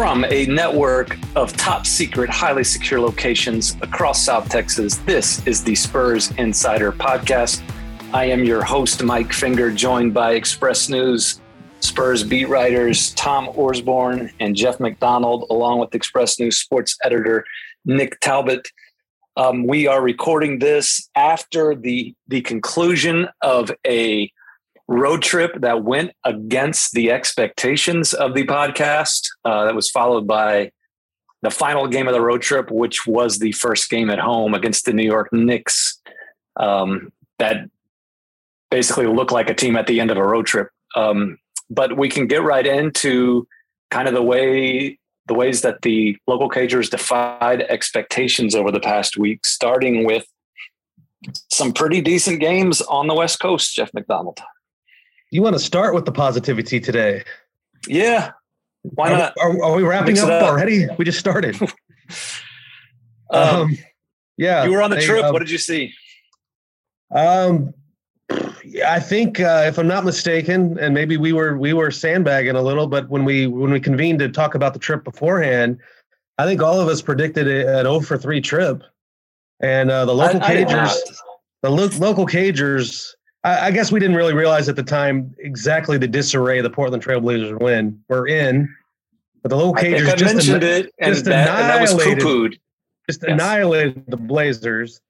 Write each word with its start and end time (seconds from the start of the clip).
From 0.00 0.24
a 0.30 0.46
network 0.46 1.18
of 1.36 1.54
top 1.58 1.84
secret, 1.84 2.30
highly 2.30 2.64
secure 2.64 2.98
locations 2.98 3.76
across 3.82 4.24
South 4.24 4.48
Texas, 4.48 4.96
this 5.04 5.46
is 5.46 5.62
the 5.62 5.74
Spurs 5.74 6.30
Insider 6.38 6.90
Podcast. 6.90 7.60
I 8.14 8.24
am 8.24 8.42
your 8.42 8.64
host, 8.64 9.02
Mike 9.02 9.30
Finger, 9.30 9.70
joined 9.70 10.14
by 10.14 10.32
Express 10.32 10.88
News 10.88 11.42
Spurs 11.80 12.24
beat 12.24 12.48
writers 12.48 13.12
Tom 13.12 13.48
Orsborn 13.48 14.32
and 14.40 14.56
Jeff 14.56 14.80
McDonald, 14.80 15.44
along 15.50 15.80
with 15.80 15.94
Express 15.94 16.40
News 16.40 16.56
sports 16.56 16.96
editor 17.04 17.44
Nick 17.84 18.18
Talbot. 18.20 18.68
Um, 19.36 19.66
we 19.66 19.86
are 19.86 20.00
recording 20.00 20.60
this 20.60 21.10
after 21.14 21.74
the 21.74 22.14
the 22.26 22.40
conclusion 22.40 23.28
of 23.42 23.70
a 23.86 24.32
road 24.90 25.22
trip 25.22 25.52
that 25.60 25.84
went 25.84 26.10
against 26.24 26.92
the 26.92 27.12
expectations 27.12 28.12
of 28.12 28.34
the 28.34 28.44
podcast. 28.44 29.28
Uh, 29.44 29.64
that 29.64 29.74
was 29.74 29.88
followed 29.88 30.26
by 30.26 30.72
the 31.42 31.50
final 31.50 31.86
game 31.86 32.08
of 32.08 32.12
the 32.12 32.20
road 32.20 32.42
trip, 32.42 32.70
which 32.72 33.06
was 33.06 33.38
the 33.38 33.52
first 33.52 33.88
game 33.88 34.10
at 34.10 34.18
home 34.18 34.52
against 34.52 34.84
the 34.84 34.92
New 34.92 35.04
York 35.04 35.32
Knicks. 35.32 36.00
Um, 36.56 37.12
that 37.38 37.70
basically 38.70 39.06
looked 39.06 39.30
like 39.30 39.48
a 39.48 39.54
team 39.54 39.76
at 39.76 39.86
the 39.86 40.00
end 40.00 40.10
of 40.10 40.16
a 40.16 40.26
road 40.26 40.46
trip. 40.46 40.68
Um, 40.96 41.38
but 41.70 41.96
we 41.96 42.08
can 42.08 42.26
get 42.26 42.42
right 42.42 42.66
into 42.66 43.46
kind 43.92 44.08
of 44.08 44.14
the 44.14 44.22
way 44.22 44.98
the 45.26 45.34
ways 45.34 45.62
that 45.62 45.82
the 45.82 46.16
local 46.26 46.50
cagers 46.50 46.90
defied 46.90 47.62
expectations 47.62 48.56
over 48.56 48.72
the 48.72 48.80
past 48.80 49.16
week, 49.16 49.46
starting 49.46 50.04
with 50.04 50.26
some 51.48 51.72
pretty 51.72 52.00
decent 52.00 52.40
games 52.40 52.80
on 52.82 53.06
the 53.06 53.14
West 53.14 53.38
Coast. 53.38 53.72
Jeff 53.76 53.94
McDonald. 53.94 54.40
You 55.30 55.42
want 55.42 55.54
to 55.54 55.60
start 55.60 55.94
with 55.94 56.04
the 56.04 56.12
positivity 56.12 56.80
today? 56.80 57.22
Yeah. 57.86 58.32
Why 58.82 59.12
are, 59.12 59.18
not? 59.18 59.34
Are, 59.40 59.62
are 59.62 59.76
we 59.76 59.82
wrapping 59.82 60.18
up, 60.18 60.28
up, 60.28 60.42
already? 60.42 60.86
We 60.98 61.04
just 61.04 61.18
started. 61.18 61.60
um, 63.30 63.62
um, 63.62 63.78
yeah. 64.36 64.64
You 64.64 64.72
were 64.72 64.82
on 64.82 64.90
the 64.90 65.00
trip. 65.00 65.24
Um, 65.24 65.32
what 65.32 65.40
did 65.40 65.50
you 65.50 65.58
see? 65.58 65.92
Um, 67.14 67.74
I 68.86 69.00
think, 69.00 69.40
uh, 69.40 69.64
if 69.66 69.78
I'm 69.78 69.88
not 69.88 70.04
mistaken, 70.04 70.78
and 70.78 70.94
maybe 70.94 71.16
we 71.16 71.32
were 71.32 71.56
we 71.58 71.72
were 71.72 71.90
sandbagging 71.90 72.56
a 72.56 72.62
little, 72.62 72.86
but 72.86 73.08
when 73.08 73.24
we 73.24 73.46
when 73.46 73.70
we 73.70 73.80
convened 73.80 74.18
to 74.20 74.28
talk 74.28 74.54
about 74.54 74.72
the 74.72 74.78
trip 74.78 75.04
beforehand, 75.04 75.78
I 76.38 76.44
think 76.44 76.62
all 76.62 76.80
of 76.80 76.88
us 76.88 77.02
predicted 77.02 77.48
an 77.48 77.84
0 77.84 78.00
for 78.00 78.16
three 78.16 78.40
trip, 78.40 78.82
and 79.60 79.90
uh, 79.90 80.04
the 80.04 80.14
local 80.14 80.42
I, 80.42 80.56
cagers, 80.56 80.88
I 80.88 81.14
the 81.62 81.70
lo- 81.70 81.90
local 81.98 82.26
cagers. 82.26 83.14
I, 83.44 83.66
I, 83.66 83.70
guess 83.70 83.90
we 83.90 84.00
didn't 84.00 84.16
really 84.16 84.34
realize 84.34 84.68
at 84.68 84.76
the 84.76 84.82
time 84.82 85.34
exactly 85.38 85.96
the 85.96 86.08
disarray 86.08 86.60
the 86.60 86.70
Portland 86.70 87.02
Trailblazers 87.02 87.58
win. 87.60 88.02
We're 88.08 88.28
in, 88.28 88.74
but 89.42 89.48
the 89.48 89.56
local 89.56 89.74
cagers 89.74 90.08
I 90.08 90.16
just, 90.16 90.34
mentioned 90.34 90.62
an, 90.62 90.84
it, 90.84 90.94
and 90.98 91.14
just 91.14 91.24
that, 91.26 91.48
annihilated, 91.48 92.12
and 92.12 92.20
that 92.20 92.26
was 92.26 92.58
just 93.08 93.22
yes. 93.22 93.32
annihilated 93.32 94.04
the 94.08 94.16
Blazers 94.16 95.00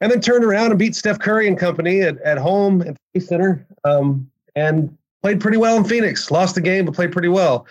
and 0.00 0.10
then 0.10 0.20
turned 0.20 0.44
around 0.44 0.70
and 0.70 0.78
beat 0.78 0.94
Steph 0.94 1.18
Curry 1.18 1.46
and 1.46 1.58
company 1.58 2.00
at, 2.02 2.18
at 2.22 2.38
home 2.38 2.82
at 2.82 2.96
the 3.12 3.20
Center, 3.20 3.66
um, 3.84 4.30
and 4.56 4.96
played 5.22 5.40
pretty 5.40 5.58
well 5.58 5.76
in 5.76 5.84
Phoenix. 5.84 6.30
Lost 6.30 6.54
the 6.54 6.60
game, 6.60 6.86
but 6.86 6.94
played 6.94 7.12
pretty 7.12 7.28
well. 7.28 7.66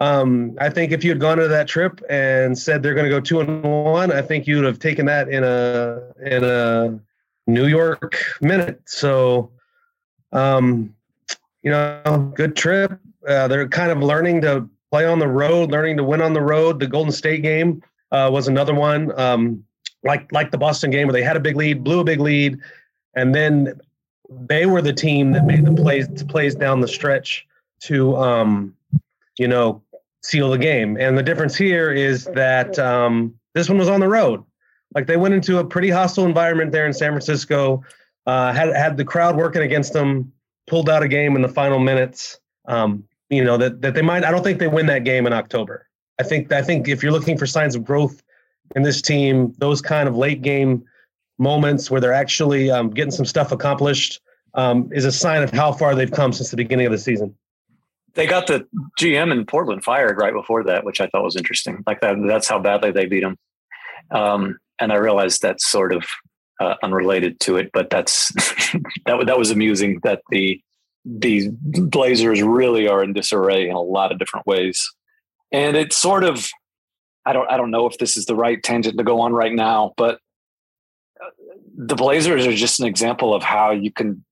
Um, 0.00 0.56
I 0.60 0.70
think 0.70 0.92
if 0.92 1.04
you 1.04 1.10
had 1.10 1.20
gone 1.20 1.38
to 1.38 1.48
that 1.48 1.68
trip 1.68 2.00
and 2.10 2.58
said 2.58 2.82
they're 2.82 2.94
going 2.94 3.04
to 3.04 3.10
go 3.10 3.20
two 3.20 3.40
and 3.40 3.62
one, 3.62 4.10
I 4.10 4.22
think 4.22 4.46
you 4.46 4.56
would 4.56 4.64
have 4.64 4.78
taken 4.78 5.06
that 5.06 5.28
in 5.28 5.44
a 5.44 6.12
in 6.24 6.44
a 6.44 6.98
New 7.46 7.66
York 7.66 8.16
minute. 8.40 8.80
So, 8.86 9.50
um, 10.34 10.94
you 11.62 11.70
know, 11.70 12.32
good 12.36 12.54
trip. 12.54 12.98
Uh, 13.26 13.48
they're 13.48 13.68
kind 13.68 13.90
of 13.90 13.98
learning 13.98 14.42
to 14.42 14.68
play 14.90 15.06
on 15.06 15.18
the 15.18 15.28
road, 15.28 15.70
learning 15.72 15.96
to 15.96 16.04
win 16.04 16.20
on 16.20 16.34
the 16.34 16.42
road. 16.42 16.78
The 16.78 16.86
Golden 16.86 17.12
State 17.12 17.42
game 17.42 17.82
uh, 18.12 18.28
was 18.32 18.48
another 18.48 18.74
one. 18.74 19.18
Um, 19.18 19.64
like 20.02 20.30
like 20.32 20.50
the 20.50 20.58
Boston 20.58 20.90
game 20.90 21.06
where 21.06 21.12
they 21.12 21.22
had 21.22 21.36
a 21.36 21.40
big 21.40 21.56
lead, 21.56 21.82
blew 21.82 22.00
a 22.00 22.04
big 22.04 22.20
lead, 22.20 22.58
and 23.16 23.34
then 23.34 23.80
they 24.30 24.66
were 24.66 24.82
the 24.82 24.92
team 24.92 25.32
that 25.32 25.46
made 25.46 25.64
the 25.64 25.72
plays 25.72 26.22
plays 26.24 26.54
down 26.54 26.80
the 26.80 26.88
stretch 26.88 27.46
to 27.80 28.16
um, 28.16 28.76
you 29.38 29.48
know 29.48 29.82
seal 30.22 30.50
the 30.50 30.58
game. 30.58 30.96
And 30.98 31.16
the 31.16 31.22
difference 31.22 31.56
here 31.56 31.90
is 31.90 32.24
that 32.26 32.78
um, 32.78 33.34
this 33.54 33.68
one 33.68 33.78
was 33.78 33.88
on 33.88 34.00
the 34.00 34.08
road. 34.08 34.44
Like 34.94 35.06
they 35.06 35.16
went 35.16 35.34
into 35.34 35.58
a 35.58 35.64
pretty 35.64 35.90
hostile 35.90 36.24
environment 36.24 36.72
there 36.72 36.86
in 36.86 36.92
San 36.92 37.10
Francisco. 37.10 37.82
Uh, 38.26 38.52
had 38.52 38.74
had 38.74 38.96
the 38.96 39.04
crowd 39.04 39.36
working 39.36 39.62
against 39.62 39.92
them, 39.92 40.32
pulled 40.66 40.88
out 40.88 41.02
a 41.02 41.08
game 41.08 41.36
in 41.36 41.42
the 41.42 41.48
final 41.48 41.78
minutes. 41.78 42.38
Um, 42.66 43.04
you 43.28 43.44
know 43.44 43.56
that 43.56 43.82
that 43.82 43.94
they 43.94 44.02
might. 44.02 44.24
I 44.24 44.30
don't 44.30 44.42
think 44.42 44.58
they 44.58 44.68
win 44.68 44.86
that 44.86 45.04
game 45.04 45.26
in 45.26 45.32
October. 45.32 45.86
I 46.18 46.22
think 46.22 46.52
I 46.52 46.62
think 46.62 46.88
if 46.88 47.02
you're 47.02 47.12
looking 47.12 47.36
for 47.36 47.46
signs 47.46 47.74
of 47.74 47.84
growth 47.84 48.22
in 48.76 48.82
this 48.82 49.02
team, 49.02 49.54
those 49.58 49.82
kind 49.82 50.08
of 50.08 50.16
late 50.16 50.42
game 50.42 50.84
moments 51.38 51.90
where 51.90 52.00
they're 52.00 52.12
actually 52.12 52.70
um, 52.70 52.90
getting 52.90 53.10
some 53.10 53.26
stuff 53.26 53.52
accomplished 53.52 54.20
um, 54.54 54.88
is 54.92 55.04
a 55.04 55.12
sign 55.12 55.42
of 55.42 55.50
how 55.50 55.72
far 55.72 55.94
they've 55.94 56.10
come 56.10 56.32
since 56.32 56.50
the 56.50 56.56
beginning 56.56 56.86
of 56.86 56.92
the 56.92 56.98
season. 56.98 57.34
They 58.14 58.26
got 58.26 58.46
the 58.46 58.66
GM 59.00 59.32
in 59.32 59.44
Portland 59.44 59.82
fired 59.82 60.18
right 60.18 60.32
before 60.32 60.62
that, 60.64 60.84
which 60.84 61.00
I 61.00 61.08
thought 61.08 61.24
was 61.24 61.34
interesting. 61.34 61.82
Like 61.86 62.00
that, 62.00 62.16
that's 62.26 62.48
how 62.48 62.60
badly 62.60 62.92
they 62.92 63.06
beat 63.06 63.24
him. 63.24 63.36
Um, 64.12 64.58
and 64.78 64.92
I 64.92 64.96
realized 64.96 65.42
that's 65.42 65.68
sort 65.68 65.92
of 65.92 66.04
uh, 66.60 66.74
unrelated 66.82 67.40
to 67.40 67.56
it, 67.56 67.70
but 67.72 67.90
that's 67.90 68.32
that 69.06 69.26
that 69.26 69.38
was 69.38 69.50
amusing 69.50 70.00
that 70.02 70.22
the 70.30 70.60
these 71.04 71.48
Blazers 71.50 72.42
really 72.42 72.88
are 72.88 73.02
in 73.02 73.12
disarray 73.12 73.68
in 73.68 73.74
a 73.74 73.80
lot 73.80 74.12
of 74.12 74.18
different 74.18 74.46
ways, 74.46 74.90
and 75.52 75.76
it's 75.76 75.98
sort 75.98 76.24
of 76.24 76.48
I 77.26 77.32
don't 77.32 77.50
I 77.50 77.56
don't 77.56 77.70
know 77.70 77.86
if 77.86 77.98
this 77.98 78.16
is 78.16 78.26
the 78.26 78.36
right 78.36 78.62
tangent 78.62 78.98
to 78.98 79.04
go 79.04 79.20
on 79.20 79.32
right 79.32 79.52
now, 79.52 79.92
but 79.96 80.18
uh, 81.20 81.30
the 81.76 81.96
Blazers 81.96 82.46
are 82.46 82.54
just 82.54 82.80
an 82.80 82.86
example 82.86 83.34
of 83.34 83.42
how 83.42 83.70
you 83.70 83.90
can 83.90 84.24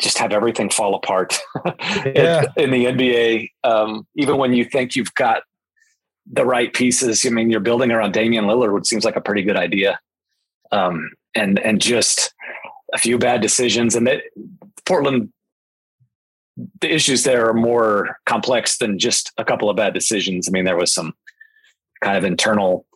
just 0.00 0.18
have 0.18 0.32
everything 0.32 0.70
fall 0.70 0.94
apart 0.94 1.38
yeah. 2.04 2.44
in, 2.56 2.70
the 2.70 2.84
NBA. 2.84 3.50
Um, 3.64 4.06
even 4.14 4.36
when 4.36 4.52
you 4.52 4.64
think 4.64 4.94
you've 4.94 5.14
got 5.14 5.42
the 6.30 6.44
right 6.44 6.72
pieces, 6.72 7.24
I 7.24 7.30
mean, 7.30 7.50
you're 7.50 7.60
building 7.60 7.90
around 7.90 8.12
Damian 8.12 8.44
Lillard, 8.44 8.74
which 8.74 8.86
seems 8.86 9.04
like 9.04 9.16
a 9.16 9.20
pretty 9.20 9.42
good 9.42 9.56
idea. 9.56 9.98
Um, 10.72 11.10
and 11.34 11.58
and 11.58 11.80
just 11.80 12.34
a 12.92 12.98
few 12.98 13.18
bad 13.18 13.40
decisions, 13.40 13.94
and 13.94 14.06
that 14.06 14.22
Portland. 14.84 15.32
The 16.80 16.90
issues 16.90 17.22
there 17.22 17.50
are 17.50 17.52
more 17.52 18.16
complex 18.24 18.78
than 18.78 18.98
just 18.98 19.30
a 19.36 19.44
couple 19.44 19.68
of 19.68 19.76
bad 19.76 19.92
decisions. 19.92 20.48
I 20.48 20.52
mean, 20.52 20.64
there 20.64 20.74
was 20.74 20.90
some 20.90 21.12
kind 22.02 22.16
of 22.16 22.24
internal 22.24 22.86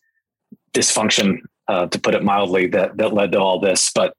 dysfunction, 0.73 1.41
uh, 1.69 1.87
to 1.89 2.01
put 2.01 2.15
it 2.15 2.25
mildly, 2.25 2.69
that 2.69 2.97
that 2.97 3.13
led 3.13 3.33
to 3.33 3.39
all 3.39 3.61
this. 3.61 3.93
But 3.95 4.15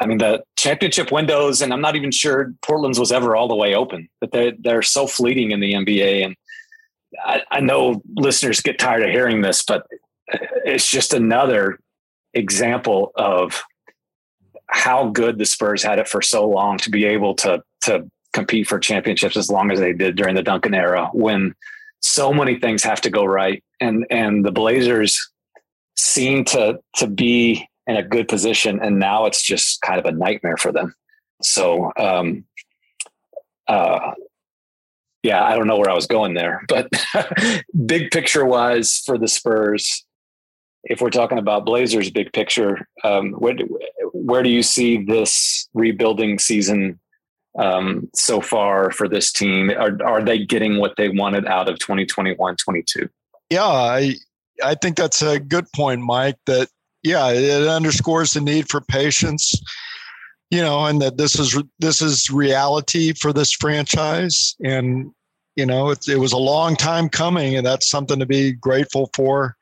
I 0.00 0.06
mean, 0.06 0.18
the 0.18 0.42
championship 0.56 1.12
windows, 1.12 1.60
and 1.60 1.72
I'm 1.72 1.82
not 1.82 1.96
even 1.96 2.10
sure 2.10 2.54
Portland's 2.62 2.98
was 2.98 3.12
ever 3.12 3.36
all 3.36 3.48
the 3.48 3.54
way 3.54 3.74
open. 3.74 4.08
But 4.20 4.32
they 4.32 4.54
they're 4.58 4.82
so 4.82 5.06
fleeting 5.06 5.50
in 5.50 5.60
the 5.60 5.74
NBA, 5.74 6.24
and 6.24 6.36
I, 7.24 7.42
I 7.50 7.60
know 7.60 8.02
listeners 8.16 8.60
get 8.60 8.78
tired 8.78 9.02
of 9.02 9.10
hearing 9.10 9.42
this, 9.42 9.64
but 9.64 9.86
it's 10.64 10.90
just 10.90 11.14
another 11.14 11.78
example 12.34 13.12
of 13.14 13.62
how 14.68 15.08
good 15.08 15.38
the 15.38 15.46
Spurs 15.46 15.82
had 15.82 15.98
it 15.98 16.08
for 16.08 16.22
so 16.22 16.46
long 16.48 16.78
to 16.78 16.90
be 16.90 17.04
able 17.04 17.34
to 17.36 17.62
to 17.82 18.08
compete 18.32 18.66
for 18.66 18.78
championships 18.78 19.36
as 19.36 19.50
long 19.50 19.70
as 19.70 19.80
they 19.80 19.92
did 19.92 20.16
during 20.16 20.34
the 20.34 20.42
Duncan 20.42 20.74
era 20.74 21.08
when 21.12 21.54
so 22.00 22.32
many 22.32 22.58
things 22.58 22.82
have 22.82 23.00
to 23.00 23.10
go 23.10 23.24
right. 23.24 23.62
And 23.80 24.06
and 24.10 24.44
the 24.44 24.52
blazers 24.52 25.18
seem 25.96 26.44
to 26.46 26.78
to 26.96 27.06
be 27.06 27.68
in 27.86 27.96
a 27.96 28.02
good 28.02 28.28
position 28.28 28.78
and 28.80 28.98
now 28.98 29.26
it's 29.26 29.42
just 29.42 29.80
kind 29.80 29.98
of 29.98 30.04
a 30.04 30.12
nightmare 30.12 30.56
for 30.56 30.72
them. 30.72 30.94
So 31.42 31.92
um 31.96 32.44
uh 33.66 34.12
yeah 35.22 35.44
i 35.44 35.54
don't 35.54 35.66
know 35.66 35.76
where 35.76 35.90
i 35.90 35.94
was 35.94 36.06
going 36.06 36.34
there 36.34 36.64
but 36.68 36.88
big 37.86 38.10
picture 38.10 38.44
wise 38.44 39.02
for 39.04 39.18
the 39.18 39.28
spurs 39.28 40.06
if 40.88 41.00
we're 41.00 41.10
talking 41.10 41.38
about 41.38 41.64
blazers 41.64 42.10
big 42.10 42.32
picture 42.32 42.88
um 43.04 43.32
where 43.32 43.54
do, 43.54 43.78
where 44.12 44.42
do 44.42 44.50
you 44.50 44.62
see 44.62 45.04
this 45.04 45.68
rebuilding 45.74 46.38
season 46.38 46.98
um, 47.58 48.08
so 48.14 48.40
far 48.40 48.92
for 48.92 49.08
this 49.08 49.32
team? 49.32 49.70
Are, 49.70 49.98
are 50.04 50.22
they 50.22 50.44
getting 50.44 50.78
what 50.78 50.94
they 50.96 51.08
wanted 51.08 51.44
out 51.46 51.68
of 51.68 51.78
2021 51.80 52.54
22? 52.54 53.08
Yeah, 53.50 53.64
I, 53.64 54.14
I 54.62 54.76
think 54.76 54.96
that's 54.96 55.22
a 55.22 55.40
good 55.40 55.66
point, 55.72 56.00
Mike. 56.02 56.36
That, 56.46 56.68
yeah, 57.02 57.30
it 57.32 57.66
underscores 57.66 58.34
the 58.34 58.40
need 58.40 58.68
for 58.68 58.80
patience 58.80 59.60
you 60.50 60.62
know, 60.62 60.86
and 60.86 61.00
that 61.02 61.18
this 61.18 61.38
is 61.38 61.62
this 61.78 62.00
is 62.00 62.30
reality 62.30 63.12
for 63.12 63.32
this 63.32 63.52
franchise, 63.52 64.56
and 64.64 65.12
you 65.56 65.66
know, 65.66 65.90
it, 65.90 66.08
it 66.08 66.16
was 66.16 66.32
a 66.32 66.38
long 66.38 66.76
time 66.76 67.08
coming, 67.08 67.56
and 67.56 67.66
that's 67.66 67.88
something 67.88 68.18
to 68.18 68.26
be 68.26 68.52
grateful 68.52 69.10
for. 69.14 69.56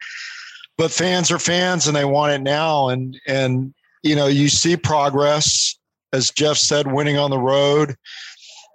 But 0.78 0.90
fans 0.90 1.30
are 1.30 1.38
fans, 1.38 1.86
and 1.86 1.96
they 1.96 2.04
want 2.04 2.32
it 2.32 2.42
now, 2.42 2.88
and 2.88 3.18
and 3.26 3.74
you 4.02 4.14
know, 4.14 4.26
you 4.26 4.48
see 4.48 4.76
progress, 4.76 5.76
as 6.12 6.30
Jeff 6.30 6.56
said, 6.56 6.92
winning 6.92 7.18
on 7.18 7.30
the 7.30 7.38
road, 7.38 7.96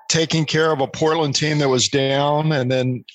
taking 0.09 0.45
care 0.45 0.71
of 0.71 0.81
a 0.81 0.87
Portland 0.87 1.35
team 1.35 1.59
that 1.59 1.69
was 1.69 1.87
down, 1.87 2.51
and 2.51 2.71
then 2.71 3.05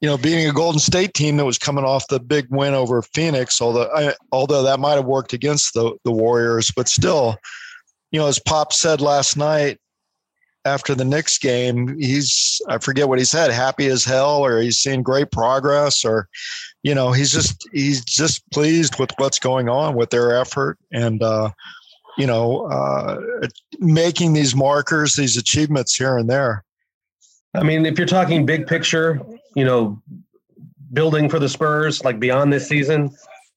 you 0.00 0.08
know, 0.08 0.18
beating 0.18 0.48
a 0.48 0.52
Golden 0.52 0.78
State 0.78 1.14
team 1.14 1.36
that 1.38 1.44
was 1.44 1.58
coming 1.58 1.84
off 1.84 2.06
the 2.08 2.20
big 2.20 2.46
win 2.50 2.74
over 2.74 3.00
Phoenix, 3.02 3.62
although 3.62 3.90
I, 3.94 4.14
although 4.30 4.62
that 4.62 4.80
might 4.80 4.94
have 4.94 5.06
worked 5.06 5.32
against 5.32 5.74
the 5.74 5.96
the 6.04 6.12
Warriors, 6.12 6.70
but 6.74 6.88
still, 6.88 7.36
you 8.10 8.20
know, 8.20 8.26
as 8.26 8.38
Pop 8.38 8.72
said 8.72 9.00
last 9.00 9.36
night 9.36 9.78
after 10.66 10.94
the 10.94 11.04
Knicks 11.04 11.38
game, 11.38 11.98
he's 11.98 12.60
I 12.68 12.78
forget 12.78 13.08
what 13.08 13.18
he 13.18 13.24
said, 13.24 13.50
happy 13.50 13.86
as 13.86 14.04
hell, 14.04 14.44
or 14.44 14.60
he's 14.60 14.78
seeing 14.78 15.02
great 15.02 15.30
progress, 15.30 16.04
or 16.04 16.28
you 16.86 16.94
know, 16.94 17.10
he's 17.10 17.32
just 17.32 17.68
he's 17.72 18.04
just 18.04 18.48
pleased 18.52 18.96
with 19.00 19.10
what's 19.16 19.40
going 19.40 19.68
on 19.68 19.96
with 19.96 20.10
their 20.10 20.40
effort 20.40 20.78
and 20.92 21.20
uh, 21.20 21.50
you 22.16 22.28
know, 22.28 22.66
uh, 22.66 23.20
making 23.80 24.34
these 24.34 24.54
markers, 24.54 25.16
these 25.16 25.36
achievements 25.36 25.96
here 25.96 26.16
and 26.16 26.30
there. 26.30 26.62
I 27.56 27.64
mean, 27.64 27.86
if 27.86 27.98
you're 27.98 28.06
talking 28.06 28.46
big 28.46 28.68
picture, 28.68 29.20
you 29.56 29.64
know, 29.64 30.00
building 30.92 31.28
for 31.28 31.40
the 31.40 31.48
Spurs, 31.48 32.04
like 32.04 32.20
beyond 32.20 32.52
this 32.52 32.68
season, 32.68 33.10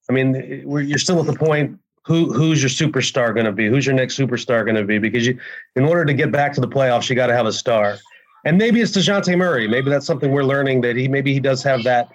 I 0.09 0.13
mean, 0.13 0.63
you're 0.67 0.97
still 0.97 1.19
at 1.19 1.27
the 1.27 1.37
point 1.37 1.79
who 2.05 2.33
who's 2.33 2.63
your 2.63 2.71
superstar 2.71 3.31
going 3.31 3.45
to 3.45 3.51
be? 3.51 3.69
Who's 3.69 3.85
your 3.85 3.93
next 3.93 4.17
superstar 4.17 4.65
going 4.65 4.75
to 4.75 4.85
be? 4.85 4.97
Because 4.97 5.27
you, 5.27 5.39
in 5.75 5.83
order 5.83 6.03
to 6.03 6.15
get 6.15 6.31
back 6.31 6.51
to 6.53 6.61
the 6.61 6.67
playoffs, 6.67 7.11
you 7.11 7.15
got 7.15 7.27
to 7.27 7.35
have 7.35 7.45
a 7.45 7.53
star. 7.53 7.99
And 8.43 8.57
maybe 8.57 8.81
it's 8.81 8.97
Dejounte 8.97 9.37
Murray. 9.37 9.67
Maybe 9.67 9.91
that's 9.91 10.07
something 10.07 10.31
we're 10.31 10.45
learning 10.45 10.81
that 10.81 10.95
he 10.95 11.07
maybe 11.07 11.31
he 11.31 11.39
does 11.39 11.61
have 11.61 11.83
that 11.83 12.09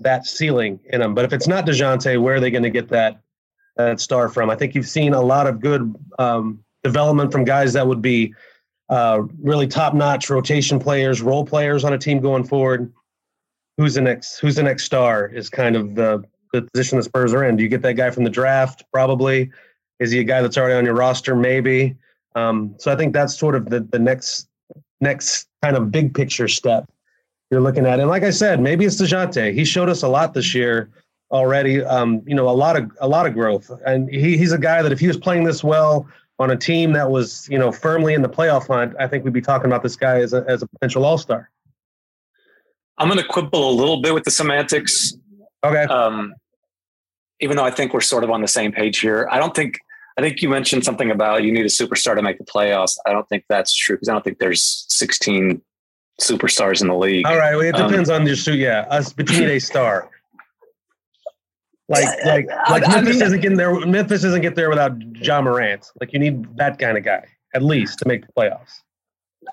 that 0.00 0.26
ceiling 0.26 0.80
in 0.90 1.02
him. 1.02 1.14
But 1.14 1.24
if 1.24 1.32
it's 1.32 1.48
not 1.48 1.66
Dejounte, 1.66 2.20
where 2.20 2.36
are 2.36 2.40
they 2.40 2.50
going 2.50 2.62
to 2.62 2.70
get 2.70 2.88
that 2.88 3.20
that 3.76 4.00
star 4.00 4.28
from? 4.28 4.50
I 4.50 4.56
think 4.56 4.74
you've 4.74 4.88
seen 4.88 5.14
a 5.14 5.20
lot 5.20 5.46
of 5.46 5.60
good 5.60 5.94
um, 6.18 6.64
development 6.82 7.32
from 7.32 7.44
guys 7.44 7.72
that 7.74 7.86
would 7.86 8.02
be 8.02 8.34
uh, 8.88 9.22
really 9.42 9.66
top 9.66 9.94
notch 9.94 10.30
rotation 10.30 10.78
players, 10.78 11.20
role 11.22 11.44
players 11.44 11.84
on 11.84 11.92
a 11.92 11.98
team 11.98 12.20
going 12.20 12.44
forward. 12.44 12.92
Who's 13.76 13.94
the 13.94 14.00
next? 14.00 14.38
Who's 14.38 14.56
the 14.56 14.62
next 14.62 14.84
star? 14.84 15.26
Is 15.28 15.48
kind 15.48 15.76
of 15.76 15.94
the 15.94 16.24
the 16.52 16.62
position 16.62 16.98
the 16.98 17.04
Spurs 17.04 17.34
are 17.34 17.44
in. 17.44 17.56
Do 17.56 17.62
you 17.62 17.68
get 17.68 17.82
that 17.82 17.94
guy 17.94 18.10
from 18.10 18.24
the 18.24 18.30
draft? 18.30 18.84
Probably. 18.92 19.50
Is 20.00 20.10
he 20.10 20.20
a 20.20 20.24
guy 20.24 20.42
that's 20.42 20.56
already 20.56 20.74
on 20.74 20.84
your 20.84 20.94
roster? 20.94 21.36
Maybe. 21.36 21.96
Um, 22.34 22.74
so 22.78 22.92
I 22.92 22.96
think 22.96 23.12
that's 23.12 23.38
sort 23.38 23.54
of 23.54 23.68
the 23.70 23.80
the 23.80 23.98
next 23.98 24.48
next 25.00 25.48
kind 25.62 25.76
of 25.76 25.92
big 25.92 26.14
picture 26.14 26.48
step 26.48 26.88
you're 27.50 27.60
looking 27.60 27.86
at. 27.86 28.00
And 28.00 28.08
like 28.08 28.22
I 28.22 28.30
said, 28.30 28.60
maybe 28.60 28.84
it's 28.84 29.00
Dejounte. 29.00 29.54
He 29.54 29.64
showed 29.64 29.88
us 29.88 30.02
a 30.02 30.08
lot 30.08 30.34
this 30.34 30.54
year 30.54 30.90
already. 31.30 31.82
Um, 31.82 32.22
you 32.26 32.34
know, 32.34 32.48
a 32.48 32.50
lot 32.50 32.76
of 32.76 32.90
a 33.00 33.08
lot 33.08 33.26
of 33.26 33.34
growth, 33.34 33.70
and 33.86 34.08
he, 34.08 34.36
he's 34.36 34.52
a 34.52 34.58
guy 34.58 34.82
that 34.82 34.92
if 34.92 35.00
he 35.00 35.06
was 35.06 35.16
playing 35.16 35.44
this 35.44 35.64
well 35.64 36.06
on 36.38 36.50
a 36.50 36.56
team 36.56 36.92
that 36.92 37.10
was 37.10 37.48
you 37.50 37.58
know 37.58 37.72
firmly 37.72 38.14
in 38.14 38.22
the 38.22 38.28
playoff 38.28 38.66
hunt, 38.68 38.94
I 38.98 39.06
think 39.06 39.24
we'd 39.24 39.32
be 39.32 39.40
talking 39.40 39.66
about 39.66 39.82
this 39.82 39.96
guy 39.96 40.20
as 40.20 40.32
a 40.32 40.44
as 40.48 40.62
a 40.62 40.66
potential 40.66 41.04
All 41.04 41.18
Star. 41.18 41.50
I'm 42.98 43.08
going 43.08 43.20
to 43.20 43.28
quibble 43.28 43.70
a 43.70 43.70
little 43.70 44.02
bit 44.02 44.12
with 44.12 44.24
the 44.24 44.30
semantics 44.32 45.14
Okay. 45.64 45.84
Um, 45.84 46.34
even 47.40 47.56
though 47.56 47.64
I 47.64 47.70
think 47.70 47.94
we're 47.94 48.00
sort 48.00 48.24
of 48.24 48.30
on 48.30 48.40
the 48.42 48.48
same 48.48 48.72
page 48.72 49.00
here, 49.00 49.28
I 49.30 49.38
don't 49.38 49.54
think. 49.54 49.78
I 50.16 50.20
think 50.20 50.42
you 50.42 50.48
mentioned 50.48 50.84
something 50.84 51.12
about 51.12 51.44
you 51.44 51.52
need 51.52 51.64
a 51.64 51.68
superstar 51.68 52.16
to 52.16 52.22
make 52.22 52.38
the 52.38 52.44
playoffs. 52.44 52.96
I 53.06 53.12
don't 53.12 53.28
think 53.28 53.44
that's 53.48 53.72
true 53.72 53.94
because 53.94 54.08
I 54.08 54.12
don't 54.12 54.24
think 54.24 54.40
there's 54.40 54.84
16 54.88 55.62
superstars 56.20 56.80
in 56.82 56.88
the 56.88 56.94
league. 56.94 57.26
All 57.26 57.36
right, 57.36 57.54
well, 57.54 57.64
it 57.64 57.74
um, 57.74 57.88
depends 57.88 58.10
um, 58.10 58.22
on 58.22 58.26
your 58.26 58.36
suit. 58.36 58.58
Yeah, 58.58 58.86
us, 58.90 59.12
but 59.12 59.30
you 59.30 59.40
need 59.40 59.50
a 59.50 59.58
star. 59.58 60.10
Like, 61.88 62.04
like, 62.24 62.46
like 62.68 62.86
I, 62.86 62.96
Memphis 62.96 63.16
I 63.16 63.18
mean, 63.18 63.22
isn't 63.22 63.40
getting 63.40 63.56
there. 63.56 63.74
Memphis 63.86 64.22
isn't 64.24 64.42
get 64.42 64.54
there 64.54 64.68
without 64.68 65.00
Ja 65.16 65.40
Morant. 65.40 65.90
Like, 66.00 66.12
you 66.12 66.18
need 66.18 66.56
that 66.56 66.78
kind 66.78 66.98
of 66.98 67.04
guy 67.04 67.24
at 67.54 67.62
least 67.62 67.98
to 68.00 68.08
make 68.08 68.26
the 68.26 68.32
playoffs. 68.32 68.80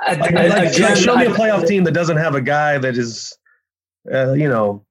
I, 0.02 0.16
like, 0.16 0.34
like, 0.34 0.76
again, 0.76 0.98
show 0.98 1.16
me 1.16 1.28
a 1.28 1.30
playoff 1.30 1.66
team 1.66 1.86
that 1.86 1.94
doesn't 1.94 2.18
have 2.18 2.36
a 2.36 2.42
guy 2.42 2.78
that 2.78 2.98
is, 2.98 3.38
uh, 4.14 4.34
you 4.34 4.50
know, 4.50 4.86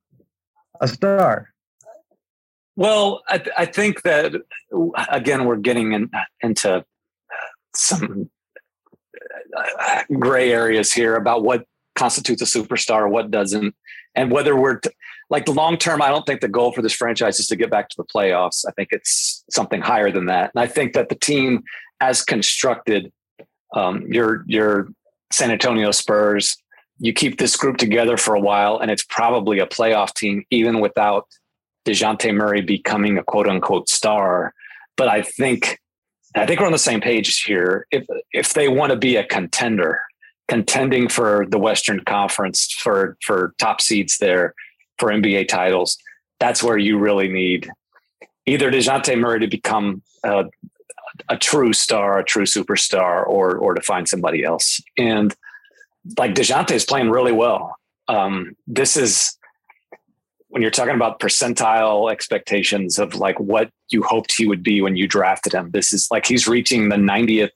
a 0.80 0.88
star? 0.88 1.50
Well, 2.76 3.22
I, 3.28 3.38
th- 3.38 3.54
I 3.56 3.66
think 3.66 4.02
that 4.02 4.32
again 5.10 5.44
we're 5.44 5.56
getting 5.56 5.92
in, 5.92 6.10
into 6.40 6.84
some 7.74 8.30
gray 10.18 10.52
areas 10.52 10.92
here 10.92 11.16
about 11.16 11.42
what 11.42 11.66
constitutes 11.94 12.42
a 12.42 12.44
superstar, 12.44 13.08
what 13.08 13.30
doesn't, 13.30 13.74
and 14.14 14.30
whether 14.30 14.56
we're 14.56 14.80
t- 14.80 14.90
like 15.30 15.46
the 15.46 15.52
long 15.52 15.76
term. 15.76 16.02
I 16.02 16.08
don't 16.08 16.26
think 16.26 16.40
the 16.40 16.48
goal 16.48 16.72
for 16.72 16.82
this 16.82 16.92
franchise 16.92 17.40
is 17.40 17.46
to 17.48 17.56
get 17.56 17.70
back 17.70 17.88
to 17.90 17.96
the 17.96 18.04
playoffs. 18.04 18.64
I 18.68 18.72
think 18.72 18.88
it's 18.92 19.44
something 19.50 19.80
higher 19.80 20.10
than 20.10 20.26
that, 20.26 20.50
and 20.54 20.62
I 20.62 20.66
think 20.66 20.94
that 20.94 21.08
the 21.08 21.14
team, 21.14 21.62
as 22.00 22.22
constructed, 22.22 23.12
um, 23.74 24.06
your 24.12 24.44
your 24.46 24.88
San 25.32 25.50
Antonio 25.50 25.90
Spurs 25.90 26.56
you 26.98 27.12
keep 27.12 27.38
this 27.38 27.56
group 27.56 27.76
together 27.76 28.16
for 28.16 28.34
a 28.34 28.40
while, 28.40 28.78
and 28.78 28.90
it's 28.90 29.02
probably 29.02 29.58
a 29.58 29.66
playoff 29.66 30.14
team, 30.14 30.44
even 30.50 30.80
without 30.80 31.26
Dejounte 31.84 32.34
Murray 32.34 32.60
becoming 32.60 33.18
a 33.18 33.24
quote 33.24 33.48
unquote 33.48 33.88
star. 33.88 34.54
But 34.96 35.08
I 35.08 35.22
think 35.22 35.80
I 36.34 36.46
think 36.46 36.60
we're 36.60 36.66
on 36.66 36.72
the 36.72 36.78
same 36.78 37.00
page 37.00 37.42
here. 37.42 37.86
If 37.90 38.06
if 38.32 38.54
they 38.54 38.68
want 38.68 38.90
to 38.90 38.96
be 38.96 39.16
a 39.16 39.24
contender, 39.24 40.00
contending 40.48 41.08
for 41.08 41.46
the 41.48 41.58
Western 41.58 42.00
Conference 42.00 42.72
for 42.72 43.16
for 43.22 43.54
top 43.58 43.80
seeds 43.80 44.18
there 44.18 44.54
for 44.98 45.10
NBA 45.10 45.48
titles, 45.48 45.96
that's 46.40 46.62
where 46.62 46.78
you 46.78 46.98
really 46.98 47.28
need 47.28 47.70
either 48.46 48.70
Dejounte 48.70 49.18
Murray 49.18 49.40
to 49.40 49.46
become 49.46 50.02
a, 50.22 50.44
a 51.28 51.36
true 51.36 51.72
star, 51.72 52.18
a 52.18 52.24
true 52.24 52.44
superstar, 52.44 53.26
or 53.26 53.56
or 53.56 53.74
to 53.74 53.82
find 53.82 54.08
somebody 54.08 54.44
else. 54.44 54.80
And 54.98 55.34
like 56.18 56.34
Dejounte 56.34 56.72
is 56.72 56.84
playing 56.84 57.10
really 57.10 57.32
well. 57.32 57.76
Um, 58.08 58.56
this 58.66 58.96
is 58.96 59.38
when 60.54 60.62
you're 60.62 60.70
talking 60.70 60.94
about 60.94 61.18
percentile 61.18 62.12
expectations 62.12 63.00
of 63.00 63.16
like 63.16 63.40
what 63.40 63.70
you 63.90 64.04
hoped 64.04 64.32
he 64.36 64.46
would 64.46 64.62
be 64.62 64.80
when 64.80 64.94
you 64.94 65.08
drafted 65.08 65.52
him. 65.52 65.72
This 65.72 65.92
is 65.92 66.06
like 66.12 66.26
he's 66.26 66.46
reaching 66.46 66.90
the 66.90 66.96
90th, 66.96 67.50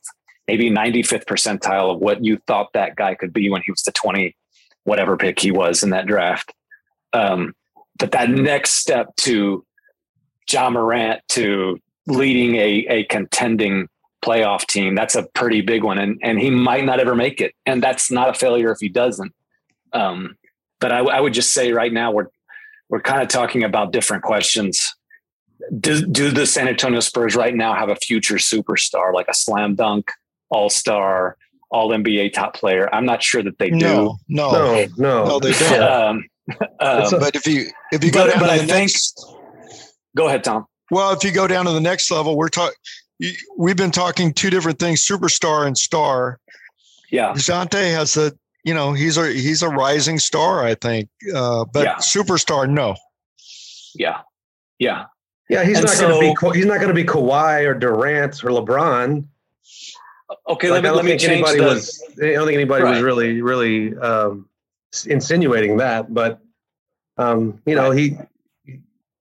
maybe 0.48 0.68
95th 0.68 1.24
percentile 1.24 1.94
of 1.94 2.00
what 2.00 2.24
you 2.24 2.38
thought 2.48 2.72
that 2.74 2.96
guy 2.96 3.14
could 3.14 3.32
be 3.32 3.50
when 3.50 3.62
he 3.64 3.70
was 3.70 3.82
the 3.82 3.92
20 3.92 4.34
whatever 4.82 5.16
pick 5.16 5.38
he 5.38 5.52
was 5.52 5.84
in 5.84 5.90
that 5.90 6.06
draft. 6.08 6.52
Um, 7.12 7.54
but 8.00 8.10
that 8.10 8.30
next 8.30 8.74
step 8.74 9.14
to 9.18 9.64
Ja 10.50 10.68
Morant 10.68 11.20
to 11.28 11.78
leading 12.08 12.56
a, 12.56 12.84
a 12.88 13.04
contending 13.04 13.86
playoff 14.24 14.66
team. 14.66 14.96
That's 14.96 15.14
a 15.14 15.22
pretty 15.34 15.60
big 15.60 15.84
one, 15.84 15.98
and 15.98 16.18
and 16.24 16.40
he 16.40 16.50
might 16.50 16.84
not 16.84 16.98
ever 16.98 17.14
make 17.14 17.40
it, 17.40 17.54
and 17.64 17.80
that's 17.80 18.10
not 18.10 18.28
a 18.28 18.34
failure 18.34 18.72
if 18.72 18.78
he 18.80 18.88
doesn't. 18.88 19.32
Um, 19.92 20.36
but 20.80 20.90
I, 20.90 20.98
I 20.98 21.20
would 21.20 21.32
just 21.32 21.52
say 21.52 21.72
right 21.72 21.92
now 21.92 22.10
we're 22.10 22.28
we're 22.88 23.00
kind 23.00 23.22
of 23.22 23.28
talking 23.28 23.64
about 23.64 23.92
different 23.92 24.22
questions. 24.22 24.94
Do, 25.80 26.06
do 26.06 26.30
the 26.30 26.46
San 26.46 26.68
Antonio 26.68 27.00
Spurs 27.00 27.36
right 27.36 27.54
now 27.54 27.74
have 27.74 27.88
a 27.88 27.96
future 27.96 28.36
superstar, 28.36 29.12
like 29.12 29.26
a 29.28 29.34
slam 29.34 29.74
dunk, 29.74 30.10
all 30.50 30.70
star, 30.70 31.36
all 31.70 31.90
NBA 31.90 32.32
top 32.32 32.54
player? 32.54 32.92
I'm 32.94 33.04
not 33.04 33.22
sure 33.22 33.42
that 33.42 33.58
they 33.58 33.70
do. 33.70 33.76
No, 33.76 34.18
no, 34.28 34.52
no, 34.52 34.86
no, 34.96 35.24
no 35.24 35.40
they 35.40 35.52
don't. 35.52 35.82
um, 35.82 36.24
uh, 36.80 37.10
but 37.18 37.36
if 37.36 37.46
you 37.46 37.66
if 37.92 38.02
you 38.02 38.10
go 38.10 38.24
but, 38.24 38.30
down 38.30 38.40
but 38.40 38.46
to 38.46 38.52
I 38.52 38.58
the 38.58 38.66
think, 38.66 38.70
next, 38.70 39.26
go 40.16 40.28
ahead, 40.28 40.44
Tom. 40.44 40.66
Well, 40.90 41.12
if 41.12 41.22
you 41.22 41.32
go 41.32 41.46
down 41.46 41.66
to 41.66 41.72
the 41.72 41.80
next 41.80 42.10
level, 42.10 42.36
we're 42.36 42.48
talking 42.48 42.76
we've 43.56 43.76
been 43.76 43.90
talking 43.90 44.32
two 44.32 44.50
different 44.50 44.78
things: 44.78 45.04
superstar 45.04 45.66
and 45.66 45.76
star. 45.76 46.38
Yeah, 47.10 47.32
Dejounte 47.32 47.92
has 47.92 48.16
a 48.16 48.32
you 48.68 48.74
know 48.74 48.92
he's 48.92 49.16
a 49.16 49.32
he's 49.32 49.62
a 49.62 49.68
rising 49.68 50.18
star, 50.18 50.62
I 50.62 50.74
think, 50.74 51.08
uh, 51.34 51.64
but 51.64 51.84
yeah. 51.84 51.94
superstar, 51.96 52.68
no. 52.68 52.96
Yeah, 53.94 54.20
yeah, 54.78 55.06
yeah. 55.48 55.64
He's 55.64 55.78
and 55.78 55.86
not 55.86 55.96
so, 55.96 56.08
going 56.08 56.36
to 56.36 56.50
be 56.50 56.58
he's 56.58 56.66
not 56.66 56.76
going 56.76 56.88
to 56.88 56.94
be 56.94 57.04
Kawhi 57.04 57.64
or 57.64 57.72
Durant 57.72 58.44
or 58.44 58.50
LeBron. 58.50 59.24
Okay, 60.46 60.70
like, 60.70 60.82
let 60.82 60.90
me, 60.92 60.96
let 60.96 61.04
me 61.06 61.10
change 61.12 61.24
anybody 61.32 61.60
the, 61.60 61.64
was. 61.64 62.04
I 62.22 62.32
don't 62.32 62.46
think 62.46 62.56
anybody 62.56 62.84
right. 62.84 62.90
was 62.90 63.02
really 63.02 63.40
really 63.40 63.96
um, 63.96 64.50
insinuating 65.06 65.78
that, 65.78 66.12
but 66.12 66.40
um, 67.16 67.62
you 67.64 67.74
know 67.74 67.90
he 67.90 68.18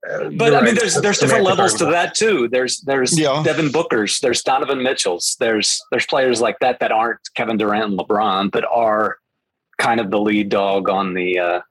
Uh, 0.07 0.29
but 0.37 0.55
I 0.55 0.61
mean, 0.61 0.75
there's 0.75 0.95
there's 0.95 1.19
different 1.19 1.45
levels 1.45 1.73
to 1.75 1.85
that 1.85 2.15
too. 2.15 2.47
There's 2.47 2.81
there's 2.81 3.17
yeah. 3.17 3.41
Devin 3.43 3.71
Booker's, 3.71 4.19
there's 4.19 4.41
Donovan 4.41 4.83
Mitchell's, 4.83 5.35
there's 5.39 5.81
there's 5.91 6.05
players 6.05 6.39
like 6.39 6.59
that 6.59 6.79
that 6.79 6.91
aren't 6.91 7.19
Kevin 7.33 7.57
Durant 7.57 7.91
and 7.91 7.99
LeBron, 7.99 8.51
but 8.51 8.65
are 8.69 9.17
kind 9.77 10.00
of 10.00 10.12
the 10.12 10.19
lead 10.19 10.50
dog 10.50 10.89
on 10.89 11.13
the 11.13 11.39
uh, 11.39 11.62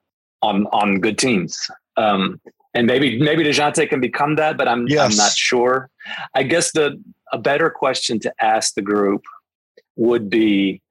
on 0.43 0.67
on 0.67 1.01
good 1.01 1.19
teams. 1.19 1.71
Um, 1.97 2.41
and 2.75 2.87
maybe 2.87 3.19
maybe 3.19 3.43
Dejounte 3.43 3.89
can 3.89 4.01
become 4.01 4.37
that, 4.37 4.59
but 4.59 4.69
I'm 4.69 4.87
yes. 4.87 5.13
I'm 5.13 5.17
not 5.17 5.33
sure. 5.33 5.89
I 6.35 6.43
guess 6.43 6.73
the 6.73 7.03
a 7.33 7.39
better 7.39 7.71
question 7.71 8.21
to 8.21 8.33
ask 8.41 8.75
the 8.75 8.83
group 8.83 9.25
would 9.97 10.29
be 10.29 10.83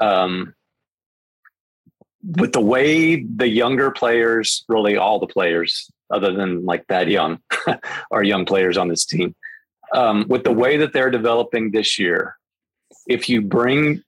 um, 0.00 0.54
with 2.38 2.52
the 2.52 2.60
way 2.60 3.24
the 3.24 3.48
younger 3.48 3.90
players, 3.90 4.64
really 4.68 4.96
all 4.96 5.18
the 5.18 5.26
players, 5.26 5.90
other 6.10 6.32
than 6.32 6.64
like 6.64 6.86
that 6.86 7.08
young, 7.08 7.40
are 8.12 8.22
young 8.22 8.44
players 8.44 8.76
on 8.76 8.88
this 8.88 9.04
team. 9.04 9.34
Um, 9.92 10.26
with 10.28 10.44
the 10.44 10.52
way 10.52 10.76
that 10.76 10.92
they're 10.92 11.10
developing 11.10 11.72
this 11.72 11.98
year, 11.98 12.36
if 13.08 13.28
you 13.28 13.42
bring 13.42 14.02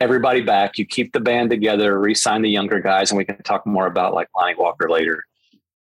everybody 0.00 0.40
back, 0.40 0.78
you 0.78 0.86
keep 0.86 1.12
the 1.12 1.20
band 1.20 1.50
together, 1.50 1.98
re-sign 1.98 2.42
the 2.42 2.50
younger 2.50 2.80
guys, 2.80 3.10
and 3.10 3.18
we 3.18 3.24
can 3.24 3.42
talk 3.42 3.66
more 3.66 3.86
about 3.86 4.14
like 4.14 4.28
Lonnie 4.36 4.54
Walker 4.56 4.88
later, 4.90 5.24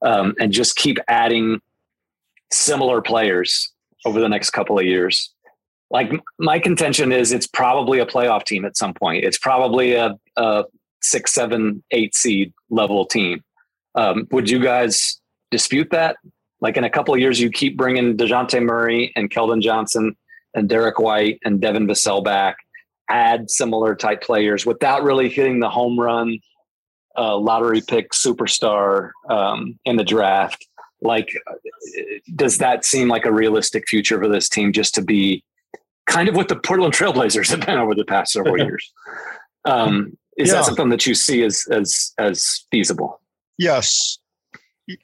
um, 0.02 0.36
and 0.40 0.52
just 0.52 0.76
keep 0.76 0.98
adding 1.08 1.62
similar 2.52 3.02
players 3.02 3.72
over 4.06 4.20
the 4.20 4.30
next 4.30 4.52
couple 4.52 4.78
of 4.80 4.86
years. 4.86 5.34
Like 5.90 6.12
my 6.40 6.60
contention 6.60 7.12
is, 7.12 7.32
it's 7.32 7.48
probably 7.48 8.00
a 8.00 8.06
playoff 8.06 8.44
team 8.44 8.66
at 8.66 8.76
some 8.76 8.94
point. 8.94 9.24
It's 9.24 9.38
probably 9.38 9.94
a, 9.94 10.18
a 10.36 10.66
six, 11.02 11.34
seven, 11.34 11.84
eight 11.92 12.14
seed 12.14 12.54
level 12.70 13.06
team. 13.06 13.44
Um, 13.96 14.28
would 14.32 14.50
you 14.50 14.60
guys 14.60 15.20
dispute 15.52 15.90
that? 15.92 16.18
Like 16.60 16.76
in 16.76 16.84
a 16.84 16.90
couple 16.90 17.14
of 17.14 17.20
years, 17.20 17.40
you 17.40 17.50
keep 17.50 17.78
bringing 17.78 18.18
Dejounte 18.18 18.62
Murray 18.64 19.14
and 19.16 19.30
Keldon 19.30 19.62
Johnson 19.62 20.18
and 20.54 20.68
Derrick 20.68 21.00
White 21.00 21.40
and 21.46 21.62
Devin 21.62 21.88
Vassell 21.88 22.24
back, 22.24 22.58
add 23.10 23.50
similar 23.50 23.96
type 23.96 24.22
players 24.22 24.66
without 24.66 25.04
really 25.04 25.30
hitting 25.30 25.60
the 25.60 25.70
home 25.70 26.00
run 26.00 26.40
uh, 27.18 27.36
lottery 27.36 27.82
pick 27.82 28.12
superstar 28.12 29.12
um, 29.30 29.80
in 29.86 29.96
the 29.96 30.04
draft. 30.04 30.68
Like, 31.02 31.30
does 32.36 32.58
that 32.60 32.86
seem 32.86 33.08
like 33.08 33.26
a 33.26 33.32
realistic 33.32 33.88
future 33.88 34.20
for 34.20 34.28
this 34.28 34.50
team 34.50 34.74
just 34.74 34.96
to 34.96 35.02
be 35.02 35.44
kind 36.08 36.30
of 36.30 36.36
what 36.36 36.48
the 36.48 36.56
Portland 36.56 36.94
Trailblazers 36.94 37.50
have 37.52 37.66
been 37.66 37.78
over 37.78 37.96
the 37.96 38.06
past 38.06 38.34
several 38.34 38.58
years? 38.64 38.92
Um, 39.66 40.18
is 40.38 40.50
yeah. 40.50 40.56
that 40.56 40.66
something 40.66 40.90
that 40.90 41.06
you 41.06 41.16
see 41.16 41.44
as 41.44 41.66
as 41.72 42.14
as 42.18 42.66
feasible? 42.72 43.20
Yes, 43.58 44.20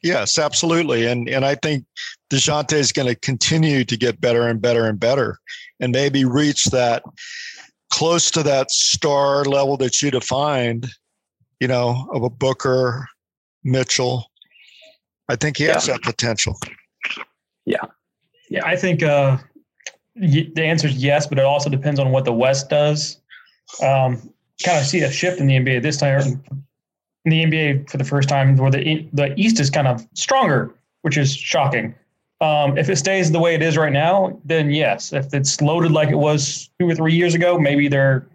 yes, 0.04 0.38
absolutely. 0.38 1.08
And 1.08 1.28
and 1.28 1.44
I 1.44 1.56
think 1.56 1.86
Dejounte 2.32 2.74
is 2.74 2.92
going 2.92 3.08
to 3.08 3.16
continue 3.16 3.84
to 3.84 3.98
get 3.98 4.22
better 4.22 4.48
and 4.48 4.62
better 4.62 4.86
and 4.86 5.00
better, 5.00 5.40
and 5.80 5.92
maybe 5.92 6.24
reach 6.26 6.66
that 6.66 7.04
close 7.94 8.32
to 8.32 8.42
that 8.42 8.72
star 8.72 9.46
level 9.46 9.78
that 9.78 10.02
you 10.02 10.10
defined. 10.10 10.88
You 11.60 11.68
know, 11.68 12.10
of 12.12 12.24
a 12.24 12.30
Booker, 12.30 13.08
Mitchell. 13.64 14.30
I 15.30 15.36
think 15.38 15.58
he 15.58 15.64
has 15.66 15.88
yeah. 15.88 15.94
that 15.94 16.02
potential. 16.02 16.60
Yeah. 17.66 17.86
Yeah, 18.50 18.66
I 18.66 18.76
think 18.76 19.02
uh, 19.02 19.38
the 20.16 20.52
answer 20.58 20.88
is 20.88 20.96
yes, 20.98 21.28
but 21.28 21.40
it 21.40 21.46
also 21.46 21.70
depends 21.70 22.00
on 22.00 22.12
what 22.12 22.26
the 22.26 22.34
West 22.34 22.70
does. 22.70 23.22
Um, 23.82 24.34
kind 24.64 24.78
of 24.80 24.86
see 24.86 25.02
a 25.02 25.12
shift 25.12 25.40
in 25.40 25.48
the 25.48 25.56
NBA 25.56 25.82
this 25.82 25.98
time 25.98 26.44
in 27.26 27.32
the 27.32 27.46
NBA 27.46 27.90
for 27.90 27.98
the 27.98 28.04
first 28.04 28.28
time, 28.28 28.58
where 28.58 28.72
the 28.72 29.08
the 29.14 29.34
East 29.40 29.60
is 29.60 29.70
kind 29.70 29.88
of 29.88 30.06
stronger, 30.14 30.76
which 31.04 31.18
is 31.18 31.34
shocking. 31.34 31.96
Um, 32.44 32.78
if 32.78 32.90
it 32.90 32.98
stays 32.98 33.32
the 33.32 33.40
way 33.40 33.56
it 33.56 33.62
is 33.62 33.78
right 33.78 33.94
now, 33.94 34.38
then 34.44 34.70
yes. 34.70 35.14
If 35.14 35.34
it's 35.34 35.62
loaded 35.62 35.92
like 35.92 36.10
it 36.10 36.18
was 36.18 36.70
two 36.78 36.90
or 36.90 36.94
three 36.94 37.14
years 37.14 37.34
ago, 37.34 37.58
maybe 37.58 37.88
they're 37.88 38.28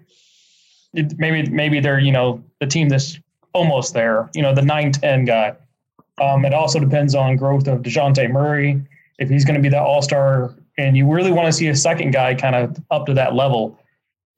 maybe 0.94 1.50
maybe 1.50 1.78
they're 1.78 1.98
you 1.98 2.10
know 2.10 2.42
the 2.58 2.66
team 2.66 2.88
that's 2.88 3.20
almost 3.52 3.92
there. 3.92 4.30
You 4.34 4.40
know 4.40 4.54
the 4.54 4.62
nine 4.62 4.92
ten 4.92 5.26
guy. 5.26 5.54
Um, 6.22 6.46
it 6.46 6.54
also 6.54 6.80
depends 6.80 7.14
on 7.14 7.36
growth 7.36 7.68
of 7.68 7.82
Dejounte 7.82 8.30
Murray. 8.30 8.82
If 9.18 9.28
he's 9.28 9.44
going 9.44 9.56
to 9.56 9.60
be 9.60 9.68
that 9.68 9.82
All 9.82 10.00
Star, 10.00 10.54
and 10.78 10.96
you 10.96 11.06
really 11.06 11.30
want 11.30 11.44
to 11.44 11.52
see 11.52 11.68
a 11.68 11.76
second 11.76 12.12
guy 12.12 12.34
kind 12.34 12.56
of 12.56 12.82
up 12.90 13.04
to 13.06 13.14
that 13.14 13.34
level, 13.34 13.78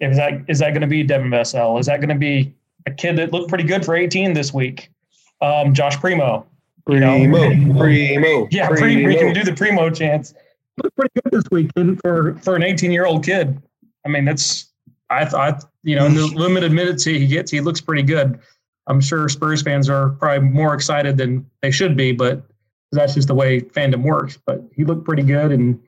is 0.01 0.17
that 0.17 0.33
is 0.49 0.59
that 0.59 0.71
going 0.71 0.81
to 0.81 0.89
be 0.89 1.05
Devin 1.05 1.31
Vassell? 1.31 1.79
Is 1.79 1.87
that 1.87 2.01
going 2.01 2.09
to 2.09 2.17
be 2.17 2.53
a 2.87 2.91
kid 2.91 3.17
that 3.19 3.33
looked 3.33 3.49
pretty 3.49 3.65
good 3.65 3.85
for 3.85 3.95
18 3.95 4.33
this 4.33 4.53
week? 4.53 4.91
Um, 5.41 5.75
Josh 5.75 5.97
Primo. 5.97 6.45
Primo, 6.99 7.49
you 7.49 7.57
know? 7.57 7.79
Primo, 7.81 8.49
yeah, 8.51 8.69
Primo. 8.69 9.09
We 9.09 9.17
can 9.17 9.33
do 9.33 9.43
the 9.45 9.55
Primo 9.55 9.91
chance. 9.91 10.35
Looked 10.83 10.97
pretty 10.97 11.13
good 11.23 11.33
this 11.33 11.51
week 11.51 11.71
for 12.03 12.35
for 12.39 12.57
an 12.57 12.63
18 12.63 12.91
year 12.91 13.07
old 13.07 13.25
kid. 13.25 13.61
I 14.05 14.09
mean, 14.09 14.25
that's 14.25 14.71
I 15.11 15.25
thought 15.25 15.65
you 15.83 15.97
know 15.97 16.07
in 16.07 16.15
the 16.15 16.27
limited 16.27 16.73
minutes 16.73 17.05
he 17.05 17.27
gets, 17.27 17.51
he 17.51 17.61
looks 17.61 17.81
pretty 17.81 18.03
good. 18.03 18.39
I'm 18.87 19.01
sure 19.01 19.29
Spurs 19.29 19.63
fans 19.63 19.89
are 19.89 20.11
probably 20.11 20.49
more 20.49 20.75
excited 20.75 21.17
than 21.17 21.49
they 21.63 21.71
should 21.71 21.97
be, 21.97 22.13
but 22.13 22.43
that's 22.93 23.15
just 23.15 23.29
the 23.29 23.35
way 23.35 23.61
fandom 23.61 24.03
works. 24.03 24.39
But 24.45 24.63
he 24.75 24.85
looked 24.85 25.05
pretty 25.05 25.23
good, 25.23 25.53
and 25.53 25.81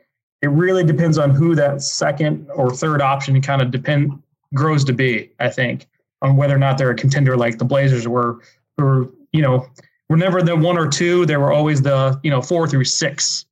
it 0.43 0.49
really 0.49 0.85
depends 0.85 1.19
on 1.19 1.31
who 1.31 1.55
that 1.55 1.83
second 1.83 2.49
or 2.55 2.71
third 2.71 3.01
option 3.01 3.41
kind 3.41 3.63
of 3.63 3.71
depend 3.71 4.23
grows 4.55 4.85
to 4.85 4.93
be. 4.93 5.31
I 5.41 5.49
think 5.49 5.87
on 6.21 6.37
whether 6.37 6.55
or 6.55 6.59
not 6.59 6.79
they're 6.79 6.91
a 6.91 6.95
contender 6.95 7.37
like 7.37 7.59
the 7.59 7.65
Blazers 7.65 8.07
were, 8.07 8.41
who 8.77 8.85
were 8.85 9.09
you 9.33 9.43
know 9.43 9.67
were 10.09 10.17
never 10.17 10.43
the 10.43 10.57
one 10.57 10.79
or 10.79 10.89
two. 10.89 11.27
They 11.27 11.37
were 11.37 11.53
always 11.53 11.83
the 11.83 12.19
you 12.23 12.31
know 12.31 12.43
four 12.43 12.67
through 12.69 12.85
six 12.85 13.47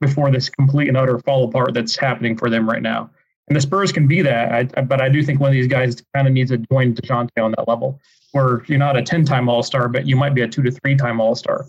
before 0.00 0.30
this 0.30 0.48
complete 0.48 0.88
and 0.88 0.96
utter 0.96 1.18
fall 1.20 1.48
apart 1.48 1.74
that's 1.74 1.96
happening 1.96 2.36
for 2.36 2.50
them 2.50 2.68
right 2.68 2.82
now. 2.82 3.10
And 3.48 3.56
the 3.56 3.60
Spurs 3.60 3.92
can 3.92 4.08
be 4.08 4.22
that, 4.22 4.72
I, 4.76 4.82
but 4.82 5.00
I 5.00 5.08
do 5.08 5.22
think 5.22 5.40
one 5.40 5.48
of 5.48 5.54
these 5.54 5.68
guys 5.68 6.02
kind 6.14 6.26
of 6.26 6.34
needs 6.34 6.50
to 6.50 6.58
join 6.58 6.94
Dejounte 6.94 7.30
on 7.40 7.52
that 7.52 7.68
level, 7.68 8.00
where 8.32 8.64
you're 8.66 8.78
not 8.78 8.96
a 8.96 9.02
ten-time 9.02 9.48
All 9.48 9.62
Star, 9.62 9.88
but 9.88 10.06
you 10.06 10.16
might 10.16 10.34
be 10.34 10.42
a 10.42 10.48
two 10.48 10.62
to 10.62 10.70
three-time 10.70 11.20
All 11.20 11.34
Star 11.34 11.66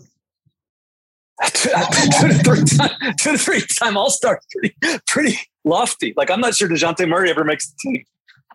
two, 1.52 1.70
two 2.20 2.28
to 2.28 2.34
three 2.34 2.64
time, 2.64 3.14
two 3.18 3.32
to 3.32 3.38
three 3.38 3.60
time 3.60 3.96
All 3.96 4.10
Star, 4.10 4.40
pretty 4.50 4.74
pretty 5.06 5.38
lofty. 5.64 6.14
Like 6.16 6.30
I'm 6.30 6.40
not 6.40 6.54
sure 6.54 6.68
Dejounte 6.68 7.08
Murray 7.08 7.30
ever 7.30 7.44
makes 7.44 7.68
the 7.68 7.76
team. 7.80 8.04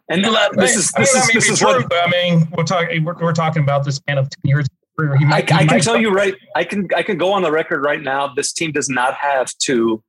And 0.09 0.25
uh, 0.25 0.49
this 0.53 0.75
is 0.75 0.91
this 0.91 1.15
is, 1.15 1.27
this 1.27 1.49
is 1.49 1.59
true, 1.59 1.67
what 1.67 1.93
I 1.93 2.09
mean. 2.09 2.47
We're 2.57 2.65
talking 2.65 3.03
we're, 3.05 3.15
we're, 3.21 3.31
talking 3.31 3.63
about 3.63 3.85
the 3.85 3.91
span 3.93 4.17
of 4.17 4.29
ten 4.29 4.41
years. 4.43 4.67
Might, 4.97 5.51
I, 5.51 5.57
I 5.57 5.65
can 5.65 5.79
tell 5.79 5.97
you 5.97 6.11
right. 6.11 6.35
I 6.55 6.63
can 6.63 6.87
I 6.95 7.01
can 7.01 7.17
go 7.17 7.31
on 7.33 7.41
the 7.41 7.51
record 7.51 7.83
right 7.83 8.01
now. 8.01 8.27
This 8.33 8.53
team 8.53 8.71
does 8.71 8.89
not 8.89 9.15
have 9.15 9.51
two 9.57 10.03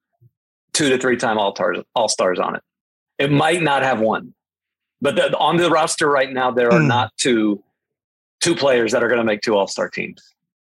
two 0.74 0.90
to 0.90 0.98
three 0.98 1.16
time 1.16 1.38
All 1.38 1.54
Stars 1.54 1.78
All 1.94 2.08
Stars 2.08 2.38
on 2.38 2.56
it. 2.56 2.62
It 3.18 3.32
might 3.32 3.62
not 3.62 3.82
have 3.82 4.00
one, 4.00 4.34
but 5.00 5.16
the, 5.16 5.36
on 5.38 5.56
the 5.56 5.70
roster 5.70 6.10
right 6.10 6.30
now 6.30 6.50
there 6.50 6.70
are 6.70 6.80
mm. 6.80 6.86
not 6.86 7.16
two 7.16 7.62
two 8.40 8.54
players 8.54 8.92
that 8.92 9.02
are 9.02 9.08
going 9.08 9.20
to 9.20 9.24
make 9.24 9.40
two 9.40 9.56
All 9.56 9.66
Star 9.66 9.88
teams. 9.88 10.22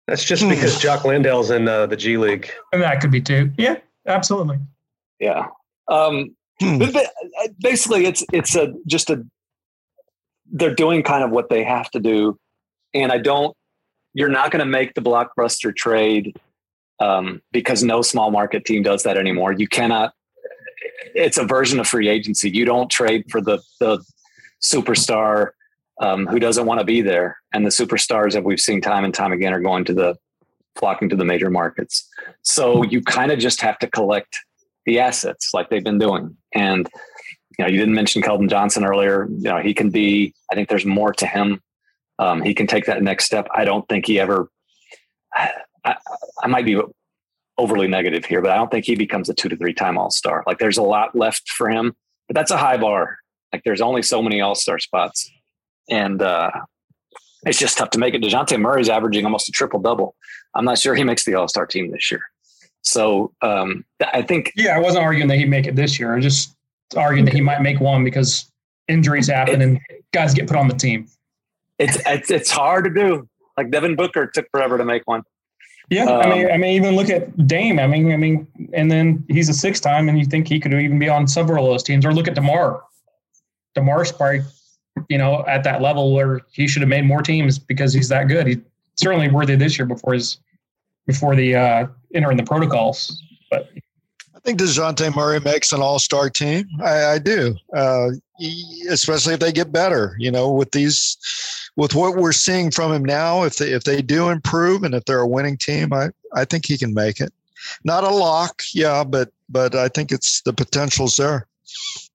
That's 0.07 0.25
just 0.25 0.43
hmm. 0.43 0.51
because 0.51 0.79
Jock 0.79 1.05
Landale's 1.05 1.51
in 1.51 1.67
uh, 1.67 1.87
the 1.87 1.97
G 1.97 2.17
League. 2.19 2.51
And 2.73 2.83
that 2.83 3.01
could 3.01 3.11
be 3.11 3.23
too. 3.23 3.51
Yeah, 3.57 3.77
absolutely. 4.07 4.59
Yeah. 5.19 5.47
Um, 5.89 6.37
hmm. 6.61 6.79
but 6.79 7.11
basically, 7.59 8.07
it's 8.07 8.25
it's 8.33 8.55
a 8.55 8.75
just 8.87 9.11
a 9.11 9.25
they're 10.53 10.75
doing 10.75 11.03
kind 11.03 11.25
of 11.25 11.31
what 11.31 11.49
they 11.49 11.65
have 11.65 11.91
to 11.93 12.01
do, 12.01 12.39
and 12.93 13.11
I 13.11 13.19
don't. 13.19 13.57
You're 14.15 14.29
not 14.29 14.51
going 14.51 14.61
to 14.61 14.71
make 14.71 14.95
the 14.95 15.03
blockbuster 15.03 15.75
trade 15.75 16.37
um, 17.01 17.43
because 17.53 17.83
no 17.83 18.03
small 18.03 18.31
market 18.31 18.65
team 18.65 18.83
does 18.83 19.03
that 19.03 19.17
anymore. 19.17 19.53
You 19.53 19.69
cannot. 19.69 20.13
It's 21.15 21.37
a 21.39 21.45
version 21.45 21.81
of 21.81 21.87
free 21.87 22.09
agency. 22.09 22.51
You 22.51 22.65
don't 22.65 22.91
trade 22.91 23.25
for 23.31 23.41
the 23.41 23.61
the 23.81 24.03
superstar 24.63 25.51
um, 26.01 26.27
who 26.27 26.39
doesn't 26.39 26.67
want 26.67 26.81
to 26.81 26.85
be 26.85 27.03
there. 27.03 27.39
And 27.53 27.65
the 27.65 27.71
superstars 27.71 28.33
that 28.33 28.45
we've 28.45 28.61
seen 28.61 28.81
time 28.81 29.05
and 29.05 29.15
time 29.15 29.33
again 29.33 29.53
are 29.53 29.61
going 29.61 29.85
to 29.87 29.95
the 29.95 30.17
flocking 30.77 31.09
to 31.09 31.17
the 31.17 31.25
major 31.25 31.51
markets. 31.51 32.09
So 32.43 32.83
you 32.83 33.03
kind 33.03 33.31
of 33.31 33.39
just 33.39 33.61
have 33.61 33.79
to 33.79 33.87
collect 33.87 34.39
the 34.87 34.99
assets 34.99 35.51
like 35.55 35.71
they've 35.71 35.85
been 35.85 35.99
doing. 35.99 36.37
And 36.53 36.89
you 37.59 37.65
know, 37.65 37.71
you 37.71 37.79
didn't 37.79 37.95
mention 37.95 38.23
Keldon 38.23 38.51
Johnson 38.51 38.85
earlier. 38.85 39.29
You 39.31 39.51
know, 39.51 39.59
he 39.59 39.75
can 39.75 39.91
be. 39.91 40.35
I 40.51 40.55
think 40.55 40.69
there's 40.69 40.85
more 40.85 41.13
to 41.15 41.27
him. 41.27 41.61
Um, 42.19 42.43
he 42.43 42.55
can 42.55 42.67
take 42.67 42.87
that 42.87 43.03
next 43.03 43.25
step. 43.25 43.49
I 43.55 43.65
don't 43.65 43.89
think 43.89 44.07
he 44.07 44.21
ever. 44.21 44.49
I, 45.35 45.97
I 46.43 46.47
might 46.47 46.65
be 46.65 46.81
overly 47.59 47.89
negative 47.89 48.25
here, 48.25 48.41
but 48.41 48.51
I 48.51 48.57
don't 48.57 48.71
think 48.71 48.85
he 48.85 48.95
becomes 48.95 49.29
a 49.29 49.35
two 49.35 49.49
to 49.49 49.57
three 49.57 49.75
time 49.75 49.99
All 49.99 50.11
Star. 50.11 50.45
Like 50.47 50.59
there's 50.59 50.79
a 50.79 50.83
lot 50.83 51.17
left 51.17 51.49
for 51.49 51.69
him, 51.69 51.95
but 52.29 52.35
that's 52.35 52.51
a 52.51 52.57
high 52.57 52.77
bar. 52.77 53.19
Like 53.53 53.63
there's 53.65 53.81
only 53.81 54.03
so 54.03 54.23
many 54.23 54.41
All 54.41 54.55
Star 54.55 54.79
spots 54.79 55.31
and 55.89 56.23
uh, 56.23 56.51
it's 57.47 57.59
just 57.59 57.79
tough 57.79 57.91
to 57.91 57.99
make 57.99 58.15
it. 58.15 58.23
Dejounte 58.23 58.59
Murray's 58.61 58.89
averaging 58.89 59.25
almost 59.25 59.49
a 59.49 59.53
triple 59.53 59.81
double. 59.81 60.15
I'm 60.55 60.65
not 60.65 60.79
sure 60.79 60.95
he 60.95 61.05
makes 61.05 61.25
the 61.25 61.35
All 61.35 61.49
Star 61.49 61.67
team 61.67 61.91
this 61.91 62.11
year. 62.11 62.23
So 62.83 63.33
um, 63.43 63.85
I 64.13 64.23
think. 64.23 64.53
Yeah, 64.57 64.77
I 64.77 64.79
wasn't 64.79 65.05
arguing 65.05 65.29
that 65.29 65.39
he'd 65.39 65.49
make 65.49 65.67
it 65.67 65.77
this 65.77 65.99
year. 65.99 66.15
I 66.15 66.21
just 66.21 66.55
arguing 66.97 67.25
that 67.25 67.35
he 67.35 67.41
might 67.41 67.63
make 67.63 67.81
one 67.81 68.05
because 68.05 68.51
injuries 68.89 69.29
happen 69.29 69.61
it, 69.61 69.65
and 69.65 69.81
guys 70.13 70.35
get 70.35 70.47
put 70.47 70.57
on 70.57 70.69
the 70.69 70.75
team. 70.75 71.09
It's, 71.85 71.99
it's 72.07 72.31
it's 72.31 72.51
hard 72.51 72.85
to 72.85 72.91
do. 72.91 73.29
Like 73.57 73.71
Devin 73.71 73.97
Booker 73.97 74.27
took 74.27 74.51
forever 74.51 74.79
to 74.79 74.85
make 74.85 75.03
one. 75.07 75.23
Yeah, 75.91 76.05
um, 76.05 76.21
I 76.21 76.35
mean, 76.35 76.51
I 76.51 76.57
mean, 76.57 76.71
even 76.77 76.97
look 76.97 77.11
at 77.11 77.47
Dame. 77.47 77.79
I 77.79 77.87
mean, 77.87 78.11
I 78.11 78.17
mean, 78.17 78.47
and 78.73 78.91
then 78.91 79.25
he's 79.29 79.49
a 79.49 79.55
six 79.55 79.81
time, 79.81 80.09
and 80.09 80.19
you 80.19 80.25
think 80.25 80.49
he 80.49 80.59
could 80.59 80.73
even 80.73 80.99
be 80.99 81.09
on 81.09 81.29
several 81.29 81.67
of 81.67 81.73
those 81.73 81.83
teams. 81.83 82.07
Or 82.07 82.13
look 82.13 82.27
at 82.27 82.35
Demar. 82.35 82.83
Demar's 83.75 84.11
probably, 84.11 84.43
you 85.09 85.19
know, 85.19 85.45
at 85.47 85.63
that 85.65 85.83
level 85.83 86.15
where 86.15 86.41
he 86.53 86.67
should 86.67 86.81
have 86.81 86.89
made 86.89 87.05
more 87.05 87.21
teams 87.21 87.59
because 87.59 87.93
he's 87.93 88.09
that 88.09 88.29
good. 88.29 88.47
He's 88.47 88.59
certainly 88.95 89.29
worthy 89.29 89.57
this 89.57 89.79
year 89.79 89.87
before 89.87 90.15
his 90.15 90.39
before 91.07 91.37
the 91.37 91.55
uh, 91.55 91.87
entering 92.15 92.39
the 92.39 92.45
protocols. 92.45 93.23
But 93.51 93.69
I 94.35 94.41
think 94.41 94.59
Dejounte 94.59 95.15
Murray 95.15 95.41
makes 95.41 95.73
an 95.73 95.83
All 95.83 95.99
Star 95.99 96.31
team. 96.31 96.67
I, 96.83 97.05
I 97.05 97.19
do, 97.19 97.57
uh, 97.77 98.09
especially 98.89 99.35
if 99.35 99.41
they 99.41 99.53
get 99.53 99.71
better. 99.71 100.17
You 100.19 100.31
know, 100.31 100.51
with 100.51 100.71
these 100.71 101.19
with 101.77 101.95
what 101.95 102.17
we're 102.17 102.33
seeing 102.33 102.71
from 102.71 102.93
him 102.93 103.05
now, 103.05 103.43
if 103.43 103.57
they 103.57 103.73
if 103.73 103.85
they 103.85 104.03
do 104.03 104.29
improve 104.29 104.83
and 104.83 104.95
if 104.95 105.05
they're 105.05 105.21
a 105.21 105.29
winning 105.29 105.57
team, 105.57 105.93
I 105.93 106.11
I 106.33 106.45
think 106.45 106.67
he 106.67 106.79
can 106.79 106.95
make 106.95 107.21
it. 107.21 107.33
Not 107.85 108.05
a 108.05 108.11
lock, 108.11 108.63
yeah, 108.73 109.05
but 109.05 109.31
but 109.49 109.75
I 109.75 109.89
think 109.89 110.13
it's 110.13 110.43
the 110.43 110.53
potential's 110.53 111.17
there. 111.17 111.47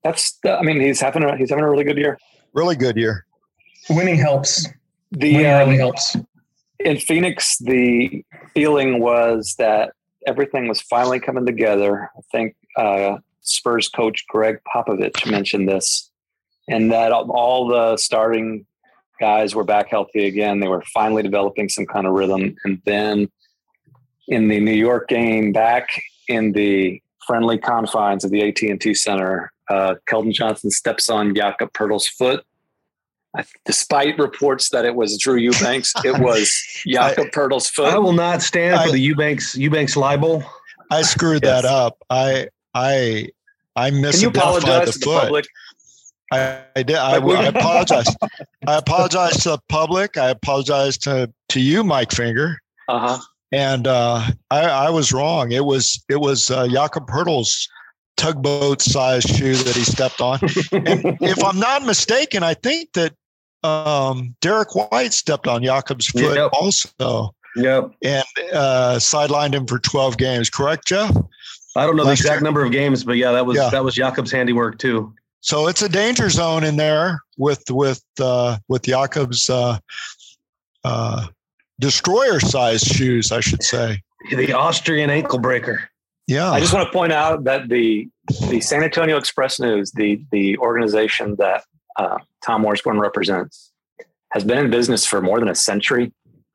That's 0.03 0.37
the, 0.43 0.57
I 0.57 0.61
mean 0.61 0.79
he's 0.79 1.01
having 1.01 1.23
a 1.23 1.35
he's 1.37 1.49
having 1.49 1.65
a 1.65 1.69
really 1.69 1.83
good 1.83 1.97
year. 1.97 2.17
Really 2.53 2.75
good 2.75 2.97
year. 2.97 3.25
Winning 3.89 4.17
helps. 4.17 4.67
The 5.11 5.33
Winning 5.33 5.51
um, 5.51 5.59
really 5.59 5.77
helps. 5.77 6.15
In 6.79 6.97
Phoenix, 6.97 7.57
the 7.57 8.23
feeling 8.53 8.99
was 9.01 9.55
that 9.57 9.93
everything 10.25 10.67
was 10.67 10.81
finally 10.81 11.19
coming 11.19 11.45
together. 11.45 12.09
I 12.17 12.21
think 12.31 12.55
uh, 12.77 13.17
Spurs 13.41 13.89
coach 13.89 14.25
Gregg 14.27 14.59
Popovich 14.73 15.29
mentioned 15.29 15.67
this, 15.67 16.09
and 16.69 16.91
that 16.91 17.11
all 17.11 17.67
the 17.67 17.97
starting 17.97 18.65
guys 19.19 19.55
were 19.55 19.63
back 19.63 19.89
healthy 19.89 20.25
again. 20.25 20.59
They 20.59 20.67
were 20.67 20.83
finally 20.93 21.23
developing 21.23 21.69
some 21.69 21.85
kind 21.85 22.07
of 22.07 22.13
rhythm. 22.13 22.55
And 22.63 22.81
then 22.85 23.29
in 24.27 24.47
the 24.47 24.59
New 24.59 24.73
York 24.73 25.09
game, 25.09 25.51
back 25.51 25.89
in 26.27 26.51
the 26.53 27.01
friendly 27.25 27.57
confines 27.57 28.23
of 28.23 28.31
the 28.31 28.47
AT&T 28.47 28.93
Center, 28.93 29.51
uh, 29.69 29.95
Keldon 30.09 30.33
Johnson 30.33 30.71
steps 30.71 31.09
on 31.09 31.35
Jakob 31.35 31.73
Poeltl's 31.73 32.07
foot. 32.07 32.43
I, 33.35 33.45
despite 33.65 34.17
reports 34.17 34.69
that 34.69 34.85
it 34.85 34.95
was 34.95 35.17
Drew 35.19 35.35
Eubanks, 35.35 35.93
it 36.03 36.19
was 36.23 36.51
Jakob 36.87 37.27
Poeltl's 37.27 37.69
foot. 37.69 37.93
I 37.93 37.99
will 37.99 38.13
not 38.13 38.41
stand 38.41 38.75
I, 38.75 38.85
for 38.85 38.91
the 38.91 38.99
Eubanks 38.99 39.55
Eubanks 39.55 39.95
libel. 39.95 40.43
I 40.89 41.03
screwed 41.03 41.43
yes. 41.43 41.61
that 41.61 41.69
up. 41.69 41.97
I 42.09 42.47
I 42.73 43.29
I 43.75 43.91
misidentified 43.91 44.11
Can 44.11 44.21
you 44.21 44.29
apologize 44.29 44.85
the, 44.87 44.91
to 44.93 44.99
the 44.99 45.05
public? 45.05 45.45
I, 46.31 46.61
I 46.75 46.83
did. 46.83 46.95
I, 46.95 47.17
I 47.17 47.45
apologize. 47.47 48.15
I 48.67 48.77
apologize 48.77 49.43
to 49.43 49.49
the 49.49 49.59
public. 49.69 50.17
I 50.17 50.29
apologize 50.29 50.97
to 50.99 51.31
to 51.49 51.59
you, 51.59 51.83
Mike 51.83 52.11
Finger. 52.11 52.59
Uh-huh. 52.87 53.19
And 53.51 53.87
uh, 53.87 54.27
I, 54.51 54.61
I 54.61 54.89
was 54.89 55.11
wrong. 55.11 55.51
It 55.51 55.65
was 55.65 56.03
it 56.09 56.19
was 56.19 56.51
uh, 56.51 56.67
Jakob 56.67 57.07
Poeltl's 57.07 57.67
tugboat 58.17 58.81
size 58.81 59.23
shoe 59.23 59.55
that 59.55 59.75
he 59.75 59.83
stepped 59.83 60.21
on. 60.21 60.39
and 60.41 61.17
if 61.21 61.43
I'm 61.43 61.59
not 61.59 61.83
mistaken, 61.83 62.43
I 62.43 62.53
think 62.53 62.93
that 62.93 63.13
um, 63.63 64.35
Derrick 64.41 64.75
White 64.75 65.13
stepped 65.13 65.47
on 65.47 65.63
Jakob's 65.63 66.07
foot 66.07 66.35
yep. 66.35 66.51
also. 66.53 67.33
Yep. 67.55 67.91
And 68.03 68.25
uh, 68.53 68.97
sidelined 68.99 69.55
him 69.55 69.65
for 69.65 69.79
12 69.79 70.17
games. 70.17 70.49
Correct, 70.49 70.85
Jeff? 70.87 71.15
I 71.75 71.85
don't 71.85 71.95
know 71.95 72.03
Last 72.03 72.19
the 72.19 72.23
exact 72.23 72.41
year. 72.41 72.45
number 72.45 72.65
of 72.65 72.71
games, 72.71 73.03
but 73.03 73.17
yeah, 73.17 73.31
that 73.31 73.45
was 73.45 73.57
yeah. 73.57 73.69
that 73.69 73.83
was 73.83 73.95
Jakob's 73.95 74.31
handiwork 74.31 74.79
too. 74.79 75.13
So 75.41 75.67
it's 75.67 75.81
a 75.81 75.89
danger 75.89 76.29
zone 76.29 76.63
in 76.63 76.75
there 76.75 77.21
with 77.37 77.63
with 77.69 78.03
uh, 78.19 78.57
with 78.67 78.83
Jakob's 78.83 79.49
uh, 79.49 79.79
uh, 80.83 81.27
destroyer 81.79 82.39
size 82.39 82.81
shoes, 82.81 83.31
I 83.31 83.39
should 83.39 83.63
say. 83.63 84.01
The 84.29 84.53
Austrian 84.53 85.09
ankle 85.09 85.39
breaker. 85.39 85.89
Yeah. 86.27 86.51
I 86.51 86.59
just 86.59 86.73
want 86.73 86.85
to 86.85 86.93
point 86.93 87.13
out 87.13 87.45
that 87.45 87.69
the 87.69 88.07
the 88.49 88.61
San 88.61 88.83
Antonio 88.83 89.17
Express 89.17 89.59
News, 89.59 89.91
the 89.91 90.21
the 90.31 90.57
organization 90.57 91.35
that 91.37 91.63
uh, 91.95 92.19
Tom 92.45 92.63
Orsborn 92.63 92.99
represents, 92.99 93.71
has 94.31 94.43
been 94.43 94.59
in 94.59 94.69
business 94.69 95.05
for 95.05 95.21
more 95.21 95.39
than 95.39 95.47
a 95.47 95.55
century, 95.55 96.11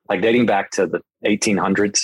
like 0.08 0.20
dating 0.20 0.46
back 0.46 0.70
to 0.72 0.86
the 0.86 1.00
1800s. 1.24 2.00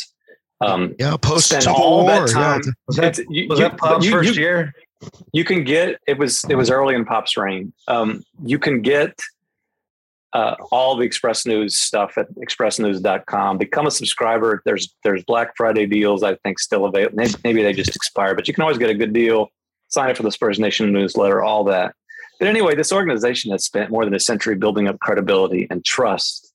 Um, 0.62 0.94
yeah, 0.98 1.16
post 1.16 1.66
all 1.66 2.04
war. 2.04 2.26
that 2.26 2.28
time. 2.28 2.60
Yeah. 2.64 2.72
Was 2.86 2.96
that, 2.96 3.18
you, 3.30 3.48
was 3.48 3.58
that 3.60 3.78
Pop's 3.78 4.04
you, 4.04 4.10
first 4.10 4.34
you, 4.34 4.42
year? 4.42 4.74
You 5.32 5.44
can 5.44 5.64
get 5.64 6.00
it 6.06 6.18
was 6.18 6.44
it 6.48 6.54
was 6.54 6.70
early 6.70 6.94
in 6.94 7.04
pop's 7.04 7.36
reign. 7.36 7.72
Um, 7.88 8.22
you 8.44 8.58
can 8.58 8.82
get 8.82 9.18
uh, 10.32 10.54
all 10.70 10.96
the 10.96 11.04
express 11.04 11.44
news 11.44 11.80
stuff 11.80 12.16
at 12.16 12.32
expressnews.com 12.36 13.58
become 13.58 13.86
a 13.86 13.90
subscriber. 13.90 14.62
There's 14.64 14.94
there's 15.02 15.24
black 15.24 15.56
friday 15.56 15.86
deals 15.86 16.22
i 16.22 16.34
think 16.36 16.58
still 16.58 16.84
available 16.84 17.16
maybe, 17.16 17.34
maybe 17.42 17.62
they 17.62 17.72
just 17.72 17.96
expire 17.96 18.34
but 18.34 18.46
you 18.46 18.54
can 18.54 18.62
always 18.62 18.78
get 18.78 18.90
a 18.90 18.94
good 18.94 19.12
deal. 19.12 19.48
Sign 19.88 20.10
up 20.10 20.16
for 20.16 20.22
the 20.22 20.30
spurs 20.30 20.60
nation 20.60 20.92
newsletter 20.92 21.42
all 21.42 21.64
that. 21.64 21.94
But 22.38 22.48
anyway 22.48 22.74
this 22.74 22.92
organization 22.92 23.50
has 23.52 23.64
spent 23.64 23.90
more 23.90 24.04
than 24.04 24.14
a 24.14 24.20
century 24.20 24.54
building 24.54 24.86
up 24.88 25.00
credibility 25.00 25.66
and 25.70 25.84
trust 25.84 26.52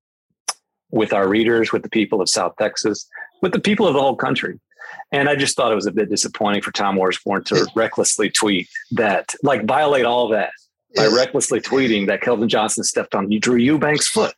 with 0.91 1.11
our 1.11 1.27
readers 1.27 1.73
with 1.73 1.83
the 1.83 1.89
people 1.89 2.21
of 2.21 2.29
south 2.29 2.53
texas 2.57 3.07
with 3.41 3.51
the 3.51 3.59
people 3.59 3.87
of 3.87 3.93
the 3.93 4.01
whole 4.01 4.15
country 4.15 4.59
and 5.11 5.29
I 5.29 5.35
just 5.35 5.55
thought 5.55 5.71
it 5.71 5.75
was 5.75 5.85
a 5.85 5.91
bit 5.91 6.09
disappointing 6.09 6.61
for 6.61 6.71
Tom 6.71 6.97
Orsborn 6.97 7.45
to 7.45 7.67
recklessly 7.75 8.29
tweet 8.29 8.67
that, 8.91 9.33
like, 9.43 9.65
violate 9.65 10.05
all 10.05 10.29
that 10.29 10.51
by 10.95 11.07
recklessly 11.07 11.59
tweeting 11.59 12.07
that 12.07 12.21
Keldon 12.21 12.47
Johnson 12.47 12.83
stepped 12.83 13.15
on 13.15 13.29
Drew 13.39 13.57
Eubanks' 13.57 14.07
foot. 14.07 14.33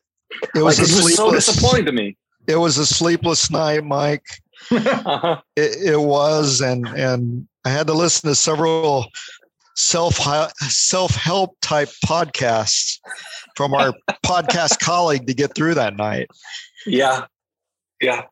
It 0.56 0.62
was, 0.62 0.80
like, 0.80 0.90
it 0.90 1.04
was 1.04 1.16
so 1.16 1.32
disappointing 1.32 1.86
to 1.86 1.92
me. 1.92 2.18
It 2.48 2.58
was 2.58 2.78
a 2.78 2.86
sleepless 2.86 3.52
night, 3.52 3.84
Mike. 3.84 4.26
uh-huh. 4.72 5.42
it, 5.56 5.94
it 5.94 6.00
was, 6.00 6.62
and 6.62 6.88
and 6.88 7.48
I 7.64 7.70
had 7.70 7.88
to 7.88 7.94
listen 7.94 8.30
to 8.30 8.36
several 8.36 9.08
self 9.76 10.16
self 10.60 11.16
help 11.16 11.56
type 11.62 11.90
podcasts 12.06 13.00
from 13.56 13.74
our 13.74 13.94
podcast 14.26 14.80
colleague 14.80 15.28
to 15.28 15.34
get 15.34 15.54
through 15.56 15.76
that 15.76 15.96
night. 15.96 16.30
Yeah, 16.86 17.26
yeah. 18.02 18.24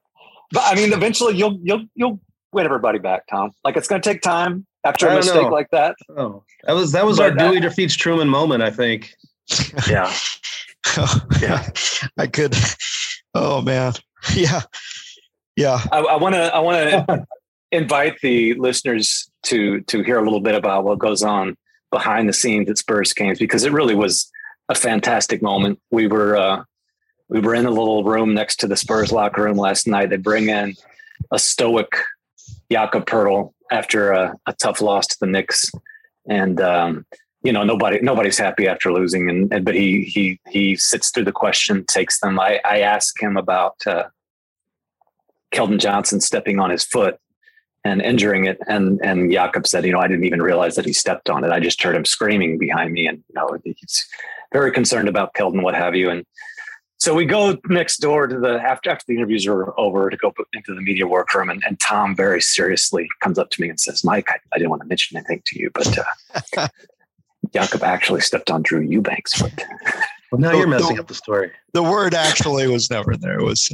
But 0.52 0.64
I 0.66 0.76
mean, 0.76 0.94
eventually 0.94 1.36
you'll 1.36 1.60
you'll 1.62 1.86
you'll 1.96 2.20
win 2.52 2.66
everybody 2.66 3.00
back, 3.00 3.28
Tom. 3.28 3.52
Like 3.64 3.78
it's 3.78 3.88
going 3.88 4.02
to 4.02 4.10
take 4.10 4.22
time 4.22 4.66
after 4.84 5.08
a 5.08 5.16
mistake 5.16 5.44
know. 5.44 5.50
like 5.50 5.70
that. 5.72 5.96
Oh, 6.16 6.44
that 6.64 6.74
was 6.74 6.92
that 6.94 7.06
was 7.06 7.18
but 7.18 7.32
our 7.32 7.50
Dewey 7.50 7.60
defeats 7.60 7.96
Truman 7.96 8.30
moment, 8.30 8.64
I 8.64 8.72
think. 8.72 9.14
Yeah. 9.88 10.12
yeah. 11.42 11.68
I 12.18 12.28
could. 12.28 12.56
Oh 13.34 13.62
man. 13.62 13.94
Yeah. 14.34 14.62
Yeah. 15.56 15.80
I 15.92 16.16
want 16.16 16.34
to. 16.34 16.54
I 16.54 16.60
want 16.60 16.78
to 16.78 17.26
invite 17.72 18.20
the 18.22 18.56
listeners 18.56 19.30
to 19.44 19.82
to 19.82 20.02
hear 20.02 20.18
a 20.18 20.24
little 20.24 20.40
bit 20.40 20.56
about 20.56 20.84
what 20.84 20.98
goes 20.98 21.22
on 21.22 21.56
behind 21.92 22.28
the 22.28 22.34
scenes 22.34 22.70
at 22.70 22.78
Spurs 22.78 23.14
games 23.14 23.38
because 23.38 23.64
it 23.64 23.72
really 23.72 23.94
was 23.94 24.32
a 24.70 24.76
fantastic 24.76 25.42
moment. 25.42 25.80
We 25.92 26.08
were 26.08 26.36
uh, 26.36 26.64
we 27.30 27.40
were 27.40 27.56
in 27.56 27.64
the 27.64 27.72
little 27.72 28.04
room 28.04 28.34
next 28.34 28.58
to 28.58 28.68
the 28.68 28.78
Spurs 28.78 29.12
locker 29.12 29.44
room 29.44 29.58
last 29.58 29.88
night. 29.88 30.10
They 30.10 30.18
bring 30.18 30.50
in 30.50 30.76
a 31.32 31.40
stoic 31.40 31.92
Jakob 32.72 33.06
Poeltl 33.06 33.54
after 33.72 34.12
a, 34.12 34.36
a, 34.46 34.54
tough 34.54 34.82
loss 34.82 35.08
to 35.08 35.18
the 35.20 35.26
Knicks, 35.26 35.72
and 36.30 36.62
um, 36.62 37.06
you 37.42 37.52
know 37.52 37.64
nobody 37.64 38.00
nobody's 38.02 38.38
happy 38.38 38.68
after 38.68 38.92
losing. 38.92 39.30
And, 39.30 39.52
and, 39.54 39.66
but 39.66 39.76
he 39.76 40.04
he 40.04 40.40
he 40.50 40.76
sits 40.76 41.10
through 41.10 41.26
the 41.26 41.32
question, 41.32 41.86
takes 41.86 42.20
them. 42.20 42.40
I 42.40 42.60
I 42.64 42.82
ask 42.82 43.20
him 43.22 43.38
about 43.38 43.76
uh, 43.88 44.06
Keldon 45.52 45.80
Johnson 45.80 46.22
stepping 46.22 46.60
on 46.60 46.70
his 46.70 46.84
foot 46.84 47.18
and 47.84 48.02
injuring 48.02 48.46
it, 48.46 48.60
and 48.68 49.00
and 49.04 49.32
Jakob 49.32 49.66
said, 49.66 49.86
you 49.86 49.92
know, 49.92 50.00
I 50.00 50.08
didn't 50.08 50.26
even 50.26 50.42
realize 50.42 50.76
that 50.76 50.86
he 50.86 50.94
stepped 50.94 51.30
on 51.30 51.44
it. 51.44 51.52
I 51.52 51.60
just 51.60 51.82
heard 51.82 51.96
him 51.96 52.06
screaming 52.06 52.60
behind 52.60 52.94
me, 52.94 53.08
and 53.08 53.24
you 53.28 53.36
know, 53.36 53.58
he's 53.64 54.06
very 54.54 54.72
concerned 54.72 55.10
about 55.10 55.34
Keldon, 55.34 55.64
what 55.64 55.76
have 55.76 55.96
you, 55.96 56.10
and 56.10 56.26
so 57.06 57.14
we 57.14 57.24
go 57.24 57.56
next 57.70 57.98
door 57.98 58.26
to 58.26 58.40
the 58.40 58.60
after 58.60 58.90
after 58.90 59.06
the 59.08 59.14
interviews 59.14 59.46
are 59.46 59.80
over 59.80 60.10
to 60.10 60.18
go 60.18 60.34
into 60.54 60.74
the 60.74 60.82
media 60.82 61.06
workroom, 61.06 61.52
and, 61.52 61.64
and 61.64 61.80
Tom 61.80 62.16
very 62.16 62.42
seriously 62.42 63.08
comes 63.20 63.38
up 63.38 63.52
to 63.52 63.62
me 63.62 63.70
and 63.70 63.80
says, 63.80 64.04
"Mike, 64.04 64.28
I, 64.32 64.38
I 64.52 64.58
didn't 64.58 64.72
want 64.72 64.82
to 64.82 64.88
mention 64.88 65.16
anything 65.16 65.44
to 65.46 65.60
you, 65.60 65.70
but 65.72 65.96
uh, 66.58 66.68
Jakob 67.54 67.84
actually 67.84 68.22
stepped 68.22 68.50
on 68.50 68.64
Drew 68.64 68.82
Eubanks' 68.82 69.36
foot." 69.36 69.54
Well, 70.32 70.42
now 70.42 70.52
the, 70.54 70.58
you're 70.58 70.68
messing 70.68 70.96
the, 70.96 71.04
up 71.04 71.08
the 71.08 71.14
story. 71.14 71.52
The 71.74 71.84
word 71.84 72.16
actually 72.16 72.68
was 72.68 72.90
never 72.90 73.16
there. 73.16 73.40
It 73.40 73.44
was 73.44 73.72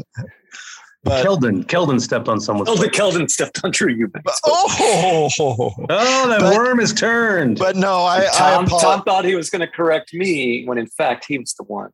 but, 1.02 1.26
Keldon, 1.26 1.63
Keldon 1.65 2.00
stepped 2.02 2.28
on 2.28 2.41
someone's. 2.41 2.70
Oh, 2.70 2.76
the 2.76 2.89
Keldon 2.89 3.30
stepped 3.30 3.63
on 3.63 3.72
Drew 3.72 3.91
Eubanks. 3.91 4.41
Oh, 4.44 5.30
oh, 5.39 6.28
that 6.28 6.41
but, 6.41 6.54
worm 6.54 6.82
is 6.82 6.94
turned. 6.94 7.58
But 7.58 7.78
no, 7.78 8.04
I 8.04 8.28
Tom, 8.34 8.65
I 8.65 8.67
Tom 8.67 9.02
thought 9.04 9.24
he 9.24 9.34
was 9.34 9.50
going 9.50 9.62
to 9.62 9.67
correct 9.67 10.13
me 10.13 10.65
when 10.65 10.78
in 10.78 10.88
fact 10.88 11.24
he 11.26 11.38
was 11.38 11.54
the 11.54 11.63
one 11.63 11.91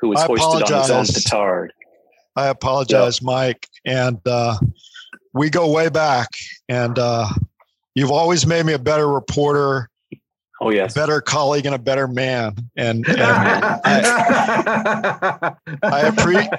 who 0.00 0.08
was 0.08 0.20
I 0.20 0.26
hoisted 0.26 0.62
apologize. 0.62 0.90
on 0.90 1.00
his 1.00 1.16
own 1.16 1.22
petard. 1.22 1.72
I 2.36 2.48
apologize, 2.48 3.20
yep. 3.20 3.26
Mike, 3.26 3.68
and 3.86 4.18
uh, 4.26 4.58
we 5.32 5.50
go 5.50 5.70
way 5.70 5.88
back. 5.88 6.30
And 6.68 6.98
uh, 6.98 7.28
you've 7.94 8.10
always 8.10 8.46
made 8.46 8.66
me 8.66 8.72
a 8.72 8.78
better 8.78 9.08
reporter. 9.08 9.88
Oh 10.60 10.70
yes, 10.70 10.96
a 10.96 11.00
better 11.00 11.20
colleague 11.20 11.66
and 11.66 11.74
a 11.74 11.78
better 11.78 12.08
man. 12.08 12.54
And, 12.76 13.06
and 13.08 13.20
I, 13.20 13.84
I 15.82 16.00
appreciate. 16.02 16.50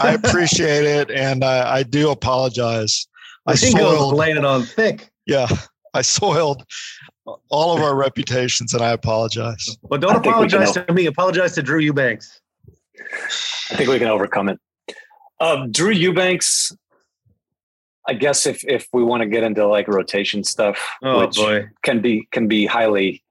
I 0.00 0.12
appreciate 0.12 0.84
it, 0.84 1.10
and 1.10 1.42
I, 1.44 1.78
I 1.78 1.82
do 1.82 2.10
apologize. 2.10 3.06
I 3.46 3.54
soiled, 3.54 4.14
laying 4.14 4.36
it 4.36 4.44
on 4.44 4.62
thick. 4.62 5.10
Yeah, 5.26 5.48
I 5.94 6.02
soiled 6.02 6.64
all 7.48 7.76
of 7.76 7.82
our 7.82 7.94
reputations, 7.94 8.74
and 8.74 8.82
I 8.82 8.90
apologize. 8.90 9.76
Well, 9.82 10.00
don't 10.00 10.16
apologize 10.16 10.72
to 10.72 10.92
me. 10.92 11.06
Apologize 11.06 11.54
to 11.54 11.62
Drew 11.62 11.78
Eubanks. 11.78 12.40
I 13.70 13.76
think 13.76 13.88
we 13.88 13.98
can 13.98 14.08
overcome 14.08 14.48
it. 14.48 14.58
Uh, 15.40 15.66
Drew 15.70 15.90
Eubanks. 15.90 16.72
I 18.08 18.14
guess 18.14 18.46
if 18.46 18.64
if 18.64 18.88
we 18.92 19.04
want 19.04 19.22
to 19.22 19.28
get 19.28 19.44
into 19.44 19.66
like 19.66 19.86
rotation 19.86 20.42
stuff, 20.42 20.78
oh, 21.02 21.20
which 21.20 21.36
boy. 21.36 21.68
can 21.84 22.00
be 22.00 22.26
can 22.32 22.48
be 22.48 22.66
highly 22.66 23.22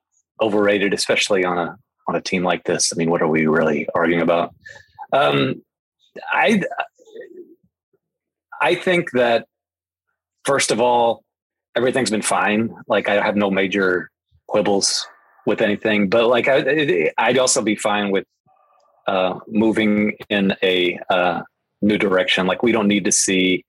overrated, 0.41 0.93
especially 0.93 1.43
on 1.43 1.57
a 1.57 1.77
on 2.07 2.15
a 2.15 2.21
team 2.21 2.43
like 2.43 2.63
this. 2.63 2.93
I 2.93 2.95
mean, 2.95 3.09
what 3.09 3.21
are 3.21 3.27
we 3.27 3.47
really 3.47 3.87
arguing 3.93 4.21
about? 4.21 4.55
Um, 5.11 5.61
I 6.31 6.61
I 8.61 8.75
think 8.75 9.11
that 9.11 9.47
first 10.45 10.71
of 10.71 10.79
all, 10.79 11.23
everything's 11.75 12.09
been 12.09 12.21
fine. 12.21 12.73
Like 12.87 13.09
I 13.09 13.23
have 13.23 13.35
no 13.35 13.49
major 13.49 14.09
quibbles 14.47 15.07
with 15.45 15.61
anything, 15.61 16.09
but 16.09 16.27
like 16.27 16.47
I, 16.47 17.11
I'd 17.17 17.37
also 17.37 17.61
be 17.61 17.75
fine 17.75 18.11
with 18.11 18.25
uh, 19.07 19.39
moving 19.47 20.17
in 20.29 20.55
a 20.61 20.99
uh, 21.09 21.41
new 21.81 21.97
direction. 21.97 22.47
Like 22.47 22.63
we 22.63 22.71
don't 22.71 22.87
need 22.87 23.05
to 23.05 23.11
see 23.11 23.65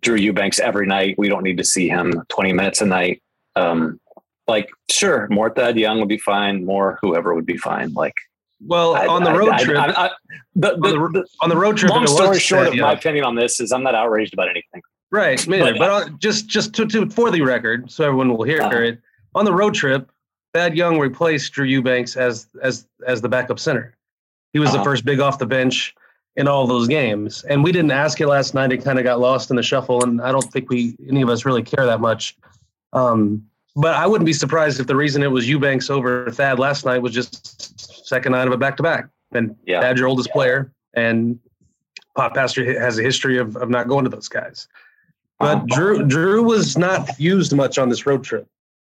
Drew 0.00 0.16
Eubanks 0.16 0.58
every 0.58 0.86
night. 0.86 1.16
We 1.18 1.28
don't 1.28 1.42
need 1.42 1.58
to 1.58 1.64
see 1.64 1.88
him 1.88 2.22
20 2.28 2.52
minutes 2.52 2.80
a 2.80 2.86
night. 2.86 3.22
Um, 3.56 4.00
like 4.46 4.70
sure, 4.90 5.28
more 5.30 5.50
Thad 5.50 5.78
Young 5.78 5.98
would 6.00 6.08
be 6.08 6.18
fine. 6.18 6.64
More 6.64 6.98
whoever 7.02 7.34
would 7.34 7.46
be 7.46 7.58
fine. 7.58 7.92
Like 7.92 8.14
well, 8.60 8.96
I, 8.96 9.06
on 9.06 9.22
the 9.22 9.32
road 9.32 9.50
I, 9.50 9.62
trip, 9.62 9.78
I, 9.78 10.10
the, 10.54 10.76
the, 10.76 10.96
on, 10.96 11.12
the, 11.12 11.26
on, 11.42 11.48
the, 11.50 11.56
road 11.56 11.76
trip. 11.76 11.92
Long 11.92 12.06
story 12.06 12.38
short 12.38 12.68
of 12.68 12.74
my 12.74 12.92
opinion 12.92 13.24
on 13.24 13.34
this 13.36 13.60
is 13.60 13.72
I'm 13.72 13.82
not 13.82 13.94
outraged 13.94 14.32
about 14.32 14.48
anything. 14.48 14.82
Right, 15.10 15.42
but, 15.48 15.78
but 15.78 15.90
uh, 15.90 16.08
just 16.18 16.48
just 16.48 16.74
to, 16.74 16.86
to 16.86 17.08
for 17.08 17.30
the 17.30 17.40
record, 17.40 17.90
so 17.90 18.04
everyone 18.04 18.36
will 18.36 18.44
hear 18.44 18.60
uh, 18.60 18.70
it. 18.70 19.00
On 19.34 19.44
the 19.44 19.52
road 19.54 19.74
trip, 19.74 20.10
Thad 20.52 20.76
Young 20.76 20.98
replaced 20.98 21.52
Drew 21.52 21.64
Eubanks 21.64 22.16
as 22.16 22.48
as 22.62 22.86
as 23.06 23.22
the 23.22 23.28
backup 23.28 23.58
center. 23.58 23.96
He 24.52 24.58
was 24.58 24.70
uh-huh. 24.70 24.78
the 24.78 24.84
first 24.84 25.04
big 25.04 25.20
off 25.20 25.38
the 25.38 25.46
bench 25.46 25.94
in 26.36 26.46
all 26.46 26.66
those 26.66 26.88
games, 26.88 27.42
and 27.44 27.64
we 27.64 27.72
didn't 27.72 27.90
ask 27.90 28.20
it 28.20 28.26
last 28.26 28.52
night. 28.52 28.70
It 28.70 28.84
kind 28.84 28.98
of 28.98 29.04
got 29.04 29.18
lost 29.18 29.50
in 29.50 29.56
the 29.56 29.62
shuffle, 29.62 30.04
and 30.04 30.20
I 30.20 30.30
don't 30.30 30.52
think 30.52 30.68
we 30.68 30.94
any 31.08 31.22
of 31.22 31.30
us 31.30 31.46
really 31.46 31.62
care 31.62 31.86
that 31.86 32.00
much. 32.00 32.36
Um, 32.92 33.46
but 33.76 33.94
I 33.94 34.06
wouldn't 34.06 34.26
be 34.26 34.32
surprised 34.34 34.78
if 34.78 34.86
the 34.86 34.96
reason 34.96 35.22
it 35.22 35.30
was 35.30 35.48
Eubanks 35.48 35.88
over 35.88 36.30
Thad 36.30 36.58
last 36.58 36.84
night 36.84 36.98
was 36.98 37.12
just 37.12 38.06
second 38.06 38.32
night 38.32 38.46
of 38.46 38.52
a 38.52 38.58
back 38.58 38.76
to 38.76 38.82
back, 38.82 39.08
and 39.32 39.56
yeah. 39.66 39.80
Thad 39.80 39.98
your 39.98 40.08
oldest 40.08 40.30
player, 40.32 40.70
and 40.92 41.38
Pop 42.14 42.34
Pastor 42.34 42.78
has 42.78 42.98
a 42.98 43.02
history 43.02 43.38
of 43.38 43.56
of 43.56 43.70
not 43.70 43.88
going 43.88 44.04
to 44.04 44.10
those 44.10 44.28
guys. 44.28 44.68
But 45.38 45.66
Drew 45.66 46.04
Drew 46.04 46.42
was 46.42 46.76
not 46.76 47.18
used 47.18 47.54
much 47.54 47.78
on 47.78 47.88
this 47.88 48.06
road 48.06 48.24
trip, 48.24 48.46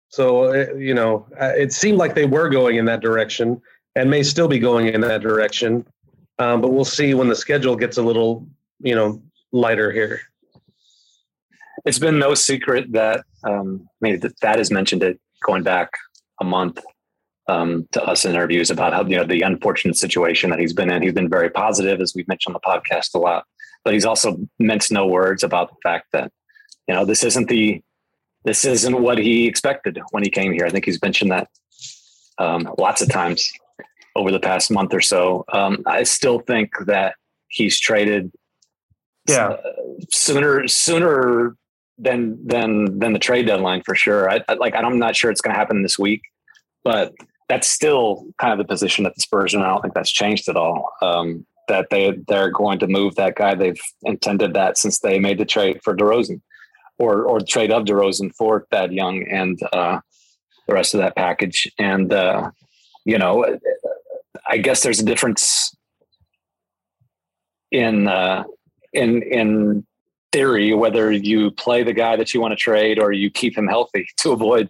so 0.09 0.53
uh, 0.53 0.73
you 0.75 0.93
know 0.93 1.25
it 1.39 1.73
seemed 1.73 1.97
like 1.97 2.13
they 2.13 2.25
were 2.25 2.49
going 2.49 2.77
in 2.77 2.85
Thad 2.85 3.01
direction 3.01 3.61
and 3.95 4.09
may 4.09 4.21
still 4.21 4.47
be 4.47 4.59
going 4.59 4.87
in 4.87 5.01
that 5.01 5.21
direction. 5.21 5.85
Um, 6.37 6.61
but 6.61 6.71
we'll 6.71 6.85
see 6.85 7.13
when 7.13 7.29
the 7.29 7.35
schedule 7.35 7.75
gets 7.75 7.97
a 7.97 8.03
little 8.03 8.47
you 8.79 8.93
know 8.93 9.21
lighter 9.51 9.91
here. 9.91 10.21
It's 11.83 11.99
been 11.99 12.19
no 12.19 12.35
secret 12.35 12.91
that 12.91 13.23
um, 13.43 13.87
I 14.03 14.07
mean 14.07 14.21
that 14.41 14.57
has 14.59 14.69
mentioned 14.69 15.01
it 15.01 15.19
going 15.43 15.63
back 15.63 15.89
a 16.39 16.43
month 16.43 16.79
um, 17.47 17.87
to 17.93 18.03
us 18.03 18.23
in 18.23 18.31
interviews 18.31 18.69
about 18.69 18.93
how 18.93 19.03
you 19.03 19.17
know 19.17 19.25
the 19.25 19.41
unfortunate 19.41 19.97
situation 19.97 20.51
that 20.51 20.59
he's 20.59 20.73
been 20.73 20.91
in. 20.91 21.01
He's 21.01 21.13
been 21.13 21.29
very 21.29 21.49
positive, 21.49 22.01
as 22.01 22.13
we've 22.15 22.27
mentioned 22.27 22.55
on 22.55 22.61
the 22.63 22.79
podcast 22.79 23.15
a 23.15 23.17
lot 23.17 23.45
but 23.85 23.93
he's 23.93 24.03
also 24.03 24.37
meant 24.59 24.91
no 24.91 25.05
words 25.05 25.43
about 25.43 25.69
the 25.69 25.75
fact 25.83 26.07
that 26.11 26.31
you 26.87 26.93
know 26.93 27.05
this 27.05 27.23
isn't 27.23 27.49
the 27.49 27.81
this 28.43 28.63
isn't 28.65 29.01
what 29.01 29.17
he 29.17 29.47
expected 29.47 29.99
when 30.11 30.23
he 30.23 30.29
came 30.29 30.53
here. 30.53 30.65
I 30.65 30.69
think 30.69 30.85
he's 30.85 31.01
mentioned 31.01 31.31
that 31.31 31.49
um, 32.37 32.73
lots 32.77 33.01
of 33.01 33.09
times 33.09 33.51
over 34.15 34.31
the 34.31 34.39
past 34.39 34.71
month 34.71 34.93
or 34.93 35.01
so. 35.01 35.45
Um, 35.51 35.83
I 35.85 36.03
still 36.03 36.39
think 36.39 36.71
that 36.85 37.15
he's 37.47 37.79
traded 37.79 38.31
yeah 39.27 39.47
uh, 39.47 39.71
sooner 40.11 40.67
sooner 40.67 41.55
than 41.97 42.45
than 42.45 42.99
than 42.99 43.13
the 43.13 43.19
trade 43.19 43.47
deadline 43.47 43.81
for 43.83 43.95
sure. 43.95 44.29
I, 44.29 44.41
I 44.47 44.53
like 44.55 44.75
I'm 44.75 44.99
not 44.99 45.15
sure 45.15 45.31
it's 45.31 45.41
going 45.41 45.53
to 45.53 45.59
happen 45.59 45.81
this 45.81 45.97
week, 45.97 46.21
but 46.83 47.13
that's 47.47 47.67
still 47.67 48.27
kind 48.37 48.51
of 48.51 48.57
the 48.57 48.71
position 48.71 49.03
that 49.03 49.15
the 49.15 49.21
Spurs 49.21 49.53
are. 49.53 49.63
I 49.63 49.67
don't 49.69 49.81
think 49.81 49.93
that's 49.93 50.11
changed 50.11 50.49
at 50.49 50.57
all. 50.57 50.91
Um, 51.01 51.45
that 51.67 51.89
they 51.89 52.11
they're 52.27 52.51
going 52.51 52.79
to 52.79 52.87
move 52.87 53.15
that 53.15 53.35
guy. 53.35 53.55
They've 53.55 53.81
intended 54.03 54.53
that 54.53 54.77
since 54.77 54.99
they 54.99 55.19
made 55.19 55.39
the 55.39 55.45
trade 55.45 55.79
for 55.83 55.95
DeRozan, 55.95 56.41
or 56.97 57.23
or 57.25 57.39
trade 57.39 57.71
of 57.71 57.85
DeRozan 57.85 58.33
for 58.35 58.65
Thad 58.71 58.91
Young 58.93 59.23
and 59.27 59.59
uh, 59.73 59.99
the 60.67 60.73
rest 60.73 60.93
of 60.93 60.99
that 60.99 61.15
package. 61.15 61.71
And 61.77 62.11
uh, 62.11 62.51
you 63.05 63.17
know, 63.17 63.45
I 64.47 64.57
guess 64.57 64.83
there's 64.83 64.99
a 64.99 65.05
difference 65.05 65.75
in 67.71 68.07
uh, 68.07 68.43
in 68.93 69.21
in 69.23 69.85
theory 70.31 70.73
whether 70.73 71.11
you 71.11 71.49
play 71.51 71.81
the 71.83 71.93
guy 71.93 72.15
that 72.17 72.33
you 72.33 72.41
want 72.41 72.51
to 72.51 72.57
trade 72.57 72.99
or 72.99 73.11
you 73.13 73.31
keep 73.31 73.57
him 73.57 73.67
healthy 73.67 74.05
to 74.17 74.31
avoid 74.31 74.69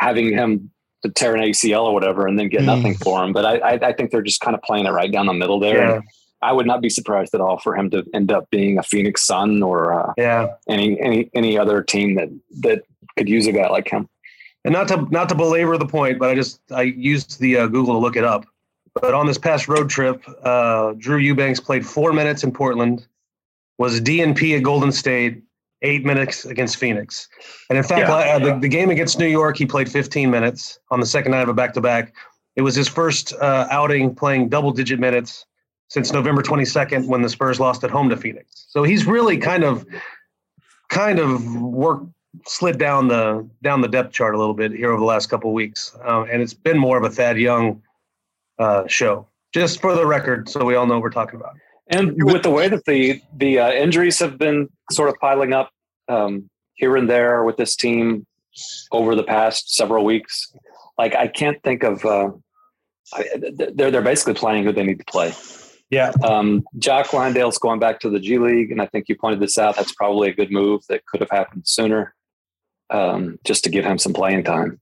having 0.00 0.32
him 0.32 0.70
to 1.04 1.10
tear 1.10 1.36
an 1.36 1.42
ACL 1.42 1.84
or 1.84 1.94
whatever 1.94 2.26
and 2.26 2.38
then 2.38 2.48
get 2.48 2.62
mm. 2.62 2.66
nothing 2.66 2.94
for 2.96 3.22
him. 3.22 3.32
But 3.32 3.44
I, 3.44 3.58
I, 3.58 3.72
I, 3.88 3.92
think 3.92 4.10
they're 4.10 4.22
just 4.22 4.40
kind 4.40 4.56
of 4.56 4.62
playing 4.62 4.86
it 4.86 4.90
right 4.90 5.12
down 5.12 5.26
the 5.26 5.34
middle 5.34 5.60
there. 5.60 5.96
Yeah. 5.96 6.00
I 6.42 6.52
would 6.52 6.66
not 6.66 6.82
be 6.82 6.90
surprised 6.90 7.34
at 7.34 7.40
all 7.40 7.58
for 7.58 7.74
him 7.74 7.90
to 7.90 8.04
end 8.12 8.30
up 8.30 8.50
being 8.50 8.78
a 8.78 8.82
Phoenix 8.82 9.24
Sun 9.24 9.62
or 9.62 9.92
uh, 9.92 10.12
yeah 10.16 10.54
any 10.68 11.00
any 11.00 11.30
any 11.34 11.58
other 11.58 11.82
team 11.82 12.14
that 12.16 12.28
that 12.60 12.82
could 13.16 13.28
use 13.28 13.46
a 13.46 13.52
guy 13.52 13.68
like 13.68 13.88
him. 13.88 14.08
And 14.64 14.72
not 14.72 14.88
to 14.88 15.06
not 15.10 15.28
to 15.28 15.34
belabor 15.34 15.76
the 15.76 15.86
point, 15.86 16.18
but 16.18 16.30
I 16.30 16.34
just 16.34 16.60
I 16.70 16.82
used 16.82 17.40
the 17.40 17.58
uh, 17.58 17.66
Google 17.66 17.94
to 17.94 17.98
look 17.98 18.16
it 18.16 18.24
up. 18.24 18.46
But 18.94 19.12
on 19.12 19.26
this 19.26 19.38
past 19.38 19.68
road 19.68 19.90
trip, 19.90 20.22
uh, 20.44 20.94
Drew 20.98 21.18
Eubanks 21.18 21.60
played 21.60 21.84
four 21.84 22.12
minutes 22.12 22.44
in 22.44 22.52
Portland, 22.52 23.06
was 23.76 24.00
DNP 24.00 24.56
at 24.56 24.62
Golden 24.62 24.92
State, 24.92 25.42
eight 25.82 26.04
minutes 26.04 26.44
against 26.44 26.76
Phoenix, 26.76 27.28
and 27.68 27.76
in 27.76 27.82
fact, 27.84 28.08
yeah, 28.08 28.14
uh, 28.14 28.38
the, 28.38 28.58
the 28.60 28.68
game 28.68 28.90
against 28.90 29.18
New 29.18 29.26
York, 29.26 29.58
he 29.58 29.66
played 29.66 29.90
15 29.90 30.30
minutes 30.30 30.78
on 30.90 31.00
the 31.00 31.06
second 31.06 31.32
night 31.32 31.42
of 31.42 31.48
a 31.48 31.54
back 31.54 31.74
to 31.74 31.80
back. 31.80 32.14
It 32.54 32.62
was 32.62 32.76
his 32.76 32.86
first 32.86 33.32
uh, 33.34 33.66
outing 33.70 34.14
playing 34.14 34.48
double 34.48 34.70
digit 34.70 35.00
minutes 35.00 35.44
since 35.94 36.12
November 36.12 36.42
22nd 36.42 37.06
when 37.06 37.22
the 37.22 37.28
Spurs 37.28 37.60
lost 37.60 37.84
at 37.84 37.90
home 37.90 38.08
to 38.08 38.16
Phoenix. 38.16 38.66
So 38.68 38.82
he's 38.82 39.06
really 39.06 39.38
kind 39.38 39.62
of 39.62 39.86
kind 40.88 41.20
of 41.20 41.54
worked 41.62 42.08
slid 42.48 42.78
down 42.78 43.06
the 43.06 43.48
down 43.62 43.80
the 43.80 43.86
depth 43.86 44.12
chart 44.12 44.34
a 44.34 44.38
little 44.38 44.54
bit 44.54 44.72
here 44.72 44.90
over 44.90 44.98
the 44.98 45.06
last 45.06 45.28
couple 45.28 45.50
of 45.50 45.54
weeks, 45.54 45.96
uh, 46.04 46.24
and 46.24 46.42
it's 46.42 46.52
been 46.52 46.76
more 46.76 46.98
of 46.98 47.04
a 47.04 47.10
Thad 47.10 47.38
Young 47.38 47.80
uh, 48.58 48.88
show. 48.88 49.28
Just 49.52 49.80
for 49.80 49.94
the 49.94 50.04
record, 50.04 50.48
so 50.48 50.64
we 50.64 50.74
all 50.74 50.84
know 50.84 50.94
what 50.94 51.02
we're 51.04 51.10
talking 51.10 51.38
about. 51.38 51.54
And 51.86 52.12
with 52.24 52.42
the 52.42 52.50
way 52.50 52.66
that 52.66 52.84
the 52.86 53.22
the 53.36 53.60
uh, 53.60 53.70
injuries 53.70 54.18
have 54.18 54.36
been 54.36 54.68
sort 54.90 55.10
of 55.10 55.14
piling 55.20 55.52
up 55.52 55.70
um, 56.08 56.50
here 56.74 56.96
and 56.96 57.08
there 57.08 57.44
with 57.44 57.56
this 57.56 57.76
team 57.76 58.26
over 58.90 59.14
the 59.14 59.22
past 59.22 59.72
several 59.76 60.04
weeks, 60.04 60.52
like 60.98 61.14
I 61.14 61.28
can't 61.28 61.62
think 61.62 61.84
of. 61.84 62.04
Uh, 62.04 62.32
I, 63.12 63.26
they're 63.76 63.92
they're 63.92 64.02
basically 64.02 64.34
playing 64.34 64.64
who 64.64 64.72
they 64.72 64.82
need 64.82 64.98
to 64.98 65.04
play. 65.04 65.32
Yeah. 65.94 66.10
Um, 66.24 66.64
Jock 66.78 67.12
Landale's 67.12 67.56
going 67.56 67.78
back 67.78 68.00
to 68.00 68.10
the 68.10 68.18
G 68.18 68.38
League, 68.38 68.72
and 68.72 68.82
I 68.82 68.86
think 68.86 69.08
you 69.08 69.16
pointed 69.16 69.38
this 69.38 69.58
out. 69.58 69.76
That's 69.76 69.92
probably 69.92 70.28
a 70.28 70.34
good 70.34 70.50
move 70.50 70.82
that 70.88 71.06
could 71.06 71.20
have 71.20 71.30
happened 71.30 71.68
sooner, 71.68 72.16
um, 72.90 73.38
just 73.44 73.62
to 73.62 73.70
give 73.70 73.84
him 73.84 73.98
some 73.98 74.12
playing 74.12 74.42
time. 74.42 74.80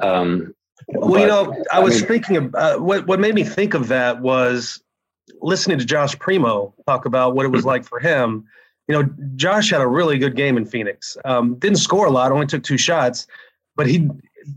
Um, 0.00 0.54
well, 0.86 1.10
but, 1.10 1.20
you 1.20 1.26
know, 1.26 1.64
I, 1.72 1.78
I 1.78 1.80
was 1.80 1.98
mean, 1.98 2.08
thinking 2.08 2.36
of 2.36 2.54
uh, 2.54 2.78
what 2.78 3.08
what 3.08 3.18
made 3.18 3.34
me 3.34 3.42
think 3.42 3.74
of 3.74 3.88
that 3.88 4.20
was 4.20 4.80
listening 5.40 5.80
to 5.80 5.84
Josh 5.84 6.16
Primo 6.20 6.72
talk 6.86 7.06
about 7.06 7.34
what 7.34 7.44
it 7.44 7.50
was 7.50 7.64
like 7.64 7.84
for 7.84 7.98
him. 7.98 8.44
You 8.86 8.94
know, 8.94 9.08
Josh 9.34 9.70
had 9.70 9.80
a 9.80 9.88
really 9.88 10.16
good 10.16 10.36
game 10.36 10.56
in 10.56 10.64
Phoenix. 10.64 11.16
Um, 11.24 11.56
didn't 11.56 11.78
score 11.78 12.06
a 12.06 12.10
lot, 12.10 12.30
only 12.30 12.46
took 12.46 12.62
two 12.62 12.78
shots, 12.78 13.26
but 13.74 13.88
he 13.88 14.08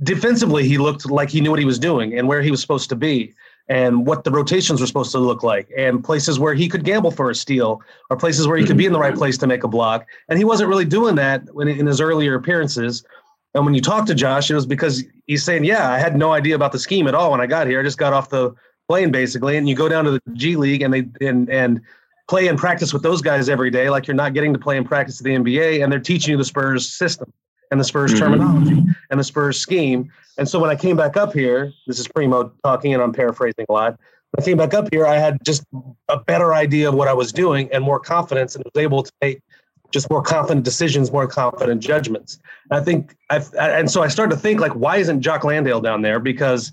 defensively 0.04 0.67
he 0.67 0.78
looked 0.78 1.10
like 1.10 1.32
he 1.32 1.41
knew 1.41 1.49
what 1.49 1.58
he 1.58 1.65
was 1.65 1.80
doing 1.80 2.15
and 2.15 2.28
where 2.28 2.43
he 2.43 2.52
was 2.52 2.62
supposed 2.62 2.89
to 2.89 2.95
be 2.95 3.34
and 3.69 4.08
what 4.08 4.23
the 4.23 4.32
rotations 4.32 4.82
were 4.82 4.88
supposed 4.88 5.12
to 5.12 5.19
look 5.19 5.43
like 5.43 5.71
and 5.77 6.03
places 6.03 6.39
where 6.39 6.55
he 6.55 6.67
could 6.67 6.84
gamble 6.84 7.12
for 7.12 7.29
a 7.29 7.36
steal 7.36 7.82
or 8.10 8.17
places 8.17 8.47
where 8.47 8.58
he 8.58 8.65
could 8.65 8.77
be 8.77 8.88
in 8.88 8.93
the 8.93 8.99
right 8.99 9.15
place 9.15 9.38
to 9.38 9.47
make 9.47 9.63
a 9.63 9.67
block. 9.67 10.08
And 10.27 10.39
he 10.39 10.43
wasn't 10.43 10.69
really 10.69 10.86
doing 10.86 11.15
that 11.15 11.43
when, 11.53 11.67
in 11.67 11.86
his 11.86 12.01
earlier 12.01 12.34
appearances. 12.34 13.05
And 13.53 13.65
when 13.65 13.75
you 13.75 13.82
talk 13.82 14.08
to 14.08 14.15
Josh, 14.15 14.49
it 14.49 14.55
was 14.55 14.65
because 14.65 15.03
he's 15.27 15.43
saying, 15.43 15.63
Yeah, 15.63 15.91
I 15.91 15.99
had 15.99 16.17
no 16.17 16.32
idea 16.32 16.55
about 16.55 16.71
the 16.71 16.79
scheme 16.79 17.08
at 17.08 17.15
all 17.15 17.32
when 17.32 17.41
I 17.41 17.45
got 17.45 17.67
here. 17.67 17.79
I 17.79 17.84
just 17.84 17.99
got 17.99 18.12
off 18.12 18.29
the 18.29 18.53
plane 18.88 19.12
basically. 19.12 19.55
And 19.58 19.69
you 19.69 19.75
go 19.75 19.88
down 19.88 20.03
to 20.05 20.12
the 20.12 20.21
G 20.34 20.55
League 20.55 20.82
and 20.82 20.93
they 20.93 21.08
and 21.25 21.47
and 21.49 21.82
play 22.27 22.47
and 22.47 22.58
practice 22.58 22.93
with 22.93 23.01
those 23.01 23.21
guys 23.21 23.49
every 23.49 23.71
day, 23.71 23.89
like 23.89 24.08
you're 24.08 24.15
not 24.15 24.34
getting 24.34 24.53
to 24.53 24.60
play 24.60 24.77
and 24.77 24.86
practice 24.86 25.19
at 25.19 25.23
the 25.23 25.32
NBA, 25.32 25.84
and 25.84 25.91
they're 25.91 25.99
teaching 25.99 26.32
you 26.32 26.38
the 26.38 26.45
Spurs 26.45 26.88
system 26.88 27.34
and 27.71 27.79
the 27.79 27.84
Spurs 27.84 28.12
mm-hmm. 28.12 28.19
terminology 28.19 28.84
and 29.10 29.19
the 29.19 29.23
Spurs 29.23 29.60
scheme. 29.60 30.12
And 30.38 30.47
so 30.47 30.60
when 30.60 30.69
I 30.69 30.75
came 30.75 30.95
back 30.95 31.17
up 31.17 31.34
here, 31.34 31.71
this 31.88 31.99
is 31.99 32.08
Primo 32.08 32.51
talking, 32.63 32.93
and 32.93 33.03
I'm 33.03 33.13
paraphrasing 33.13 33.65
a 33.69 33.71
lot. 33.71 33.99
I 34.38 34.41
came 34.41 34.58
back 34.58 34.73
up 34.73 34.88
here, 34.91 35.05
I 35.05 35.17
had 35.17 35.43
just 35.43 35.63
a 36.08 36.17
better 36.17 36.53
idea 36.53 36.89
of 36.89 36.95
what 36.95 37.08
I 37.08 37.13
was 37.13 37.32
doing 37.32 37.67
and 37.71 37.84
more 37.84 37.99
confidence, 37.99 38.55
and 38.55 38.63
was 38.63 38.82
able 38.82 39.03
to 39.03 39.12
make 39.21 39.41
just 39.91 40.10
more 40.12 40.21
confident 40.21 40.63
decisions, 40.63 41.12
more 41.12 41.27
confident 41.27 41.82
judgments. 41.82 42.39
And 42.69 42.79
I 42.79 42.84
think, 42.84 43.15
I've, 43.32 43.53
and 43.55 43.89
so 43.89 44.03
I 44.03 44.08
started 44.08 44.36
to 44.36 44.39
think 44.39 44.60
like, 44.60 44.73
why 44.73 44.97
isn't 44.97 45.21
Jock 45.21 45.43
Landale 45.43 45.82
down 45.82 46.03
there? 46.03 46.19
Because 46.19 46.71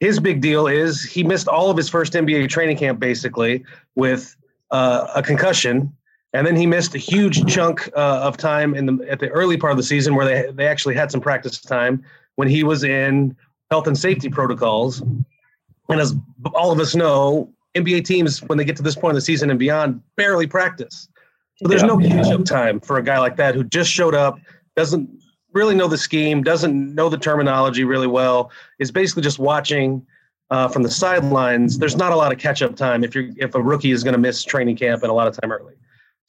his 0.00 0.18
big 0.18 0.40
deal 0.40 0.66
is 0.66 1.04
he 1.04 1.22
missed 1.22 1.46
all 1.46 1.70
of 1.70 1.76
his 1.76 1.88
first 1.88 2.14
NBA 2.14 2.48
training 2.48 2.76
camp 2.76 2.98
basically 2.98 3.64
with 3.94 4.34
uh, 4.70 5.06
a 5.14 5.22
concussion, 5.22 5.92
and 6.32 6.46
then 6.46 6.54
he 6.54 6.66
missed 6.66 6.94
a 6.94 6.98
huge 6.98 7.44
chunk 7.52 7.90
uh, 7.96 8.20
of 8.22 8.36
time 8.36 8.74
in 8.74 8.86
the 8.86 9.06
at 9.10 9.18
the 9.18 9.28
early 9.28 9.56
part 9.56 9.72
of 9.72 9.76
the 9.76 9.82
season 9.82 10.14
where 10.14 10.24
they 10.24 10.50
they 10.52 10.66
actually 10.66 10.94
had 10.94 11.10
some 11.10 11.20
practice 11.20 11.60
time 11.60 12.04
when 12.36 12.48
he 12.48 12.62
was 12.62 12.84
in 12.84 13.36
health 13.70 13.86
and 13.86 13.98
safety 13.98 14.28
protocols. 14.28 15.00
And 15.00 16.00
as 16.00 16.14
all 16.54 16.70
of 16.70 16.78
us 16.78 16.94
know, 16.94 17.52
NBA 17.74 18.04
teams 18.04 18.42
when 18.44 18.58
they 18.58 18.64
get 18.64 18.76
to 18.76 18.82
this 18.82 18.94
point 18.94 19.10
of 19.10 19.16
the 19.16 19.20
season 19.20 19.50
and 19.50 19.58
beyond 19.58 20.00
barely 20.16 20.46
practice. 20.46 21.08
So 21.56 21.68
there's 21.68 21.82
yeah. 21.82 21.88
no 21.88 21.98
catch-up 21.98 22.44
time 22.44 22.80
for 22.80 22.98
a 22.98 23.02
guy 23.02 23.18
like 23.18 23.36
that 23.36 23.54
who 23.54 23.64
just 23.64 23.90
showed 23.90 24.14
up, 24.14 24.38
doesn't 24.76 25.10
really 25.52 25.74
know 25.74 25.88
the 25.88 25.98
scheme, 25.98 26.42
doesn't 26.42 26.94
know 26.94 27.08
the 27.08 27.18
terminology 27.18 27.84
really 27.84 28.06
well, 28.06 28.50
is 28.78 28.90
basically 28.90 29.22
just 29.22 29.38
watching 29.38 30.06
uh, 30.50 30.68
from 30.68 30.82
the 30.82 30.90
sidelines. 30.90 31.78
There's 31.78 31.96
not 31.96 32.12
a 32.12 32.16
lot 32.16 32.32
of 32.32 32.38
catch-up 32.38 32.76
time 32.76 33.04
if 33.04 33.14
you're 33.14 33.28
if 33.36 33.54
a 33.54 33.60
rookie 33.60 33.90
is 33.90 34.02
going 34.02 34.12
to 34.12 34.18
miss 34.18 34.42
training 34.42 34.76
camp 34.76 35.02
and 35.02 35.10
a 35.10 35.14
lot 35.14 35.26
of 35.26 35.38
time 35.38 35.52
early. 35.52 35.74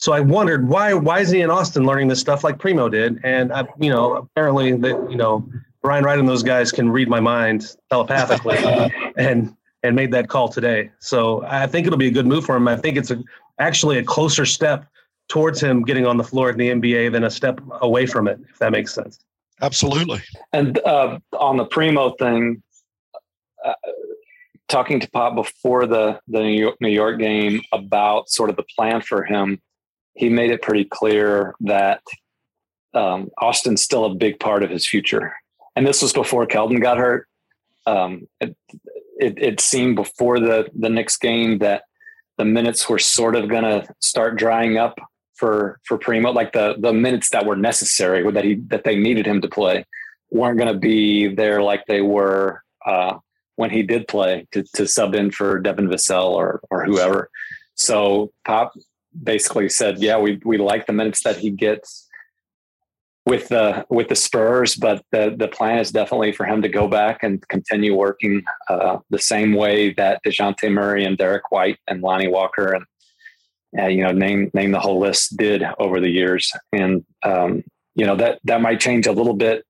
So 0.02 0.14
I 0.14 0.20
wondered 0.20 0.68
why 0.68 0.94
why 0.96 1.20
isn't 1.20 1.36
he 1.36 1.42
in 1.42 1.52
Austin 1.52 1.86
learning 1.86 2.08
this 2.08 2.20
stuff 2.20 2.44
like 2.44 2.58
Primo 2.58 2.90
did? 2.90 3.20
And 3.24 3.54
I, 3.54 3.66
you 3.80 3.92
know, 3.92 4.16
apparently 4.16 4.72
that 4.74 5.08
you 5.10 5.16
know 5.16 5.48
Brian 5.84 6.04
Wright 6.04 6.18
and 6.18 6.28
those 6.28 6.42
guys 6.42 6.72
can 6.72 6.90
read 6.90 7.08
my 7.08 7.20
mind 7.20 7.76
telepathically, 7.90 8.58
and 9.18 9.56
and 9.84 9.96
made 9.96 10.12
that 10.12 10.28
call 10.28 10.50
today. 10.50 10.92
So 11.00 11.44
I 11.46 11.68
think 11.68 11.86
it'll 11.86 12.00
be 12.00 12.08
a 12.08 12.12
good 12.12 12.26
move 12.26 12.46
for 12.46 12.56
him. 12.56 12.68
I 12.68 12.78
think 12.78 12.98
it's 12.98 13.12
a, 13.12 13.24
actually 13.60 14.00
a 14.00 14.04
closer 14.04 14.46
step 14.46 14.86
towards 15.28 15.62
him 15.62 15.84
getting 15.84 16.08
on 16.08 16.18
the 16.18 16.24
floor 16.24 16.50
in 16.50 16.58
the 16.58 16.70
NBA 16.70 17.12
than 17.12 17.24
a 17.24 17.32
step 17.32 17.62
away 17.82 18.08
from 18.08 18.28
it, 18.28 18.40
if 18.50 18.58
that 18.58 18.72
makes 18.72 18.94
sense. 18.94 19.20
Absolutely. 19.62 20.20
And 20.52 20.80
uh, 20.80 21.20
on 21.34 21.58
the 21.58 21.66
Primo 21.66 22.12
thing, 22.12 22.62
uh, 23.64 23.74
talking 24.68 25.00
to 25.00 25.10
Pop 25.12 25.36
before 25.36 25.86
the 25.86 26.20
the 26.28 26.40
New 26.40 26.60
York, 26.60 26.76
New 26.82 26.90
York 26.90 27.20
game 27.20 27.62
about 27.72 28.30
sort 28.30 28.50
of 28.50 28.56
the 28.56 28.66
plan 28.76 29.02
for 29.02 29.24
him, 29.24 29.62
he 30.14 30.30
made 30.30 30.52
it 30.52 30.62
pretty 30.62 30.86
clear 30.86 31.56
that 31.62 32.02
um, 32.94 33.30
Austin's 33.38 33.82
still 33.82 34.06
a 34.06 34.14
big 34.14 34.40
part 34.40 34.64
of 34.64 34.70
his 34.70 34.88
future. 34.88 35.34
And 35.76 35.88
this 35.88 36.02
was 36.02 36.14
before 36.14 36.46
Keldon 36.46 36.82
got 36.82 36.98
hurt. 36.98 37.28
Um, 37.86 38.28
it, 38.40 38.56
it, 39.20 39.42
it 39.42 39.60
seemed 39.62 39.96
before 39.96 40.40
the 40.40 40.70
the 40.78 40.90
Knicks 40.90 41.18
game 41.18 41.60
that 41.60 41.84
the 42.38 42.46
minutes 42.46 42.88
were 42.90 43.00
sort 43.00 43.36
of 43.36 43.48
going 43.48 43.64
to 43.64 43.88
start 44.00 44.38
drying 44.38 44.78
up 44.78 45.00
for 45.36 45.80
for 45.86 45.98
Primo, 45.98 46.32
like 46.32 46.54
the 46.54 46.76
the 46.78 46.94
minutes 46.94 47.30
that 47.30 47.46
were 47.46 47.56
necessary 47.56 48.30
that 48.32 48.44
he 48.44 48.56
that 48.68 48.84
they 48.84 48.96
needed 48.96 49.26
him 49.26 49.42
to 49.42 49.48
play 49.48 49.86
weren't 50.30 50.58
going 50.58 50.74
to 50.74 50.80
be 50.80 51.28
there 51.28 51.62
like 51.62 51.86
they 51.88 52.02
were 52.02 52.64
uh, 52.86 53.18
when 53.56 53.70
he 53.70 53.84
did 53.84 54.08
play 54.08 54.48
to, 54.52 54.64
to 54.76 54.88
sub 54.88 55.14
in 55.14 55.30
for 55.32 55.60
Devin 55.60 55.88
Vassell 55.88 56.32
or 56.32 56.62
or 56.70 56.86
whoever. 56.86 57.30
So 57.76 58.32
Pop 58.46 58.74
basically 59.24 59.70
said, 59.70 60.00
"Yeah, 60.00 60.18
we 60.18 60.40
we 60.46 60.58
like 60.58 60.86
the 60.88 60.94
minutes 60.94 61.24
that 61.24 61.38
he 61.38 61.50
gets." 61.50 62.08
with 63.24 63.50
the 63.50 63.86
with 63.88 64.08
the 64.08 64.16
Spurs, 64.16 64.76
but 64.76 65.06
the 65.12 65.36
the 65.38 65.48
plan 65.48 65.78
is 65.78 65.92
definitely 65.92 66.32
for 66.32 66.44
him 66.44 66.64
to 66.64 66.68
go 66.68 66.88
back 66.88 67.22
and 67.22 67.48
continue 67.50 67.96
working 67.96 68.42
uh, 68.68 68.98
the 69.12 69.20
same 69.20 69.54
way 69.54 69.94
that 69.94 70.22
Dejounte 70.26 70.72
Murray 70.72 71.06
and 71.06 71.20
Derrick 71.20 71.52
White 71.52 71.78
and 71.88 72.02
Lonnie 72.02 72.28
Walker 72.28 72.74
and 72.74 72.84
uh, 73.78 73.88
you 73.88 74.04
know, 74.04 74.12
name 74.12 74.52
name 74.54 74.72
the 74.72 74.80
whole 74.80 75.00
list 75.00 75.38
did 75.38 75.64
over 75.80 76.00
the 76.00 76.10
years, 76.10 76.52
and 76.74 77.06
um, 77.24 77.64
you 77.96 78.06
know 78.06 78.16
that 78.16 78.40
that 78.44 78.62
might 78.62 78.80
change 78.80 79.08
a 79.08 79.12
little 79.12 79.34
bit 79.34 79.66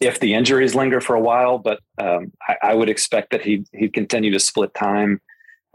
if 0.00 0.20
the 0.20 0.34
injuries 0.34 0.76
linger 0.76 1.00
for 1.00 1.16
a 1.16 1.20
while. 1.20 1.58
But 1.58 1.80
um, 1.98 2.32
I, 2.46 2.56
I, 2.62 2.74
would 2.74 2.88
expect 2.88 3.32
that 3.32 3.42
he 3.42 3.64
he'd 3.72 3.92
continue 3.92 4.30
to 4.32 4.38
split 4.38 4.74
time 4.74 5.20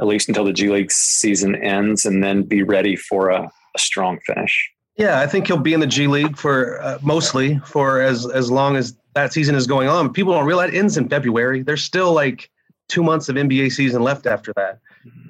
at 0.01 0.07
least 0.07 0.27
until 0.27 0.45
the 0.45 0.53
G 0.53 0.69
League 0.69 0.91
season 0.91 1.55
ends, 1.55 2.05
and 2.05 2.23
then 2.23 2.43
be 2.43 2.63
ready 2.63 2.95
for 2.95 3.29
a, 3.29 3.43
a 3.43 3.79
strong 3.79 4.19
finish. 4.25 4.69
Yeah, 4.97 5.19
I 5.19 5.27
think 5.27 5.47
he'll 5.47 5.57
be 5.57 5.73
in 5.73 5.79
the 5.79 5.87
G 5.87 6.07
League 6.07 6.37
for 6.37 6.81
uh, 6.81 6.99
mostly 7.01 7.59
for 7.59 8.01
as 8.01 8.29
as 8.29 8.51
long 8.51 8.75
as 8.75 8.95
that 9.15 9.33
season 9.33 9.55
is 9.55 9.67
going 9.67 9.87
on. 9.87 10.11
People 10.11 10.33
don't 10.33 10.45
realize 10.45 10.69
it 10.69 10.75
ends 10.75 10.97
in 10.97 11.09
February. 11.09 11.63
There's 11.63 11.83
still 11.83 12.13
like 12.13 12.49
two 12.89 13.03
months 13.03 13.29
of 13.29 13.35
NBA 13.35 13.71
season 13.71 14.03
left 14.03 14.27
after 14.27 14.53
that. 14.53 14.79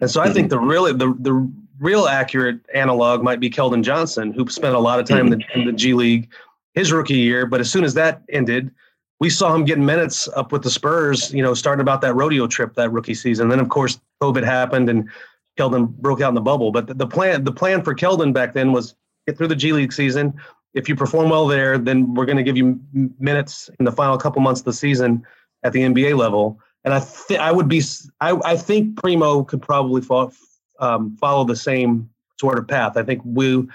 And 0.01 0.09
so 0.09 0.21
I 0.21 0.31
think 0.31 0.49
the 0.49 0.59
really 0.59 0.91
the 0.91 1.15
the 1.19 1.51
real 1.79 2.07
accurate 2.07 2.59
analog 2.73 3.23
might 3.23 3.39
be 3.39 3.49
Keldon 3.49 3.83
Johnson, 3.83 4.33
who 4.33 4.47
spent 4.49 4.75
a 4.75 4.79
lot 4.79 4.99
of 4.99 5.07
time 5.07 5.31
in 5.31 5.39
the, 5.39 5.45
in 5.55 5.65
the 5.65 5.73
G 5.73 5.93
League 5.93 6.29
his 6.73 6.91
rookie 6.91 7.15
year. 7.15 7.45
But 7.45 7.61
as 7.61 7.71
soon 7.71 7.83
as 7.83 7.93
that 7.95 8.21
ended, 8.29 8.71
we 9.19 9.29
saw 9.29 9.53
him 9.53 9.63
getting 9.63 9.85
minutes 9.85 10.27
up 10.35 10.51
with 10.51 10.63
the 10.63 10.69
Spurs, 10.69 11.33
you 11.33 11.41
know, 11.41 11.53
starting 11.53 11.81
about 11.81 12.01
that 12.01 12.13
rodeo 12.15 12.47
trip 12.47 12.75
that 12.75 12.91
rookie 12.91 13.13
season. 13.13 13.49
Then 13.49 13.59
of 13.59 13.69
course 13.69 13.99
COVID 14.23 14.43
happened 14.43 14.89
and 14.89 15.09
Keldon 15.57 15.87
broke 15.97 16.21
out 16.21 16.29
in 16.29 16.35
the 16.35 16.41
bubble. 16.41 16.71
But 16.71 16.87
the, 16.87 16.93
the 16.93 17.07
plan 17.07 17.43
the 17.43 17.51
plan 17.51 17.83
for 17.83 17.93
Keldon 17.93 18.33
back 18.33 18.53
then 18.53 18.71
was 18.71 18.95
get 19.27 19.37
through 19.37 19.49
the 19.49 19.55
G 19.55 19.73
League 19.73 19.93
season. 19.93 20.33
If 20.73 20.89
you 20.89 20.95
perform 20.95 21.29
well 21.29 21.45
there, 21.47 21.77
then 21.77 22.15
we're 22.15 22.25
going 22.25 22.37
to 22.37 22.43
give 22.43 22.57
you 22.57 22.79
minutes 23.19 23.69
in 23.79 23.85
the 23.85 23.91
final 23.91 24.17
couple 24.17 24.41
months 24.41 24.61
of 24.61 24.65
the 24.65 24.73
season 24.73 25.23
at 25.63 25.71
the 25.71 25.81
NBA 25.81 26.17
level. 26.17 26.59
And 26.83 26.93
I 26.93 26.99
th- 27.27 27.39
I 27.39 27.51
would 27.51 27.67
be 27.67 27.81
I, 28.21 28.37
I 28.43 28.57
think 28.57 28.97
Primo 28.97 29.43
could 29.43 29.61
probably 29.61 30.01
fall, 30.01 30.33
um, 30.79 31.15
follow 31.17 31.43
the 31.45 31.55
same 31.55 32.09
sort 32.39 32.57
of 32.57 32.67
path. 32.67 32.97
I 32.97 33.03
think 33.03 33.21
we 33.23 33.67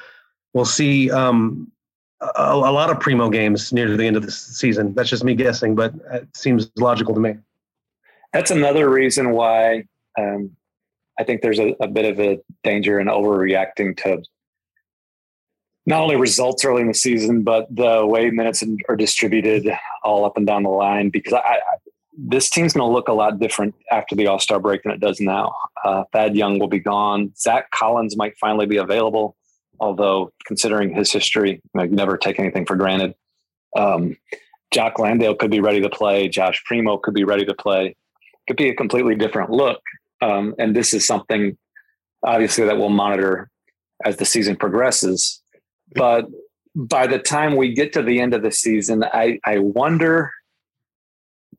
will 0.52 0.64
see 0.64 1.10
um, 1.10 1.70
a, 2.20 2.26
a, 2.36 2.72
lot 2.72 2.90
of 2.90 2.98
primo 3.00 3.30
games 3.30 3.72
near 3.72 3.96
the 3.96 4.04
end 4.04 4.16
of 4.16 4.24
the 4.24 4.30
season. 4.30 4.94
That's 4.94 5.08
just 5.08 5.24
me 5.24 5.34
guessing, 5.34 5.74
but 5.74 5.94
it 6.12 6.28
seems 6.36 6.70
logical 6.76 7.14
to 7.14 7.20
me. 7.20 7.36
That's 8.32 8.50
another 8.50 8.90
reason 8.90 9.30
why 9.30 9.84
um, 10.18 10.50
I 11.18 11.24
think 11.24 11.42
there's 11.42 11.58
a, 11.58 11.74
a, 11.80 11.88
bit 11.88 12.04
of 12.04 12.20
a 12.20 12.38
danger 12.62 13.00
in 13.00 13.08
overreacting 13.08 13.96
to 14.04 14.22
not 15.86 16.02
only 16.02 16.16
results 16.16 16.64
early 16.64 16.82
in 16.82 16.88
the 16.88 16.94
season, 16.94 17.42
but 17.42 17.66
the 17.74 18.04
way 18.06 18.30
minutes 18.30 18.62
are 18.88 18.96
distributed 18.96 19.68
all 20.04 20.24
up 20.24 20.36
and 20.36 20.46
down 20.46 20.62
the 20.62 20.68
line. 20.68 21.10
Because 21.10 21.32
I, 21.32 21.58
this 22.16 22.50
team's 22.50 22.74
going 22.74 22.88
to 22.88 22.92
look 22.92 23.08
a 23.08 23.12
lot 23.12 23.38
different 23.38 23.74
after 23.90 24.14
the 24.14 24.26
All 24.26 24.38
Star 24.38 24.60
break 24.60 24.82
than 24.82 24.92
it 24.92 25.00
does 25.00 25.20
now. 25.20 25.54
Uh, 25.84 26.04
Thad 26.12 26.36
Young 26.36 26.58
will 26.58 26.68
be 26.68 26.80
gone. 26.80 27.32
Zach 27.36 27.70
Collins 27.70 28.16
might 28.16 28.36
finally 28.38 28.66
be 28.66 28.76
available, 28.76 29.36
although 29.80 30.32
considering 30.46 30.94
his 30.94 31.10
history, 31.10 31.62
I 31.76 31.86
never 31.86 32.16
take 32.16 32.38
anything 32.38 32.66
for 32.66 32.76
granted. 32.76 33.14
Um, 33.76 34.16
Jock 34.72 34.98
Landale 34.98 35.34
could 35.34 35.50
be 35.50 35.60
ready 35.60 35.80
to 35.80 35.88
play. 35.88 36.28
Josh 36.28 36.62
Primo 36.64 36.98
could 36.98 37.14
be 37.14 37.24
ready 37.24 37.44
to 37.46 37.54
play. 37.54 37.96
Could 38.46 38.56
be 38.56 38.68
a 38.68 38.74
completely 38.74 39.14
different 39.14 39.50
look. 39.50 39.80
Um, 40.20 40.54
and 40.58 40.74
this 40.74 40.92
is 40.94 41.06
something, 41.06 41.56
obviously, 42.22 42.64
that 42.64 42.78
we'll 42.78 42.88
monitor 42.88 43.50
as 44.04 44.16
the 44.16 44.24
season 44.24 44.56
progresses. 44.56 45.42
But 45.94 46.26
by 46.74 47.06
the 47.06 47.18
time 47.18 47.56
we 47.56 47.74
get 47.74 47.92
to 47.94 48.02
the 48.02 48.20
end 48.20 48.34
of 48.34 48.42
the 48.42 48.52
season, 48.52 49.04
I, 49.04 49.40
I 49.44 49.58
wonder 49.58 50.32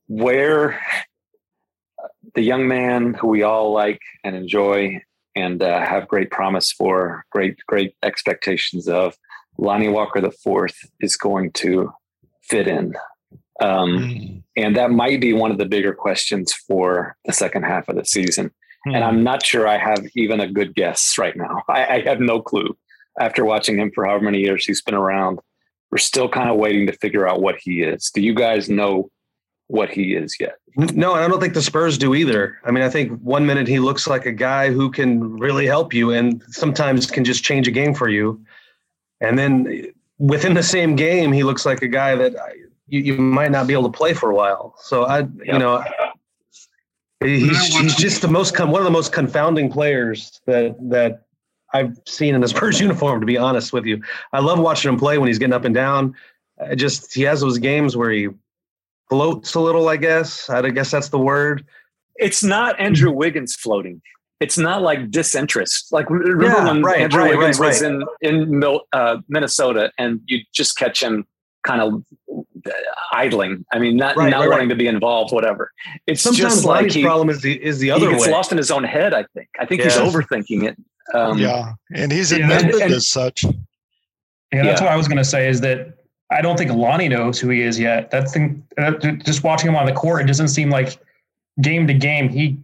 where 0.07 0.81
the 2.35 2.41
young 2.41 2.67
man 2.67 3.13
who 3.13 3.27
we 3.27 3.43
all 3.43 3.71
like 3.71 4.01
and 4.23 4.35
enjoy 4.35 5.01
and 5.35 5.61
uh, 5.61 5.85
have 5.85 6.07
great 6.07 6.31
promise 6.31 6.71
for, 6.71 7.25
great 7.31 7.57
great 7.67 7.95
expectations 8.03 8.87
of, 8.87 9.15
Lonnie 9.57 9.89
Walker 9.89 10.21
the 10.21 10.31
fourth 10.31 10.77
is 10.99 11.15
going 11.17 11.51
to 11.53 11.91
fit 12.41 12.67
in. 12.67 12.95
Um, 13.59 13.89
mm. 13.97 14.43
And 14.55 14.75
that 14.75 14.91
might 14.91 15.21
be 15.21 15.33
one 15.33 15.51
of 15.51 15.57
the 15.57 15.65
bigger 15.65 15.93
questions 15.93 16.53
for 16.53 17.15
the 17.25 17.33
second 17.33 17.63
half 17.63 17.87
of 17.89 17.95
the 17.95 18.05
season. 18.05 18.51
Mm. 18.87 18.95
And 18.95 19.03
I'm 19.03 19.23
not 19.23 19.45
sure 19.45 19.67
I 19.67 19.77
have 19.77 20.05
even 20.15 20.39
a 20.39 20.51
good 20.51 20.75
guess 20.75 21.17
right 21.17 21.35
now. 21.35 21.63
I, 21.69 21.85
I 21.85 21.99
have 22.01 22.19
no 22.19 22.41
clue. 22.41 22.77
After 23.19 23.43
watching 23.43 23.77
him 23.77 23.91
for 23.93 24.05
however 24.05 24.25
many 24.25 24.39
years 24.39 24.65
he's 24.65 24.81
been 24.81 24.95
around, 24.95 25.39
we're 25.91 25.97
still 25.97 26.29
kind 26.29 26.49
of 26.49 26.57
waiting 26.57 26.87
to 26.87 26.93
figure 26.93 27.27
out 27.27 27.41
what 27.41 27.55
he 27.59 27.81
is. 27.81 28.11
Do 28.11 28.21
you 28.21 28.33
guys 28.33 28.69
know 28.69 29.09
what 29.69 29.91
he 29.91 30.15
is 30.15 30.35
yet. 30.39 30.55
No, 30.75 31.13
and 31.13 31.23
I 31.23 31.27
don't 31.27 31.39
think 31.39 31.53
the 31.53 31.61
Spurs 31.61 31.97
do 31.97 32.15
either. 32.15 32.57
I 32.65 32.71
mean, 32.71 32.83
I 32.83 32.89
think 32.89 33.19
one 33.21 33.45
minute 33.45 33.67
he 33.67 33.79
looks 33.79 34.07
like 34.07 34.25
a 34.25 34.31
guy 34.31 34.71
who 34.71 34.89
can 34.89 35.37
really 35.37 35.67
help 35.67 35.93
you 35.93 36.11
and 36.11 36.43
sometimes 36.49 37.09
can 37.09 37.23
just 37.23 37.43
change 37.43 37.67
a 37.67 37.71
game 37.71 37.93
for 37.93 38.09
you. 38.09 38.43
And 39.21 39.37
then 39.37 39.93
within 40.17 40.55
the 40.55 40.63
same 40.63 40.95
game, 40.95 41.31
he 41.31 41.43
looks 41.43 41.67
like 41.67 41.83
a 41.83 41.87
guy 41.87 42.15
that 42.15 42.35
you, 42.89 43.01
you 43.01 43.17
might 43.17 43.51
not 43.51 43.67
be 43.67 43.73
able 43.73 43.89
to 43.91 43.97
play 43.97 44.13
for 44.13 44.31
a 44.31 44.35
while. 44.35 44.75
So 44.79 45.03
I, 45.05 45.19
yep. 45.19 45.29
you 45.43 45.59
know, 45.59 45.83
he's, 47.23 47.75
he's 47.75 47.95
just 47.95 48.21
the 48.21 48.27
most, 48.27 48.57
one 48.59 48.75
of 48.81 48.85
the 48.85 48.91
most 48.91 49.13
confounding 49.13 49.71
players 49.71 50.41
that, 50.45 50.75
that 50.89 51.23
I've 51.73 51.97
seen 52.05 52.35
in 52.35 52.41
the 52.41 52.47
Spurs 52.47 52.79
uniform, 52.81 53.19
to 53.19 53.25
be 53.25 53.37
honest 53.37 53.73
with 53.73 53.85
you. 53.85 54.01
I 54.33 54.39
love 54.39 54.59
watching 54.59 54.89
him 54.89 54.99
play 54.99 55.17
when 55.17 55.27
he's 55.27 55.39
getting 55.39 55.53
up 55.53 55.65
and 55.65 55.75
down. 55.75 56.15
I 56.59 56.75
just, 56.75 57.13
he 57.13 57.21
has 57.23 57.41
those 57.41 57.57
games 57.57 57.95
where 57.95 58.11
he 58.11 58.29
floats 59.09 59.55
a 59.55 59.59
little, 59.59 59.89
I 59.89 59.97
guess. 59.97 60.49
I 60.49 60.67
guess 60.69 60.91
that's 60.91 61.09
the 61.09 61.19
word. 61.19 61.65
it's 62.15 62.43
not 62.43 62.79
Andrew 62.79 63.11
Wiggins 63.11 63.55
floating. 63.55 64.01
It's 64.39 64.57
not 64.57 64.81
like 64.81 65.11
disinterest. 65.11 65.91
Like 65.91 66.09
remember 66.09 66.45
Yeah, 66.45 66.65
when 66.65 66.81
right, 66.81 67.01
Andrew 67.01 67.23
right, 67.23 67.37
Wiggins 67.37 67.59
right, 67.59 67.67
was 67.67 67.81
in 67.81 68.03
in 68.21 68.63
uh, 68.93 69.17
Minnesota, 69.27 69.91
and 69.97 70.21
you 70.27 70.39
just 70.53 70.77
catch 70.77 71.03
him 71.03 71.27
kind 71.63 71.81
of 71.81 72.03
idling. 73.11 73.65
I 73.73 73.79
mean, 73.79 73.95
not 73.97 74.15
Right, 74.15 74.29
not 74.29 74.41
right, 74.41 74.49
wanting 74.49 74.69
to 74.69 74.75
be 74.75 74.87
involved. 74.87 75.33
Whatever. 75.33 75.71
It's 76.07 76.21
Sometimes 76.21 76.55
just 76.55 76.65
like 76.65 76.81
Lonnie's 76.87 77.03
problem 77.03 77.29
is 77.29 77.41
the 77.41 77.63
is 77.63 77.79
the 77.79 77.91
other 77.91 77.99
he 78.01 78.05
other 78.07 78.15
gets 78.15 78.25
way. 78.27 78.31
lost 78.33 78.51
in 78.51 78.57
his 78.57 78.71
own 78.71 78.83
head. 78.83 79.13
I 79.13 79.23
think. 79.33 79.47
I 79.59 79.65
think 79.65 79.81
he's 79.81 79.93
overthinking 79.97 80.63
it. 80.63 80.77
Um, 81.13 81.37
yeah, 81.37 81.73
and 81.95 82.11
he's 82.11 82.31
Yeah, 82.31 82.37
admitted 82.49 82.81
and- 82.81 82.93
as 82.93 83.07
such. 83.07 83.43
Yeah, 83.43 84.63
that's 84.63 84.81
Yeah. 84.81 84.85
what 84.87 84.93
I 84.93 84.95
was 84.95 85.07
going 85.07 85.17
to 85.17 85.23
say. 85.23 85.47
Is 85.47 85.61
that 85.61 85.95
I 86.31 86.41
don't 86.41 86.57
think 86.57 86.71
Lonnie 86.71 87.09
knows 87.09 87.39
who 87.39 87.49
he 87.49 87.61
is 87.61 87.79
yet. 87.79 88.11
That 88.11 88.29
thing, 88.29 88.63
just 89.23 89.43
watching 89.43 89.69
him 89.69 89.75
on 89.75 89.85
the 89.87 89.91
court, 89.93 90.21
it 90.21 90.27
doesn't 90.27 90.49
seem 90.49 90.69
like 90.69 90.97
game 91.61 91.87
to 91.87 91.93
game 91.93 92.29
he 92.29 92.57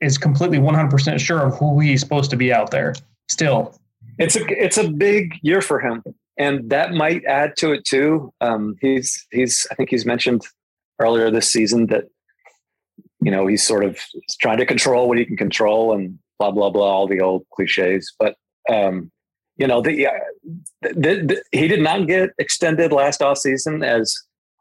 is 0.00 0.18
completely 0.18 0.58
100% 0.58 1.18
sure 1.20 1.40
of 1.40 1.56
who 1.56 1.80
he's 1.80 2.00
supposed 2.00 2.30
to 2.30 2.36
be 2.36 2.52
out 2.52 2.70
there. 2.70 2.94
Still, 3.28 3.74
it's 4.18 4.36
a 4.36 4.44
it's 4.64 4.78
a 4.78 4.88
big 4.88 5.34
year 5.42 5.60
for 5.60 5.78
him, 5.80 6.02
and 6.38 6.70
that 6.70 6.92
might 6.92 7.24
add 7.24 7.56
to 7.56 7.72
it 7.72 7.84
too. 7.84 8.32
Um, 8.40 8.76
he's 8.80 9.26
he's 9.30 9.66
I 9.70 9.74
think 9.74 9.90
he's 9.90 10.06
mentioned 10.06 10.42
earlier 11.00 11.30
this 11.30 11.50
season 11.50 11.86
that 11.86 12.04
you 13.20 13.30
know 13.30 13.46
he's 13.46 13.66
sort 13.66 13.84
of 13.84 13.98
trying 14.40 14.58
to 14.58 14.66
control 14.66 15.08
what 15.08 15.18
he 15.18 15.24
can 15.24 15.36
control 15.36 15.92
and 15.92 16.18
blah 16.38 16.52
blah 16.52 16.70
blah 16.70 16.86
all 16.86 17.08
the 17.08 17.20
old 17.20 17.44
cliches. 17.52 18.14
But 18.18 18.36
um, 18.70 19.10
you 19.56 19.66
know 19.66 19.82
the, 19.82 20.06
the, 20.82 20.92
the 20.92 21.42
he 21.50 21.66
did 21.66 21.82
not 21.82 22.06
get 22.06 22.30
extended 22.38 22.92
last 22.92 23.20
off 23.20 23.38
season, 23.38 23.82
as 23.82 24.14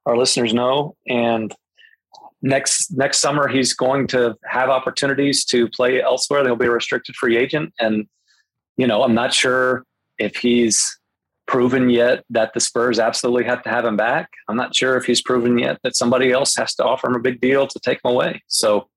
our 0.08 0.18
listeners 0.18 0.54
know, 0.54 0.96
and 1.08 1.54
next 2.42 2.92
next 2.92 3.20
summer 3.20 3.48
he's 3.48 3.74
going 3.74 4.08
to 4.08 4.36
have 4.46 4.70
opportunities 4.70 5.46
to 5.46 5.68
play 5.70 6.02
elsewhere. 6.02 6.44
He'll 6.44 6.56
be 6.56 6.66
a 6.66 6.72
restricted 6.72 7.16
free 7.16 7.38
agent, 7.38 7.72
and 7.80 8.08
you 8.78 8.88
know 8.88 9.04
I'm 9.04 9.14
not 9.14 9.32
sure 9.32 9.84
if 10.18 10.38
he's 10.38 10.98
proven 11.48 11.90
yet 11.90 12.24
that 12.30 12.54
the 12.54 12.60
Spurs 12.60 13.00
absolutely 13.00 13.46
have 13.46 13.64
to 13.64 13.70
have 13.70 13.86
him 13.86 13.98
back. 13.98 14.30
I'm 14.48 14.58
not 14.58 14.76
sure 14.76 14.98
if 14.98 15.06
he's 15.06 15.22
proven 15.22 15.58
yet 15.58 15.80
that 15.84 15.96
somebody 15.96 16.32
else 16.32 16.56
has 16.56 16.76
to 16.76 16.84
offer 16.84 17.08
him 17.08 17.16
a 17.16 17.20
big 17.20 17.42
deal 17.42 17.68
to 17.68 17.80
take 17.80 18.00
him 18.04 18.12
away. 18.12 18.44
So 18.48 18.90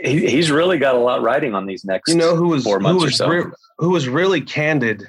he, 0.00 0.26
he's 0.28 0.50
really 0.50 0.78
got 0.78 0.94
a 0.94 0.98
lot 0.98 1.22
riding 1.22 1.54
on 1.54 1.66
these 1.66 1.84
next. 1.84 2.10
You 2.10 2.16
know 2.16 2.36
who 2.36 2.48
was 2.48 2.62
four 2.62 2.78
who 2.78 2.82
months 2.84 3.02
or 3.02 3.06
was 3.06 3.16
so. 3.16 3.28
re- 3.28 3.52
who 3.78 3.90
was 3.90 4.08
really 4.08 4.40
candid 4.40 5.08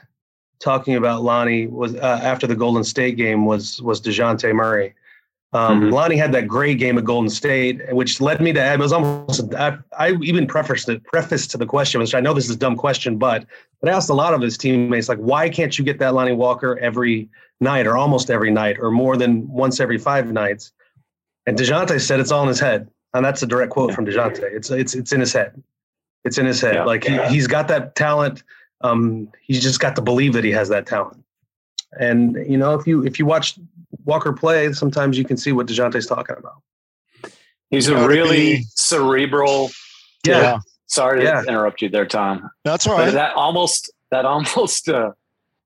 talking 0.60 0.96
about 0.96 1.22
Lonnie 1.22 1.68
was 1.68 1.96
uh, 1.96 2.20
after 2.24 2.48
the 2.48 2.56
Golden 2.56 2.84
State 2.84 3.18
game 3.18 3.46
was 3.46 3.82
was 3.82 4.02
Dejounte 4.02 4.54
Murray. 4.54 4.96
Um, 5.56 5.84
Mhm. 5.84 5.94
Lonnie 5.94 6.18
had 6.18 6.34
that 6.34 6.50
great 6.50 6.80
game 6.80 6.98
at 6.98 7.06
Golden 7.06 7.30
State, 7.30 7.82
which 7.94 8.20
led 8.20 8.42
me 8.42 8.52
to 8.52 8.60
add. 8.60 8.80
It 8.80 8.84
was 8.84 8.92
almost 8.92 9.54
I, 9.54 9.78
I 9.98 10.12
even 10.22 10.48
prefaced 10.48 10.86
the 10.86 11.00
preface 11.14 11.48
to 11.48 11.58
the 11.58 11.66
question, 11.66 12.02
which 12.02 12.14
I 12.14 12.20
know 12.20 12.34
this 12.34 12.50
is 12.50 12.56
a 12.56 12.60
dumb 12.60 12.76
question, 12.76 13.18
but 13.18 13.46
but 13.80 13.90
I 13.90 13.96
asked 13.96 14.10
a 14.10 14.14
lot 14.14 14.34
of 14.34 14.42
his 14.42 14.58
teammates 14.58 15.08
like, 15.08 15.18
why 15.20 15.48
can't 15.48 15.78
you 15.80 15.86
get 15.86 15.98
that 16.00 16.14
Lonnie 16.14 16.34
Walker 16.34 16.78
every 16.80 17.30
night 17.62 17.88
or 17.88 17.96
almost 17.96 18.30
every 18.30 18.52
night 18.52 18.78
or 18.80 18.92
more 18.92 19.16
than 19.16 19.48
once 19.48 19.80
every 19.80 19.98
five 19.98 20.30
nights? 20.32 20.74
And 21.46 21.58
Dejounte 21.58 22.02
said 22.02 22.20
it's 22.20 22.32
all 22.32 22.42
in 22.42 22.50
his 22.50 22.60
head, 22.60 22.90
and 23.14 23.24
that's 23.24 23.42
a 23.42 23.48
direct 23.48 23.72
quote 23.72 23.94
from 23.94 24.06
Dejounte. 24.06 24.44
It's 24.44 24.70
it's 24.72 24.94
it's 24.94 25.14
in 25.14 25.22
his 25.22 25.32
head. 25.32 25.64
It's 26.26 26.38
in 26.38 26.46
his 26.46 26.60
head. 26.60 26.76
Yeah. 26.76 26.84
Like 26.84 27.06
he, 27.06 27.18
he's 27.28 27.48
got 27.48 27.70
that 27.70 27.96
talent. 27.96 28.44
Um, 28.82 29.30
he's 29.42 29.64
just 29.64 29.80
got 29.80 29.96
to 29.96 30.02
believe 30.02 30.34
that 30.34 30.44
he 30.44 30.52
has 30.52 30.68
that 30.68 30.86
talent. 30.86 31.24
And 31.98 32.36
you 32.46 32.58
know, 32.58 32.74
if 32.74 32.86
you 32.86 33.06
if 33.06 33.20
you 33.20 33.26
watch 33.26 33.58
Walker 34.06 34.34
play, 34.34 34.72
sometimes 34.74 35.18
you 35.18 35.26
can 35.26 35.38
see 35.38 35.52
what 35.52 35.68
Dejounte's 35.68 36.08
talking 36.08 36.36
about. 36.38 36.62
He's 37.70 37.88
a 37.88 38.08
really 38.08 38.58
be- 38.58 38.66
cerebral. 38.76 39.72
Yeah. 40.26 40.60
Sorry 40.88 41.20
to 41.22 41.26
Yeah. 41.26 41.42
interrupt 41.48 41.82
you 41.82 41.90
there, 41.90 42.06
Tom. 42.06 42.50
That's 42.64 42.86
all 42.88 42.96
But 42.98 43.06
right. 43.06 43.14
that 43.14 43.36
almost 43.36 43.92
that 44.12 44.26
almost 44.26 44.88
uh, 44.88 45.12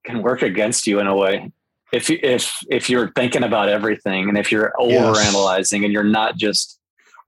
can 0.05 0.21
work 0.23 0.41
against 0.41 0.87
you 0.87 0.99
in 0.99 1.07
a 1.07 1.15
way. 1.15 1.51
If 1.91 2.09
you, 2.09 2.19
if 2.23 2.55
if 2.69 2.89
you're 2.89 3.11
thinking 3.15 3.43
about 3.43 3.67
everything 3.69 4.29
and 4.29 4.37
if 4.37 4.51
you're 4.51 4.71
Yes. 4.79 5.01
overanalyzing 5.17 5.83
and 5.83 5.91
you're 5.91 6.03
not 6.03 6.37
just 6.37 6.79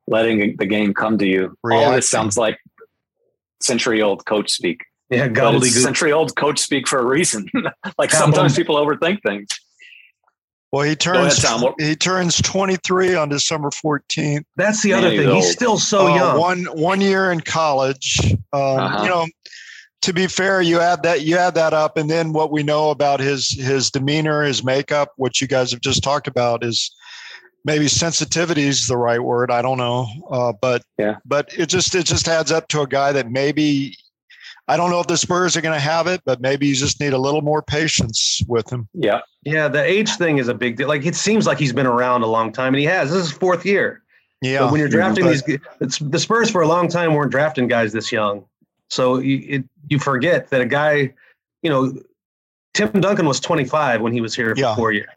letting 0.08 0.56
the 0.58 0.66
game 0.66 0.94
come 0.94 1.18
to 1.18 1.28
you, 1.28 1.56
all 1.64 1.92
this 1.92 2.10
sounds 2.10 2.38
like 2.38 2.60
century 3.62 4.02
old 4.02 4.26
coach 4.26 4.52
speak. 4.52 4.86
Yeah, 5.10 5.28
gobbledygook. 5.28 5.84
century 5.84 6.12
old 6.14 6.36
coach 6.38 6.60
speak 6.60 6.88
for 6.88 7.00
a 7.00 7.06
reason. 7.06 7.46
like 7.98 8.12
Yeah, 8.12 8.20
sometimes 8.20 8.56
people 8.56 8.76
overthink 8.78 9.22
things. 9.24 9.48
Well, 10.72 10.84
he 10.84 10.90
ahead, 10.92 11.00
turns 11.02 11.42
Tom. 11.42 11.74
He 11.80 11.96
turns 11.96 12.42
23 12.42 13.16
on 13.16 13.30
December 13.30 13.70
14th. 13.70 14.44
That's 14.56 14.82
the 14.84 14.94
other 14.94 15.10
he's 15.12 15.20
thing. 15.20 15.36
He's 15.36 15.46
old. 15.46 15.54
still 15.54 15.78
so 15.78 16.08
Uh, 16.08 16.16
young. 16.16 16.40
One 16.40 16.64
one 16.66 17.02
year 17.02 17.32
in 17.32 17.42
college. 17.42 18.20
Um, 18.54 18.60
Uh-huh. 18.62 19.04
You 19.04 19.10
know, 19.10 19.28
to 20.04 20.14
be 20.14 20.28
fair, 20.28 20.62
you 20.62 20.80
add 20.80 21.04
that 21.04 21.22
you 21.22 21.38
add 21.38 21.56
that 21.56 21.74
up, 21.74 21.98
and 21.98 22.10
then 22.10 22.34
what 22.34 22.52
we 22.52 22.64
know 22.64 22.90
about 22.90 23.20
his 23.20 23.50
his 23.50 23.92
demeanor, 23.92 24.44
his 24.44 24.64
makeup, 24.64 25.10
what 25.18 25.40
you 25.42 25.48
guys 25.48 25.72
have 25.72 25.82
just 25.82 26.04
talked 26.04 26.28
about 26.28 26.64
is 26.64 26.90
maybe 27.66 27.88
sensitivity 27.88 28.64
is 28.64 28.88
the 28.88 28.98
right 28.98 29.22
word. 29.22 29.52
I 29.52 29.62
don't 29.62 29.78
know, 29.78 30.08
uh, 30.32 30.54
but 30.60 30.82
Yeah. 30.98 31.18
but 31.26 31.50
it 31.56 31.68
just 31.68 31.94
it 31.94 32.06
just 32.08 32.28
adds 32.28 32.52
up 32.52 32.68
to 32.70 32.82
a 32.82 32.88
guy 32.88 33.12
that 33.12 33.30
maybe. 33.30 33.96
I 34.72 34.78
don't 34.78 34.90
know 34.90 35.00
if 35.02 35.08
the 35.08 35.18
Spurs 35.18 35.58
are 35.58 35.62
going 35.62 35.74
to 35.76 35.80
have 35.80 36.08
it, 36.08 36.22
but 36.26 36.40
maybe 36.40 36.66
you 36.68 36.76
just 36.76 37.00
need 37.02 37.14
a 37.14 37.18
little 37.18 37.42
more 37.42 37.62
patience 37.62 38.42
with 38.48 38.72
him. 38.72 38.88
Yeah. 38.94 39.20
yeah, 39.44 39.68
the 39.68 39.84
age 39.84 40.12
thing 40.16 40.38
is 40.38 40.48
a 40.48 40.54
big 40.54 40.78
deal. 40.78 40.88
Like 40.88 41.06
it 41.06 41.16
seems 41.16 41.46
like 41.46 41.60
he's 41.60 41.74
been 41.74 41.86
around 41.86 42.22
a 42.24 42.28
long 42.28 42.52
time, 42.54 42.74
and 42.74 42.80
he 42.80 42.86
has. 42.86 43.10
This 43.12 43.24
is 43.24 43.30
his 43.30 43.38
fourth 43.38 43.66
year. 43.66 44.02
Yeah, 44.42 44.60
But 44.60 44.72
when 44.72 44.80
you're 44.80 44.90
drafting 44.90 45.26
but- 45.26 45.46
these, 45.46 45.60
it's, 45.82 46.00
the 46.00 46.18
Spurs 46.20 46.50
for 46.50 46.62
a 46.62 46.68
long 46.68 46.88
time 46.88 47.14
weren't 47.14 47.32
drafting 47.32 47.68
guys 47.68 47.92
this 47.94 48.12
young. 48.12 48.46
So 48.90 49.20
you, 49.20 49.46
it, 49.48 49.64
you 49.90 50.00
forget 50.00 50.50
that 50.50 50.62
a 50.62 50.66
guy, 50.66 51.14
you 51.64 51.70
know, 51.70 51.94
Tim 52.74 52.90
Duncan 52.92 53.26
was 53.26 53.40
25 53.40 54.02
when 54.02 54.14
he 54.14 54.22
was 54.22 54.34
here 54.34 54.56
for 54.56 54.62
Yeah. 54.62 54.76
four 54.76 54.94
years. 54.94 55.10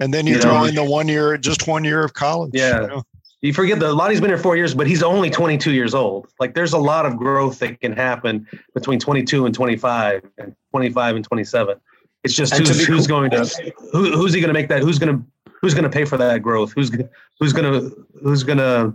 and 0.00 0.14
then 0.14 0.26
you 0.26 0.34
you 0.36 0.40
throw 0.40 0.58
know- 0.60 0.64
in 0.64 0.74
the 0.76 0.84
one 0.84 1.08
year, 1.08 1.36
just 1.36 1.66
one 1.68 1.84
year 1.84 2.04
of 2.04 2.14
college. 2.14 2.52
Yeah. 2.54 2.80
you 2.82 2.86
know? 2.86 3.02
You 3.44 3.52
forget 3.52 3.78
that 3.80 3.92
Lonnie's 3.92 4.22
been 4.22 4.30
here 4.30 4.38
four 4.38 4.56
years, 4.56 4.74
but 4.74 4.86
he's 4.86 5.02
only 5.02 5.28
22 5.28 5.72
years 5.72 5.94
old. 5.94 6.28
Like 6.40 6.54
there's 6.54 6.72
a 6.72 6.78
lot 6.78 7.04
of 7.04 7.18
growth 7.18 7.58
that 7.58 7.78
can 7.78 7.92
happen 7.92 8.46
between 8.72 8.98
22 8.98 9.44
and 9.44 9.54
25, 9.54 10.22
and 10.38 10.56
25 10.70 11.16
and 11.16 11.24
27. 11.26 11.78
It's 12.22 12.34
just 12.34 12.54
And 12.54 12.64
to 12.64 12.72
who's, 12.72 12.86
who's 12.86 13.06
cool- 13.06 13.28
going 13.28 13.30
to 13.32 13.72
who, 13.92 14.12
who's 14.12 14.32
he 14.32 14.40
going 14.40 14.48
to 14.48 14.54
make 14.58 14.68
that? 14.68 14.80
Who's 14.80 14.98
going 14.98 15.18
to 15.18 15.22
who's 15.60 15.74
going 15.74 15.84
to 15.84 15.90
pay 15.90 16.06
for 16.06 16.16
that 16.16 16.40
growth? 16.40 16.72
Who's 16.72 16.90
who's 17.38 17.52
going 17.52 17.70
to 17.70 18.06
who's 18.22 18.44
going 18.44 18.56
to 18.56 18.94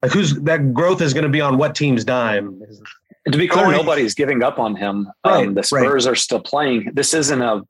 like 0.00 0.10
who's 0.12 0.40
that 0.40 0.72
growth 0.72 1.02
is 1.02 1.12
going 1.12 1.24
to 1.24 1.28
be 1.28 1.42
on 1.42 1.58
what 1.58 1.74
team's 1.74 2.02
dime? 2.02 2.62
And 3.26 3.32
to 3.34 3.38
be 3.38 3.46
clear, 3.46 3.64
Corey- 3.66 3.76
nobody's 3.76 4.14
giving 4.14 4.42
up 4.42 4.58
on 4.58 4.74
him. 4.74 5.06
Right, 5.26 5.46
um, 5.48 5.52
the 5.52 5.60
right. 5.60 5.66
Spurs 5.84 6.06
are 6.06 6.16
still 6.16 6.40
playing. 6.40 6.92
This 6.94 7.12
isn't 7.12 7.42
a, 7.42 7.60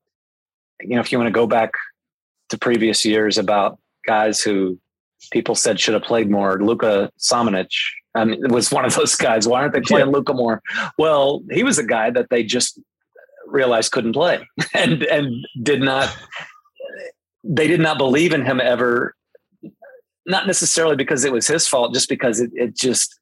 you 0.82 0.94
know, 0.94 1.00
if 1.00 1.10
you 1.10 1.18
want 1.18 1.26
to 1.26 1.32
go 1.32 1.48
back 1.48 1.72
to 2.50 2.58
previous 2.58 3.04
years 3.04 3.38
about 3.38 3.80
guys 4.06 4.40
who 4.40 4.78
people 5.30 5.54
said 5.54 5.78
should 5.78 5.94
have 5.94 6.02
played 6.02 6.30
more, 6.30 6.62
Luka 6.62 7.10
Samanic 7.18 7.70
I 8.14 8.24
mean, 8.24 8.40
was 8.52 8.70
one 8.70 8.84
of 8.84 8.94
those 8.94 9.14
guys. 9.14 9.46
Why 9.46 9.60
aren't 9.60 9.72
they 9.72 9.80
playing 9.80 10.10
Luka 10.10 10.34
more? 10.34 10.62
Well, 10.98 11.42
he 11.50 11.62
was 11.62 11.78
a 11.78 11.84
guy 11.84 12.10
that 12.10 12.30
they 12.30 12.42
just 12.42 12.80
realized 13.46 13.92
couldn't 13.92 14.12
play 14.12 14.46
and 14.74 15.02
and 15.04 15.46
did 15.62 15.80
not. 15.80 16.14
They 17.42 17.68
did 17.68 17.80
not 17.80 17.98
believe 17.98 18.32
in 18.32 18.44
him 18.44 18.60
ever. 18.60 19.14
Not 20.26 20.46
necessarily 20.46 20.96
because 20.96 21.24
it 21.24 21.32
was 21.32 21.46
his 21.46 21.66
fault, 21.66 21.94
just 21.94 22.08
because 22.08 22.40
it, 22.40 22.50
it 22.54 22.76
just 22.76 23.18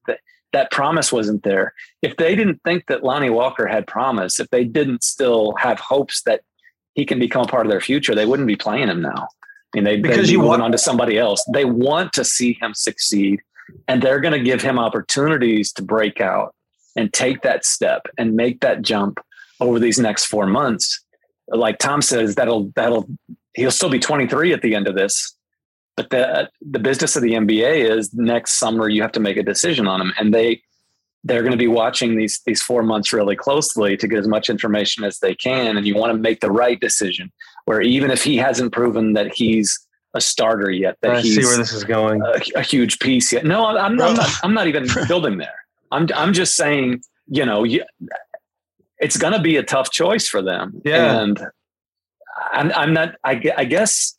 that 0.53 0.71
promise 0.71 1.13
wasn't 1.13 1.43
there. 1.43 1.75
If 2.03 2.17
they 2.17 2.35
didn't 2.35 2.61
think 2.65 2.87
that 2.87 3.05
Lonnie 3.05 3.31
Walker 3.31 3.67
had 3.67 3.87
promise, 3.87 4.41
if 4.41 4.49
they 4.51 4.65
didn't 4.65 5.05
still 5.05 5.55
have 5.59 5.79
hopes 5.79 6.23
that 6.23 6.41
he 6.95 7.05
can 7.05 7.19
become 7.19 7.45
a 7.45 7.47
part 7.47 7.67
of 7.67 7.71
their 7.71 7.81
future, 7.81 8.15
they 8.15 8.27
wouldn't 8.27 8.49
be 8.49 8.57
playing 8.57 8.89
him 8.89 9.03
now. 9.03 9.29
Mean, 9.81 9.85
they, 9.85 10.01
Because 10.01 10.27
be 10.27 10.33
you 10.33 10.41
want- 10.41 10.63
on 10.63 10.73
to 10.73 10.79
somebody 10.79 11.19
else. 11.19 11.45
They 11.53 11.65
want 11.65 12.13
to 12.15 12.25
see 12.25 12.59
him 12.61 12.75
succeed, 12.75 13.41
and 13.87 14.03
they're 14.03 14.21
going 14.21 14.33
to 14.33 14.41
give 14.41 14.63
him 14.63 14.79
opportunities 14.79 15.73
to 15.75 15.83
break 15.83 16.21
out 16.21 16.55
and 16.97 17.13
take 17.13 17.43
that 17.43 17.65
step 17.65 18.07
and 18.19 18.35
make 18.35 18.61
that 18.61 18.83
jump 18.83 19.21
over 19.61 19.79
these 19.79 19.99
next 19.99 20.27
four 20.27 20.47
months. 20.47 21.05
Like 21.49 21.79
Tom 21.79 22.03
says, 22.03 22.35
that'll 22.35 22.73
that'll 22.75 23.09
he'll 23.55 23.71
still 23.71 23.91
be 23.91 23.99
23 23.99 24.53
at 24.53 24.63
the 24.63 24.75
end 24.75 24.89
of 24.89 24.95
this. 24.95 25.35
But 25.97 26.11
the 26.11 26.51
the 26.61 26.79
business 26.79 27.17
of 27.17 27.23
the 27.23 27.33
NBA 27.33 27.89
is 27.91 28.13
next 28.15 28.59
summer 28.59 28.89
you 28.89 29.03
have 29.03 29.13
to 29.13 29.21
make 29.21 29.37
a 29.37 29.43
decision 29.43 29.87
on 29.87 30.01
him, 30.01 30.13
and 30.19 30.33
they 30.33 30.63
they're 31.25 31.43
going 31.43 31.53
to 31.53 31.59
be 31.59 31.69
watching 31.69 32.17
these 32.17 32.41
these 32.47 32.63
four 32.63 32.83
months 32.83 33.13
really 33.13 33.37
closely 33.37 33.97
to 33.97 34.07
get 34.07 34.19
as 34.19 34.29
much 34.29 34.49
information 34.49 35.05
as 35.05 35.19
they 35.19 35.35
can, 35.35 35.77
and 35.77 35.87
you 35.87 35.97
want 35.97 36.13
to 36.13 36.19
make 36.19 36.41
the 36.41 36.51
right 36.51 36.79
decision. 36.81 37.33
Where 37.69 37.83
even 37.83 38.11
if 38.11 38.25
he 38.25 38.39
hasn't 38.39 38.73
proven 38.73 39.13
that 39.13 39.35
he's 39.35 39.79
a 40.15 40.23
starter 40.23 40.71
yet, 40.71 40.97
that 41.03 41.17
I 41.17 41.21
he's 41.21 41.35
see 41.35 41.45
where 41.45 41.59
this 41.59 41.71
is 41.71 41.85
going. 41.85 42.23
a, 42.23 42.41
a 42.61 42.63
huge 42.63 42.99
piece 42.99 43.31
yet. 43.31 43.45
No, 43.45 43.67
I'm, 43.67 43.77
I'm, 43.77 43.97
not. 43.97 44.31
I'm 44.43 44.55
not 44.55 44.69
even 44.69 44.87
building 45.07 45.37
there. 45.37 45.55
I'm 45.93 46.09
I'm 46.15 46.33
just 46.33 46.57
saying, 46.57 47.03
you 47.27 47.45
know, 47.45 47.65
you, 47.65 47.85
it's 48.99 49.19
going 49.19 49.35
to 49.35 49.39
be 49.39 49.57
a 49.57 49.63
tough 49.63 49.91
choice 49.91 50.27
for 50.27 50.41
them. 50.41 50.81
Yeah. 50.83 51.21
and 51.21 51.47
I'm 52.53 52.73
I'm 52.73 52.95
not. 52.95 53.17
I, 53.23 53.39
I 53.59 53.67
guess 53.67 54.17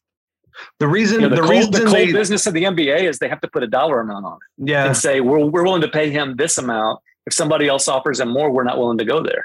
The 0.77 0.87
reason 0.87 1.21
You 1.21 1.29
know, 1.29 1.35
the, 1.35 1.41
the 1.41 1.47
cold, 1.47 1.51
reason 1.51 1.71
the 1.71 1.79
cold 1.79 1.95
they, 1.95 2.11
business 2.11 2.45
of 2.45 2.53
the 2.53 2.65
NBA 2.65 3.01
is 3.09 3.17
they 3.17 3.29
have 3.29 3.41
to 3.41 3.47
put 3.47 3.63
a 3.63 3.67
dollar 3.67 3.99
amount 3.99 4.25
on 4.25 4.37
it 4.59 4.69
yeah 4.69 4.85
and 4.85 4.95
say 4.95 5.21
we're 5.21 5.43
we're 5.43 5.63
willing 5.63 5.81
to 5.81 5.89
pay 5.89 6.11
him 6.11 6.35
this 6.35 6.59
amount. 6.59 6.99
If 7.25 7.33
somebody 7.33 7.67
else 7.67 7.87
offers 7.87 8.19
him 8.19 8.29
more, 8.29 8.51
we're 8.51 8.63
not 8.63 8.77
willing 8.77 8.99
to 8.99 9.05
go 9.05 9.23
there. 9.23 9.43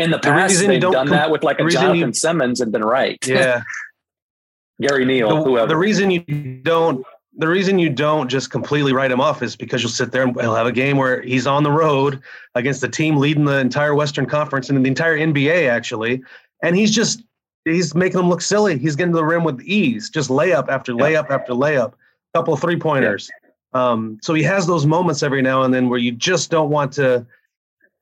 In 0.00 0.10
the 0.10 0.16
The 0.18 0.22
past, 0.22 0.52
reason 0.52 0.68
they've 0.68 0.80
don't 0.80 0.92
done 0.92 1.08
com- 1.08 1.16
that 1.16 1.30
with 1.30 1.42
like 1.44 1.60
a 1.60 1.68
Jonathan 1.68 1.96
you- 2.08 2.12
Simmons 2.14 2.60
and 2.60 2.72
been 2.72 2.82
right. 2.84 3.18
yeah. 3.26 3.62
Gary 4.80 5.04
Neal, 5.04 5.28
the, 5.28 5.42
whoever. 5.42 5.66
the 5.68 5.76
reason 5.76 6.10
you 6.10 6.20
don't 6.62 7.04
the 7.36 7.46
reason 7.46 7.78
you 7.78 7.88
don't 7.90 8.28
just 8.28 8.50
completely 8.50 8.92
write 8.92 9.10
him 9.12 9.20
off 9.20 9.42
is 9.42 9.54
because 9.54 9.82
you'll 9.82 9.90
sit 9.90 10.10
there 10.10 10.22
and 10.22 10.38
he'll 10.40 10.54
have 10.54 10.66
a 10.66 10.72
game 10.72 10.96
where 10.96 11.22
he's 11.22 11.46
on 11.46 11.62
the 11.62 11.70
road 11.70 12.20
against 12.54 12.80
the 12.80 12.88
team 12.88 13.16
leading 13.18 13.44
the 13.44 13.58
entire 13.58 13.94
Western 13.94 14.26
Conference 14.26 14.68
and 14.68 14.84
the 14.84 14.88
entire 14.88 15.16
NBA 15.16 15.68
actually, 15.70 16.22
and 16.62 16.74
he's 16.74 16.90
just 16.90 17.22
he's 17.66 17.94
making 17.94 18.16
them 18.18 18.28
look 18.28 18.40
silly. 18.40 18.78
He's 18.78 18.96
getting 18.96 19.12
to 19.12 19.16
the 19.18 19.24
rim 19.24 19.44
with 19.44 19.60
ease, 19.62 20.10
just 20.10 20.28
layup 20.30 20.68
after 20.68 20.92
Yeah. 20.92 20.98
layup 21.04 21.30
after 21.30 21.52
layup, 21.52 21.92
couple 22.34 22.56
three 22.56 22.76
pointers. 22.78 23.30
Um, 23.74 24.18
so 24.22 24.34
he 24.34 24.42
has 24.42 24.66
those 24.66 24.84
moments 24.86 25.22
every 25.22 25.42
now 25.42 25.62
and 25.62 25.72
then 25.72 25.88
where 25.88 25.98
you 26.00 26.10
just 26.12 26.50
don't 26.50 26.70
want 26.70 26.90
to 26.94 27.24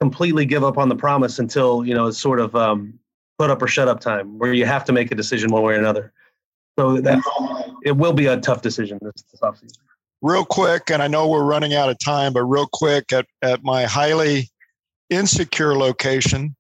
completely 0.01 0.45
give 0.47 0.63
up 0.65 0.79
on 0.79 0.89
the 0.89 0.97
promise 0.97 1.39
until 1.39 1.85
you 1.85 1.95
know 1.95 2.07
it's 2.07 2.19
sort 2.19 2.41
of 2.41 2.55
um, 2.55 2.99
put 3.39 3.51
up 3.51 3.61
or 3.63 3.67
shut 3.69 3.89
up 3.89 4.01
time, 4.01 4.39
where 4.39 4.53
you 4.53 4.65
have 4.67 4.85
to 4.87 4.93
make 4.93 5.11
a 5.11 5.15
decision 5.15 5.51
one 5.51 5.63
way 5.63 5.75
or 5.75 5.79
another. 5.79 6.13
So 6.79 7.01
that 7.01 7.19
it 7.85 7.93
will 7.93 8.13
be 8.13 8.27
a 8.27 8.37
tough 8.39 8.63
decision 8.63 8.99
this, 9.03 9.13
this 9.33 9.41
offseason. 9.43 9.79
real 10.23 10.45
quick, 10.45 10.91
and 10.91 11.03
I 11.03 11.09
know 11.09 11.27
we're 11.29 11.45
running 11.45 11.75
out 11.75 11.89
of 11.89 11.99
time, 11.99 12.33
but 12.33 12.45
real 12.45 12.69
quick 12.73 13.13
at, 13.13 13.27
at 13.43 13.65
my 13.65 13.85
highly 13.85 14.49
insecure 15.11 15.77
location, 15.77 16.55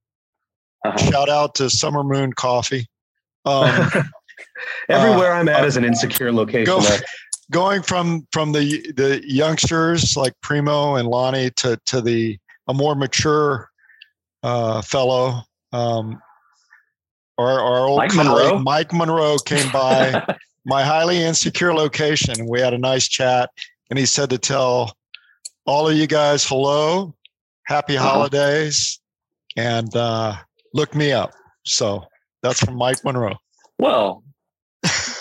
Uh-huh. 0.84 0.96
shout 1.10 1.28
out 1.28 1.54
to 1.56 1.70
Summer 1.70 2.02
Moon 2.02 2.32
Coffee. 2.32 2.86
Um, 3.44 3.88
Everywhere 4.88 5.32
I'm 5.32 5.48
at 5.48 5.64
is 5.64 5.76
an 5.76 5.84
insecure 5.84 6.32
location. 6.32 6.64
go- 6.64 6.96
going 7.52 7.82
from 7.82 8.26
from 8.32 8.52
the 8.52 8.90
the 8.96 9.22
youngsters 9.24 10.16
like 10.16 10.32
Primo 10.42 10.96
and 10.96 11.06
Lonnie 11.08 11.50
to 11.56 11.78
to 11.86 12.00
the 12.00 12.36
a 12.68 12.74
more 12.74 12.94
mature 12.94 13.70
uh, 14.42 14.82
fellow, 14.82 15.42
um, 15.72 16.20
our, 17.38 17.60
our 17.60 17.86
old 17.88 17.98
Mike 17.98 18.10
colleague 18.12 18.26
Monroe? 18.28 18.58
Mike 18.60 18.92
Monroe 18.92 19.38
came 19.38 19.70
by 19.70 20.22
my 20.66 20.82
highly 20.82 21.22
insecure 21.22 21.72
location. 21.74 22.40
and 22.40 22.48
We 22.48 22.60
had 22.60 22.74
a 22.74 22.78
nice 22.78 23.08
chat, 23.08 23.50
and 23.90 23.98
he 23.98 24.06
said 24.06 24.30
to 24.30 24.38
tell 24.38 24.96
all 25.66 25.88
of 25.88 25.96
you 25.96 26.06
guys 26.06 26.46
hello, 26.46 27.14
happy 27.64 27.96
Uh-huh. 27.96 28.08
holidays, 28.08 29.00
and 29.56 29.94
uh, 29.96 30.34
look 30.74 30.94
me 30.94 31.12
up. 31.12 31.30
So 31.64 32.04
that's 32.42 32.60
from 32.60 32.76
Mike 32.76 33.04
Monroe. 33.04 33.36
well, 33.78 34.22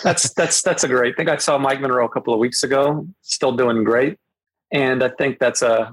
that's 0.03 0.33
that's 0.33 0.61
that's 0.61 0.83
a 0.83 0.87
great 0.87 1.17
thing. 1.17 1.27
I 1.29 1.37
saw 1.37 1.57
Mike 1.57 1.81
Monroe 1.81 2.05
a 2.05 2.09
couple 2.09 2.33
of 2.33 2.39
weeks 2.39 2.63
ago, 2.63 3.07
still 3.21 3.51
doing 3.51 3.83
great, 3.83 4.17
and 4.71 5.03
I 5.03 5.09
think 5.09 5.39
that's 5.39 5.61
a 5.61 5.91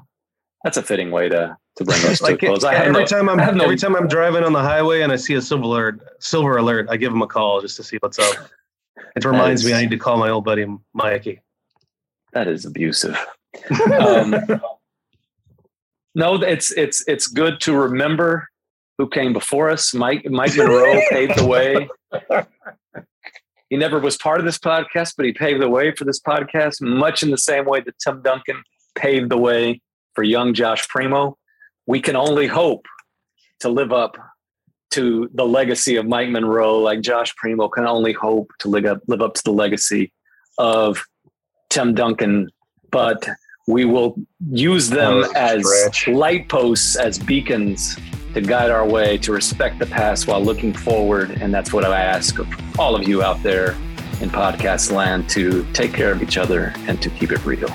that's 0.64 0.78
a 0.78 0.82
fitting 0.82 1.10
way 1.12 1.28
to 1.28 1.56
to 1.76 1.84
bring 1.84 2.00
this 2.02 2.18
to 2.20 2.32
a 2.32 2.36
close. 2.36 2.64
I 2.64 2.74
have 2.74 2.86
every 2.86 3.02
no, 3.02 3.06
time 3.06 3.28
I'm 3.28 3.38
I 3.38 3.44
have 3.44 3.54
no- 3.54 3.64
every 3.64 3.76
time 3.76 3.94
I'm 3.94 4.08
driving 4.08 4.42
on 4.42 4.52
the 4.52 4.62
highway 4.62 5.02
and 5.02 5.12
I 5.12 5.16
see 5.16 5.34
a 5.34 5.42
silver 5.42 5.64
alert, 5.64 6.00
silver 6.20 6.56
alert, 6.56 6.88
I 6.90 6.96
give 6.96 7.12
him 7.12 7.22
a 7.22 7.26
call 7.26 7.60
just 7.60 7.76
to 7.76 7.84
see 7.84 7.98
what's 8.00 8.18
up. 8.18 8.34
It 9.16 9.24
reminds 9.24 9.64
me 9.64 9.72
I 9.72 9.80
need 9.80 9.90
to 9.90 9.96
call 9.96 10.16
my 10.16 10.28
old 10.30 10.44
buddy 10.44 10.66
Mikey. 10.92 11.40
that 12.32 12.48
is 12.48 12.64
abusive. 12.64 13.16
Um, 13.92 14.34
no, 16.16 16.34
it's 16.42 16.72
it's 16.72 17.04
it's 17.06 17.28
good 17.28 17.60
to 17.60 17.76
remember 17.76 18.48
who 18.98 19.08
came 19.08 19.32
before 19.32 19.70
us. 19.70 19.94
Mike 19.94 20.24
Mike 20.28 20.56
Monroe 20.56 21.00
paved 21.10 21.36
the 21.38 21.46
way. 21.46 21.88
He 23.70 23.76
never 23.76 24.00
was 24.00 24.16
part 24.16 24.40
of 24.40 24.44
this 24.44 24.58
podcast, 24.58 25.14
but 25.16 25.26
he 25.26 25.32
paved 25.32 25.62
the 25.62 25.68
way 25.68 25.92
for 25.94 26.04
this 26.04 26.20
podcast, 26.20 26.80
much 26.80 27.22
in 27.22 27.30
the 27.30 27.38
same 27.38 27.64
way 27.64 27.80
that 27.80 27.94
Tim 27.98 28.22
Duncan 28.22 28.62
paved 28.96 29.30
the 29.30 29.38
way 29.38 29.80
for 30.14 30.22
young 30.22 30.54
Josh 30.54 30.88
Primo. 30.88 31.36
We 31.86 32.00
can 32.00 32.16
only 32.16 32.46
hope 32.46 32.86
to 33.60 33.68
live 33.68 33.92
up 33.92 34.16
to 34.92 35.28
the 35.34 35.44
legacy 35.44 35.96
of 35.96 36.06
Mike 36.06 36.30
Monroe, 36.30 36.78
like 36.78 37.00
Josh 37.00 37.34
Primo 37.36 37.68
can 37.68 37.86
only 37.86 38.12
hope 38.12 38.52
to 38.60 38.68
live 38.68 38.84
up, 38.84 39.00
live 39.08 39.22
up 39.22 39.34
to 39.34 39.42
the 39.44 39.52
legacy 39.52 40.12
of 40.58 41.04
Tim 41.68 41.94
Duncan. 41.94 42.48
But 42.90 43.28
we 43.66 43.84
will 43.84 44.16
use 44.50 44.88
them 44.88 45.24
as 45.34 45.66
stretch. 45.66 46.08
light 46.08 46.48
posts, 46.48 46.96
as 46.96 47.18
beacons 47.18 47.96
to 48.34 48.40
guide 48.40 48.70
our 48.70 48.86
way 48.86 49.16
to 49.18 49.32
respect 49.32 49.78
the 49.78 49.86
past 49.86 50.26
while 50.26 50.40
looking 50.40 50.72
forward. 50.72 51.30
And 51.30 51.52
that's 51.52 51.72
what 51.72 51.84
I 51.84 52.00
ask 52.00 52.38
of 52.38 52.48
all 52.78 52.94
of 52.94 53.08
you 53.08 53.22
out 53.22 53.42
there 53.42 53.72
in 54.20 54.30
podcast 54.30 54.92
land 54.92 55.28
to 55.30 55.66
take 55.72 55.92
care 55.92 56.12
of 56.12 56.22
each 56.22 56.36
other 56.36 56.72
and 56.86 57.00
to 57.02 57.10
keep 57.10 57.32
it 57.32 57.44
real. 57.44 57.70